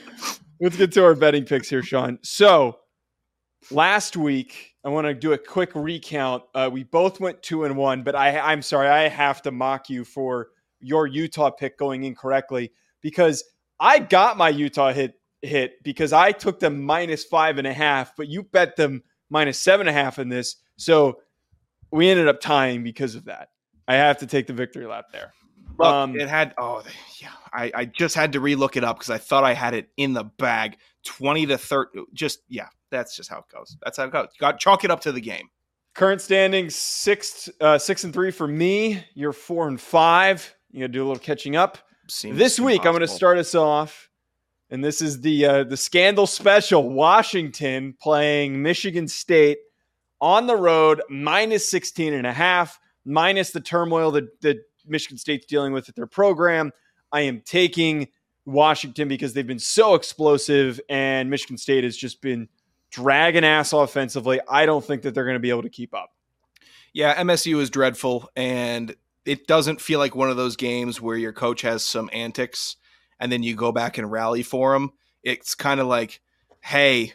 let's 0.61 0.77
get 0.77 0.93
to 0.93 1.05
our 1.05 1.15
betting 1.15 1.45
picks 1.45 1.71
here, 1.71 1.83
Sean. 1.83 2.19
So 2.23 2.79
last 3.71 4.17
week, 4.17 4.75
I 4.85 4.89
want 4.89 5.07
to 5.07 5.15
do 5.15 5.33
a 5.33 5.39
quick 5.39 5.71
recount. 5.75 6.43
Uh, 6.55 6.69
we 6.73 6.83
both 6.83 7.21
went 7.21 7.43
two 7.43 7.65
and 7.65 7.77
one, 7.77 8.03
but 8.03 8.15
I 8.15 8.39
I'm 8.39 8.63
sorry, 8.63 8.89
I 8.89 9.09
have 9.09 9.43
to 9.43 9.53
mock 9.53 9.89
you 9.89 10.05
for 10.05 10.49
your 10.81 11.07
Utah 11.07 11.51
pick 11.51 11.79
going 11.79 12.05
incorrectly 12.05 12.73
because 13.01 13.45
I 13.79 14.01
got 14.01 14.37
my 14.37 14.49
Utah 14.49 14.93
hit 14.93 15.15
hit 15.43 15.83
because 15.83 16.13
I 16.13 16.33
took 16.33 16.61
them 16.61 16.83
minus 16.83 17.25
five 17.25 17.59
and 17.59 17.67
a 17.67 17.73
half, 17.73 18.15
but 18.17 18.29
you 18.29 18.43
bet 18.43 18.77
them 18.77 19.03
minus 19.31 19.59
seven 19.59 19.87
and 19.89 19.97
a 19.97 20.01
half 20.01 20.19
in 20.19 20.29
this. 20.29 20.57
So 20.77 21.21
we 21.91 22.09
ended 22.09 22.29
up 22.29 22.41
tying 22.41 22.83
because 22.83 23.15
of 23.15 23.25
that. 23.27 23.51
I 23.89 23.95
have 23.95 24.19
to 24.19 24.27
take 24.27 24.47
the 24.47 24.53
victory 24.53 24.87
lap 24.87 25.07
there. 25.13 25.33
Look, 25.79 25.89
Um, 25.89 26.19
it 26.19 26.29
had 26.29 26.55
oh 26.59 26.83
yeah. 27.21 27.31
I, 27.53 27.71
I 27.75 27.85
just 27.85 28.15
had 28.15 28.33
to 28.33 28.41
relook 28.41 28.77
it 28.77 28.85
up 28.85 28.97
because 28.97 29.11
I 29.11 29.19
thought 29.19 29.45
I 29.45 29.55
had 29.55 29.75
it 29.75 29.89
in 29.97 30.13
the 30.13 30.25
bag. 30.25 30.79
Twenty 31.05 31.47
to 31.47 31.59
thirty. 31.59 32.01
Just 32.13 32.41
yeah, 32.49 32.69
that's 32.91 33.17
just 33.17 33.31
how 33.31 33.39
it 33.39 33.45
goes. 33.55 33.77
That's 33.83 33.97
how 33.99 34.05
it 34.05 34.13
goes. 34.13 34.29
Got 34.41 34.59
chalk 34.59 34.85
it 34.85 34.91
up 34.91 35.01
to 35.03 35.13
the 35.13 35.21
game. 35.21 35.49
Current 35.95 36.21
standings 36.21 36.75
six 36.75 37.49
uh, 37.61 37.79
six 37.79 38.05
and 38.05 38.13
three 38.13 38.31
for 38.31 38.49
me. 38.49 39.05
You're 39.15 39.33
four 39.33 39.69
and 39.69 39.81
five. 39.81 40.55
You 40.71 40.81
gotta 40.81 40.93
do 40.93 41.05
a 41.05 41.07
little 41.07 41.23
catching 41.23 41.57
up. 41.57 41.79
Seems 42.09 42.39
this 42.39 42.61
week, 42.61 42.87
I'm 42.87 42.93
going 42.93 43.01
to 43.01 43.09
start 43.09 43.37
us 43.37 43.55
off, 43.55 44.06
and 44.71 44.85
this 44.85 45.01
is 45.01 45.21
the 45.21 45.47
uh, 45.47 45.65
the 45.65 45.77
scandal 45.77 46.27
special. 46.27 46.89
Washington 46.91 47.95
playing 48.01 48.63
Michigan 48.63 49.09
State 49.09 49.59
on 50.21 50.47
the 50.47 50.57
road, 50.57 51.03
minus 51.09 51.69
16 51.71 52.15
and 52.15 52.27
a 52.27 52.33
half, 52.33 52.79
minus 53.05 53.51
the 53.51 53.61
turmoil 53.61 54.11
that, 54.13 54.41
that 54.41 54.59
Michigan 54.87 55.19
State's 55.19 55.47
dealing 55.47 55.73
with 55.73 55.89
at 55.89 55.95
their 55.95 56.07
program. 56.07 56.73
I 57.13 57.23
am 57.23 57.43
taking 57.45 58.09
Washington 58.45 59.09
because 59.09 59.35
they've 59.35 59.47
been 59.47 59.59
so 59.59 59.95
explosive, 59.95 60.81
and 60.89 61.31
Michigan 61.31 61.59
State 61.59 61.85
has 61.85 61.97
just 61.97 62.21
been 62.21 62.49
dragging 62.91 63.45
ass 63.45 63.73
offensively. 63.73 64.41
I 64.49 64.67
don't 64.67 64.85
think 64.85 65.03
that 65.03 65.15
they're 65.15 65.25
going 65.25 65.35
to 65.35 65.41
be 65.41 65.51
able 65.51 65.63
to 65.63 65.71
keep 65.71 65.95
up. 65.95 66.11
Yeah, 66.93 67.15
MSU 67.23 67.61
is 67.61 67.69
dreadful, 67.69 68.31
and 68.35 68.95
it 69.25 69.47
doesn't 69.47 69.81
feel 69.81 69.99
like 69.99 70.15
one 70.15 70.31
of 70.31 70.37
those 70.37 70.57
games 70.57 71.01
where 71.01 71.17
your 71.17 71.33
coach 71.33 71.63
has 71.63 71.85
some 71.85 72.09
antics 72.13 72.77
and 73.21 73.31
then 73.31 73.43
you 73.43 73.55
go 73.55 73.73
back 73.73 73.99
and 73.99 74.11
rally 74.11 74.43
for 74.43 74.75
him. 74.75 74.91
It's 75.23 75.55
kind 75.55 75.81
of 75.81 75.87
like, 75.87 76.21
hey, 76.61 77.15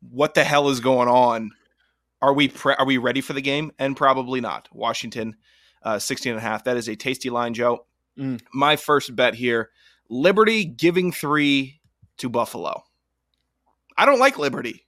what 0.00 0.34
the 0.34 0.44
hell 0.44 0.68
is 0.68 0.80
going 0.80 1.08
on? 1.08 1.52
Are 2.20 2.32
we 2.32 2.48
pre- 2.48 2.74
are 2.74 2.86
we 2.86 2.98
ready 2.98 3.20
for 3.20 3.32
the 3.32 3.40
game? 3.40 3.72
And 3.78 3.96
probably 3.96 4.40
not. 4.40 4.68
Washington, 4.72 5.36
uh, 5.82 5.98
16 5.98 6.32
and 6.32 6.38
a 6.38 6.42
half. 6.42 6.64
That 6.64 6.76
is 6.76 6.88
a 6.88 6.96
tasty 6.96 7.30
line, 7.30 7.54
Joe. 7.54 7.86
Mm. 8.18 8.40
My 8.52 8.76
first 8.76 9.14
bet 9.14 9.34
here: 9.34 9.70
Liberty 10.08 10.64
giving 10.64 11.12
three 11.12 11.80
to 12.18 12.28
Buffalo. 12.28 12.82
I 13.96 14.04
don't 14.04 14.18
like 14.18 14.38
Liberty. 14.38 14.86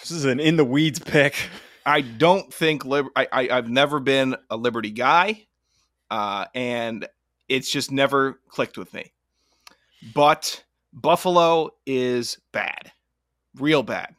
This 0.00 0.12
is 0.12 0.24
an 0.24 0.40
in 0.40 0.56
the 0.56 0.64
weeds 0.64 0.98
pick. 0.98 1.34
I 1.86 2.02
don't 2.02 2.52
think 2.52 2.84
Lib- 2.84 3.08
I, 3.16 3.26
I 3.32 3.48
I've 3.50 3.70
never 3.70 3.98
been 3.98 4.36
a 4.50 4.56
Liberty 4.56 4.90
guy, 4.90 5.46
uh, 6.10 6.44
and 6.54 7.08
it's 7.48 7.70
just 7.70 7.90
never 7.90 8.40
clicked 8.48 8.78
with 8.78 8.92
me. 8.92 9.12
But 10.14 10.64
Buffalo 10.92 11.70
is 11.86 12.38
bad, 12.52 12.92
real 13.56 13.82
bad. 13.82 14.14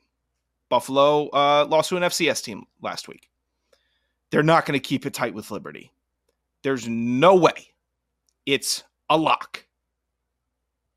Buffalo 0.69 1.29
uh, 1.29 1.65
lost 1.65 1.89
to 1.89 1.97
an 1.97 2.03
FCS 2.03 2.43
team 2.43 2.65
last 2.81 3.07
week. 3.07 3.29
They're 4.31 4.43
not 4.43 4.65
going 4.65 4.79
to 4.79 4.87
keep 4.87 5.05
it 5.05 5.13
tight 5.13 5.33
with 5.33 5.49
Liberty. 5.49 5.91
There's 6.61 6.87
no 6.87 7.35
way. 7.35 7.73
It's 8.45 8.83
a 9.09 9.17
lock. 9.17 9.65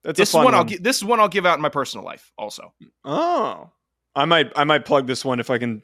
That's 0.05 0.19
This 0.19 0.33
fun 0.33 0.45
one 0.45 0.55
I'll 0.55 0.65
this 0.65 0.97
is 0.97 1.05
one 1.05 1.21
I'll 1.21 1.29
give 1.29 1.47
out 1.47 1.57
in 1.57 1.63
my 1.63 1.69
personal 1.69 2.05
life 2.05 2.33
also. 2.37 2.75
Oh, 3.05 3.71
I 4.15 4.25
might 4.25 4.53
I 4.57 4.65
might 4.65 4.85
plug 4.85 5.07
this 5.07 5.25
one 5.25 5.39
if 5.41 5.49
I 5.49 5.59
can 5.59 5.83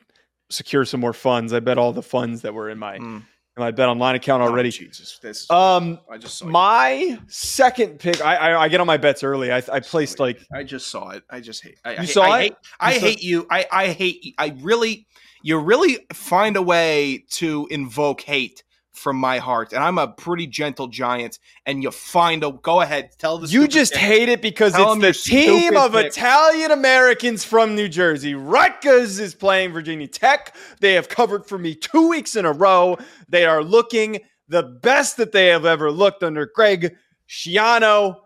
secure 0.51 0.85
some 0.85 1.01
more 1.01 1.13
funds. 1.13 1.53
I 1.53 1.61
bet 1.61 1.79
all 1.79 1.93
the 1.93 2.03
funds 2.03 2.43
that 2.43 2.53
were 2.53 2.69
in 2.69 2.79
my 2.79 2.99
Mm. 2.99 3.23
In 3.59 3.64
my 3.64 3.71
bet 3.71 3.88
online 3.88 4.14
account 4.14 4.42
already. 4.42 4.68
Oh, 4.68 4.73
Jesus, 4.73 5.18
this 5.21 5.51
Um, 5.51 5.99
I 6.11 6.18
just 6.18 6.38
saw 6.38 6.47
my 6.47 7.18
second 7.27 7.99
pick. 7.99 8.25
I 8.25 8.37
I, 8.37 8.62
I 8.62 8.68
get 8.68 8.81
on 8.81 8.87
my 8.87 8.97
bets 8.97 9.23
early. 9.23 9.53
I 9.53 9.62
I 9.73 9.81
placed 9.81 10.18
like 10.18 10.40
I 10.53 10.62
just 10.62 10.88
saw 10.88 11.11
it. 11.11 11.25
I 11.31 11.40
just 11.40 11.62
hate. 11.62 11.79
I, 11.85 11.90
You 11.92 11.97
I 11.97 12.01
hate, 12.03 12.11
saw 12.11 12.23
I 12.23 12.40
it? 12.40 12.42
Hate, 12.42 12.55
I 12.81 12.94
You 12.94 13.01
hate 13.01 13.23
you. 13.23 13.47
I 13.51 13.66
I 13.71 13.87
hate. 13.88 14.25
you. 14.25 14.33
I 14.38 14.57
really. 14.61 15.07
You 15.40 15.57
really 15.61 16.05
find 16.12 16.57
a 16.57 16.62
way 16.62 17.25
to 17.35 17.68
invoke 17.71 18.23
hate 18.23 18.64
from 18.99 19.17
my 19.17 19.39
heart, 19.39 19.73
and 19.73 19.83
I'm 19.83 19.99
a 19.99 20.09
pretty 20.09 20.47
gentle 20.47 20.89
giant. 20.89 21.39
And 21.67 21.83
you 21.83 21.91
find 21.91 22.45
a. 22.45 22.53
Go 22.53 22.81
ahead, 22.81 23.11
tell 23.19 23.39
the. 23.39 23.47
you 23.47 23.67
just 23.69 23.93
kid. 23.93 24.01
hate 24.01 24.29
it 24.29 24.43
because 24.43 24.73
Tell 24.73 25.01
it's 25.01 25.25
the 25.25 25.31
team 25.31 25.77
of 25.77 25.93
pick. 25.93 26.07
Italian 26.07 26.71
Americans 26.71 27.45
from 27.45 27.75
New 27.75 27.89
Jersey. 27.89 28.35
Rutgers 28.35 29.19
is 29.19 29.35
playing 29.35 29.73
Virginia 29.73 30.09
Tech. 30.09 30.55
They 30.81 30.95
have 30.95 31.09
covered 31.09 31.47
for 31.47 31.59
me 31.59 31.75
two 31.75 32.09
weeks 32.09 32.37
in 32.37 32.45
a 32.45 32.53
row. 32.53 32.99
They 33.29 33.47
are 33.47 33.63
looking 33.63 34.21
the 34.49 34.63
best 34.63 35.17
that 35.19 35.33
they 35.33 35.47
have 35.47 35.65
ever 35.65 35.91
looked 35.91 36.23
under 36.23 36.47
Greg 36.47 36.97
Schiano. 37.29 38.17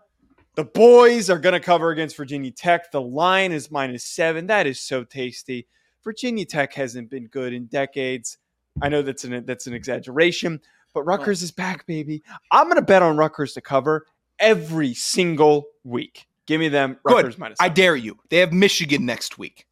The 0.55 0.63
boys 0.65 1.29
are 1.29 1.39
going 1.39 1.53
to 1.53 1.59
cover 1.59 1.89
against 1.89 2.15
Virginia 2.15 2.51
Tech. 2.51 2.91
The 2.91 3.01
line 3.01 3.51
is 3.51 3.71
minus 3.71 4.03
seven. 4.03 4.47
That 4.47 4.67
is 4.67 4.79
so 4.79 5.03
tasty. 5.03 5.67
Virginia 6.03 6.45
Tech 6.45 6.73
hasn't 6.73 7.09
been 7.09 7.27
good 7.27 7.53
in 7.53 7.65
decades. 7.65 8.37
I 8.81 8.89
know 8.89 9.01
that's 9.01 9.23
an 9.23 9.45
that's 9.45 9.67
an 9.67 9.73
exaggeration, 9.73 10.59
but 10.93 11.03
Rutgers 11.03 11.41
is 11.41 11.51
back, 11.51 11.85
baby. 11.85 12.23
I'm 12.51 12.65
going 12.65 12.75
to 12.75 12.81
bet 12.81 13.01
on 13.01 13.17
Rutgers 13.17 13.53
to 13.53 13.61
cover 13.61 14.07
every 14.39 14.93
single 14.93 15.65
week. 15.83 16.27
Give 16.45 16.59
me 16.59 16.67
them 16.67 16.97
Good. 17.03 17.15
Rutgers 17.15 17.37
minus. 17.37 17.57
I 17.61 17.69
dare 17.69 17.95
you. 17.95 18.17
They 18.29 18.37
have 18.37 18.51
Michigan 18.51 19.05
next 19.05 19.37
week. 19.37 19.65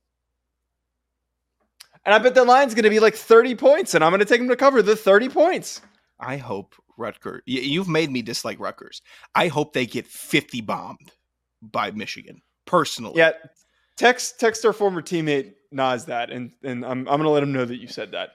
and 2.06 2.14
I 2.16 2.20
bet 2.20 2.36
the 2.36 2.46
line's 2.46 2.74
going 2.74 2.84
to 2.84 2.90
be 2.90 3.00
like 3.00 3.16
30 3.16 3.56
points, 3.56 3.94
and 3.94 4.04
I'm 4.04 4.12
going 4.12 4.20
to 4.20 4.26
take 4.26 4.40
them 4.40 4.50
to 4.50 4.56
cover 4.56 4.82
the 4.82 4.96
30 4.96 5.30
points. 5.30 5.82
I 6.20 6.38
hope 6.38 6.76
Rutgers. 6.98 7.42
You've 7.46 7.88
made 7.90 8.12
me 8.12 8.22
dislike 8.22 8.60
Rutgers. 8.60 9.02
I 9.36 9.48
hope 9.48 9.74
they 9.74 9.86
get 9.86 10.08
50 10.08 10.62
bombed 10.62 11.12
by 11.62 11.92
Michigan. 11.92 12.42
Personally, 12.66 13.14
Yeah, 13.18 13.32
text 13.98 14.40
text 14.40 14.66
our 14.66 14.72
former 14.72 15.02
teammate 15.02 15.56
Nas 15.72 16.06
that, 16.06 16.30
and 16.30 16.54
and 16.64 16.86
I'm 16.86 17.00
I'm 17.00 17.18
going 17.18 17.24
to 17.24 17.30
let 17.30 17.44
him 17.44 17.52
know 17.52 17.66
that 17.66 17.78
you 17.82 17.88
said 17.88 18.12
that. 18.12 18.30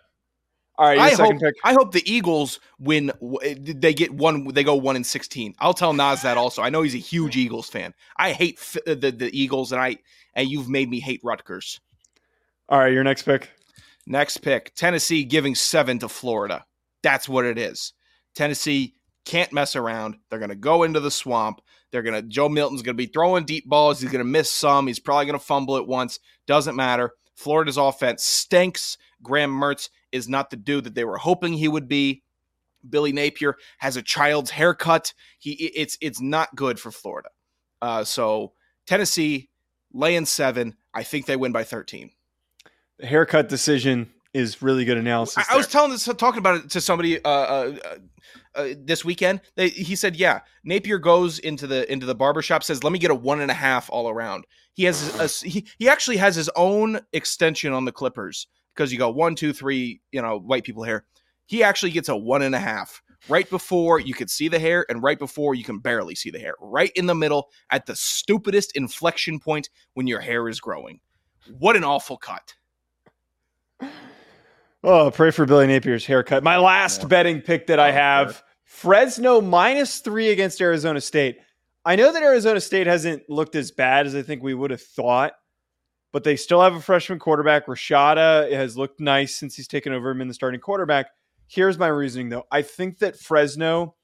All 0.79 0.87
right, 0.87 0.97
your 0.97 1.07
I 1.07 1.11
second 1.15 1.37
hope, 1.37 1.43
pick. 1.43 1.55
I 1.65 1.73
hope 1.73 1.93
the 1.93 2.11
Eagles 2.11 2.61
win. 2.79 3.11
Eh, 3.43 3.55
they 3.59 3.95
get 3.95 4.13
one. 4.13 4.49
They 4.49 4.63
go 4.63 4.75
one 4.75 4.97
in 4.97 5.05
sixteen. 5.05 5.55
I'll 5.59 5.75
tell 5.75 5.95
Nas 5.95 6.23
that 6.23 6.37
also. 6.37 6.63
I 6.63 6.69
know 6.69 6.83
he's 6.83 6.95
a 6.95 6.99
huge 6.99 7.37
Eagles 7.37 7.69
fan. 7.69 7.95
I 8.17 8.33
hate 8.33 8.59
f- 8.59 8.77
eh, 8.87 8.95
the 8.95 9.11
the 9.11 9.39
Eagles, 9.39 9.73
and 9.73 9.81
I 9.81 9.97
and 10.35 10.49
you've 10.49 10.69
made 10.69 10.91
me 10.91 11.01
hate 11.01 11.21
Rutgers. 11.25 11.81
All 12.69 12.79
right, 12.79 12.93
your 12.93 13.05
next 13.05 13.23
pick. 13.23 13.51
Next 14.07 14.39
pick: 14.39 14.75
Tennessee 14.75 15.25
giving 15.25 15.55
seven 15.55 15.99
to 16.01 16.09
Florida. 16.09 16.67
That's 17.03 17.29
what 17.29 17.47
it 17.47 17.57
is. 17.57 17.95
Tennessee 18.35 18.95
can't 19.25 19.53
mess 19.53 19.77
around. 19.77 20.17
They're 20.29 20.39
going 20.39 20.51
to 20.51 20.57
go 20.57 20.83
into 20.83 21.01
the 21.01 21.11
swamp. 21.11 21.63
They're 21.91 22.03
going 22.03 22.21
to. 22.21 22.29
Joe 22.29 22.51
Milton's 22.51 22.83
going 22.83 22.97
to 22.97 23.03
be 23.03 23.11
throwing 23.11 23.45
deep 23.47 23.67
balls. 23.67 24.01
He's 24.01 24.11
going 24.11 24.25
to 24.25 24.31
miss 24.31 24.51
some. 24.51 24.89
He's 24.89 24.99
probably 24.99 25.25
going 25.25 25.39
to 25.39 25.45
fumble 25.45 25.77
it 25.77 25.87
once. 25.87 26.19
Doesn't 26.47 26.77
matter. 26.77 27.13
Florida's 27.35 27.79
offense 27.79 28.25
stinks. 28.25 28.99
Graham 29.23 29.51
Mertz 29.51 29.89
is 30.17 30.29
not 30.29 30.51
the 30.51 30.57
dude 30.57 30.85
that 30.85 30.95
they 30.95 31.05
were 31.05 31.19
hoping 31.19 31.53
he 31.53 31.69
would 31.69 31.89
be. 31.89 32.23
Billy 32.89 33.13
Napier 33.13 33.57
has 33.79 33.97
a 33.97 34.03
child's 34.03 34.51
haircut. 34.51 35.13
He 35.39 35.53
it's 35.53 35.99
it's 36.01 36.21
not 36.21 36.55
good 36.55 36.79
for 36.79 36.91
Florida. 36.91 37.31
Uh, 37.83 38.05
so 38.05 38.53
Tennessee 38.87 39.49
laying 39.93 40.27
seven. 40.27 40.77
I 40.95 41.03
think 41.03 41.27
they 41.27 41.37
win 41.37 41.53
by 41.53 41.65
thirteen. 41.65 42.11
The 42.99 43.07
haircut 43.07 43.49
decision 43.49 44.13
is 44.33 44.63
really 44.63 44.85
good 44.85 44.99
analysis. 44.99 45.45
I, 45.49 45.55
I 45.55 45.57
was 45.57 45.67
telling 45.67 45.91
this 45.91 46.05
talking 46.05 46.39
about 46.39 46.57
it 46.57 46.71
to 46.71 46.81
somebody 46.81 47.23
uh, 47.25 47.29
uh, 47.29 47.77
uh, 48.55 48.69
this 48.79 49.05
weekend. 49.05 49.41
They, 49.55 49.71
he 49.71 49.97
said, 49.97 50.17
"Yeah, 50.17 50.41
Napier 50.65 50.99
goes 50.99 51.39
into 51.39 51.67
the 51.67 51.91
into 51.91 52.07
the 52.07 52.15
barbershop, 52.15 52.63
says, 52.63 52.85
let 52.85 52.93
me 52.93 52.99
get 52.99 53.11
a 53.11 53.15
one 53.15 53.41
and 53.41 53.51
a 53.51 53.55
half 53.55 53.89
all 53.91 54.09
around.' 54.09 54.47
He 54.75 54.85
has 54.85 55.19
a, 55.19 55.49
he 55.49 55.67
he 55.79 55.89
actually 55.89 56.19
has 56.19 56.37
his 56.37 56.51
own 56.55 57.01
extension 57.13 57.73
on 57.73 57.87
the 57.87 57.93
Clippers 57.93 58.47
because 58.77 58.93
you 58.93 58.99
go 58.99 59.09
one, 59.11 59.35
two, 59.35 59.53
three, 59.53 60.01
you 60.13 60.21
know, 60.21 60.39
white 60.39 60.65
people 60.65 60.83
hair. 60.85 61.05
He 61.47 61.63
actually 61.63 61.93
gets 61.93 62.09
a 62.09 62.17
one 62.17 62.43
and 62.43 62.55
a 62.55 62.59
half 62.61 63.03
right 63.29 63.49
before 63.49 63.99
you 63.99 64.15
could 64.15 64.31
see 64.31 64.49
the 64.49 64.59
hair, 64.59 64.85
and 64.89 65.03
right 65.03 65.19
before 65.19 65.55
you 65.55 65.65
can 65.65 65.79
barely 65.79 66.15
see 66.15 66.31
the 66.31 66.39
hair. 66.39 66.55
Right 66.61 66.93
in 66.95 67.07
the 67.07 67.15
middle, 67.15 67.49
at 67.71 67.87
the 67.87 67.97
stupidest 67.97 68.77
inflection 68.77 69.41
point 69.41 69.71
when 69.95 70.07
your 70.07 70.21
hair 70.21 70.49
is 70.49 70.61
growing. 70.61 71.01
What 71.59 71.77
an 71.77 71.85
awful 71.85 72.17
cut." 72.19 72.55
Oh, 74.85 75.11
pray 75.11 75.33
for 75.33 75.47
Billy 75.47 75.67
Napier's 75.67 76.07
haircut. 76.07 76.45
My 76.45 76.59
last 76.59 77.03
Yeah. 77.03 77.09
betting 77.09 77.41
pick 77.41 77.67
that 77.67 77.81
I 77.81 77.89
Oh, 77.89 77.93
have 77.95 78.43
Fresno 78.63 79.41
minus 79.41 79.99
three 79.99 80.31
against 80.31 80.61
Arizona 80.61 81.01
State. 81.01 81.39
I 81.85 81.97
know 81.97 82.13
that 82.13 82.23
Arizona 82.23 82.61
State 82.61 82.87
hasn't 82.87 83.29
looked 83.29 83.57
as 83.57 83.73
bad 83.73 84.07
as 84.07 84.15
I 84.15 84.23
think 84.23 84.45
we 84.45 84.55
would 84.55 84.71
have 84.71 84.83
thought, 84.83 85.33
but 86.17 86.25
they 86.25 86.35
still 86.35 86.63
have 86.63 86.75
a 86.75 86.81
freshman 86.81 87.19
quarterback. 87.19 87.67
Rashada 87.67 88.51
has 88.51 88.75
looked 88.75 89.01
nice 89.01 89.37
since 89.37 89.55
he's 89.55 89.69
taken 89.69 89.93
over 89.93 90.11
him 90.11 90.23
in 90.23 90.29
the 90.29 90.33
starting 90.33 90.61
quarterback. 90.61 91.09
Here's 91.47 91.77
my 91.77 91.89
reasoning 91.89 92.31
though. 92.31 92.47
I 92.51 92.63
think 92.63 93.01
that 93.01 93.21
Fresno 93.21 93.95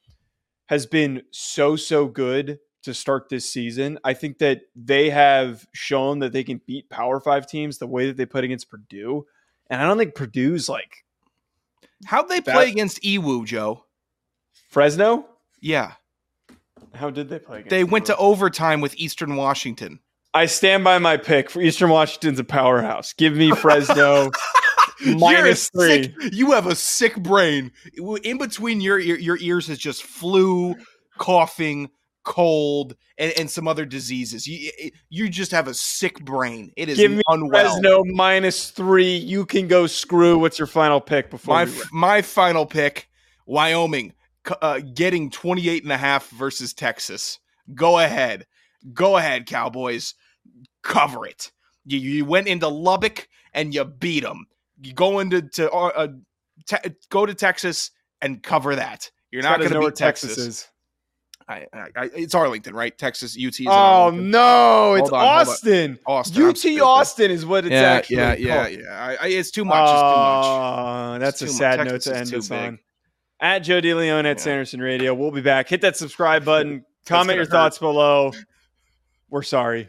has 0.66 0.84
been 0.84 1.22
so, 1.30 1.74
so 1.74 2.06
good 2.06 2.58
to 2.82 2.92
start 2.92 3.30
this 3.30 3.50
season. 3.50 3.98
I 4.04 4.12
think 4.12 4.36
that 4.40 4.60
they 4.76 5.08
have 5.08 5.66
shown 5.72 6.18
that 6.18 6.34
they 6.34 6.44
can 6.44 6.60
beat 6.66 6.90
Power 6.90 7.18
Five 7.18 7.46
teams 7.46 7.78
the 7.78 7.86
way 7.86 8.08
that 8.08 8.18
they 8.18 8.26
put 8.26 8.44
against 8.44 8.68
Purdue. 8.68 9.24
And 9.70 9.80
I 9.80 9.86
don't 9.86 9.96
think 9.96 10.14
Purdue's 10.14 10.68
like 10.68 11.06
How'd 12.04 12.28
they 12.28 12.40
That- 12.40 12.54
play 12.54 12.68
against 12.68 13.02
EWU, 13.02 13.46
Joe? 13.46 13.86
Fresno. 14.68 15.24
Yeah. 15.62 15.92
How 16.92 17.08
did 17.08 17.30
they 17.30 17.38
play? 17.38 17.60
Against 17.60 17.70
They 17.70 17.84
went 17.84 18.04
to 18.04 18.16
overtime 18.18 18.82
with 18.82 18.94
Eastern 18.96 19.34
Washington. 19.36 20.00
I 20.35 20.47
stand 20.47 20.85
by 20.85 20.99
my 20.99 21.16
pick. 21.16 21.51
For 21.51 21.61
Eastern 21.61 21.91
Washington's 21.91 22.39
a 22.39 22.45
powerhouse. 22.45 23.12
Give 23.12 23.35
me 23.37 23.51
Fresno 23.53 24.30
minus 25.07 25.68
three. 25.70 26.05
sick- 26.05 26.14
you 26.33 26.53
have 26.53 26.66
a 26.66 26.74
sick 26.74 27.16
brain. 27.16 27.72
In 28.22 28.39
between 28.39 28.80
your 28.80 28.99
your, 28.99 29.18
your 29.18 29.39
ears 29.41 29.68
is 29.68 29.78
just 29.78 30.03
flu, 30.03 30.74
coughing, 31.18 31.91
cold, 32.24 32.97
and, 33.18 33.33
and 33.37 33.51
some 33.51 33.68
other 33.68 33.85
diseases. 33.85 34.47
You 34.47 34.70
you 35.11 35.28
just 35.28 35.51
have 35.51 35.68
a 35.68 35.74
sick 35.74 36.24
brain. 36.24 36.72
It 36.76 36.89
is 36.89 36.99
Give 36.99 37.11
me 37.11 37.22
unwell. 37.28 37.74
Fresno 37.74 38.05
minus 38.05 38.70
three. 38.70 39.16
You 39.16 39.45
can 39.45 39.68
go 39.68 39.87
screw. 39.87 40.39
What's 40.39 40.59
your 40.59 40.66
final 40.66 41.01
pick 41.01 41.30
before 41.30 41.55
my 41.55 41.64
we 41.64 41.72
my 41.93 42.22
final 42.22 42.64
pick, 42.64 43.09
Wyoming, 43.47 44.14
uh, 44.62 44.80
getting 44.95 45.30
28 45.30 45.83
and 45.83 45.93
a 45.93 45.99
half 45.99 46.28
versus 46.30 46.72
Texas. 46.72 47.39
Go 47.74 47.99
ahead. 47.99 48.47
Go 48.93 49.16
ahead, 49.16 49.47
Cowboys. 49.47 50.14
Cover 50.83 51.26
it. 51.26 51.51
You, 51.85 51.99
you 51.99 52.24
went 52.24 52.47
into 52.49 52.68
Lubbock 52.68 53.28
and 53.55 53.74
you 53.74 53.85
beat 53.85 54.22
them. 54.22 54.47
You 54.83 54.93
go 54.93 55.18
into 55.20 55.43
to 55.43 55.70
uh, 55.70 55.91
uh, 55.95 56.09
te- 56.66 56.91
go 57.09 57.26
to 57.26 57.35
Texas 57.35 57.91
and 58.20 58.43
cover 58.43 58.76
that. 58.76 59.11
You're 59.30 59.43
not 59.43 59.59
going 59.59 59.70
to 59.70 59.78
beat 59.78 59.83
where 59.83 59.91
Texas. 59.91 60.39
is. 60.39 60.68
I, 61.49 61.66
I, 61.72 61.87
I, 61.97 62.11
it's 62.14 62.35
Arlington, 62.35 62.74
right? 62.74 62.97
Texas 62.97 63.37
UT. 63.37 63.61
Is 63.61 63.66
Oh 63.68 64.11
no, 64.14 64.95
it's 64.95 65.11
on. 65.11 65.24
Austin. 65.24 65.99
Austin. 66.07 66.43
UT. 66.45 66.80
Austin 66.80 67.30
is 67.30 67.45
what 67.45 67.64
it's 67.64 67.72
yeah, 67.72 67.80
actually 67.83 68.16
yeah, 68.16 68.35
yeah, 68.35 68.62
called. 68.64 68.78
yeah. 68.80 69.16
I, 69.20 69.26
it's 69.28 69.51
too 69.51 69.64
much. 69.64 69.83
It's 69.83 70.01
too 70.01 70.07
much. 70.07 70.45
Oh, 70.47 71.16
that's 71.18 71.43
a 71.43 71.49
sad 71.49 71.78
much. 71.78 71.89
note 71.89 72.03
Texas 72.03 72.49
to 72.49 72.55
end 72.55 72.62
big. 72.62 72.68
on. 72.68 72.78
At 73.41 73.59
Joe 73.61 73.80
DeLeone 73.80 74.20
at 74.20 74.39
Yeah. 74.39 74.43
Sanderson 74.43 74.80
Radio. 74.80 75.14
We'll 75.14 75.33
be 75.33 75.41
back. 75.41 75.68
Hit 75.68 75.80
that 75.80 75.97
subscribe 75.97 76.45
button. 76.45 76.85
Comment 77.07 77.37
your 77.37 77.45
hurt. 77.45 77.51
thoughts 77.51 77.78
below. 77.78 78.33
We're 79.30 79.43
sorry. 79.43 79.89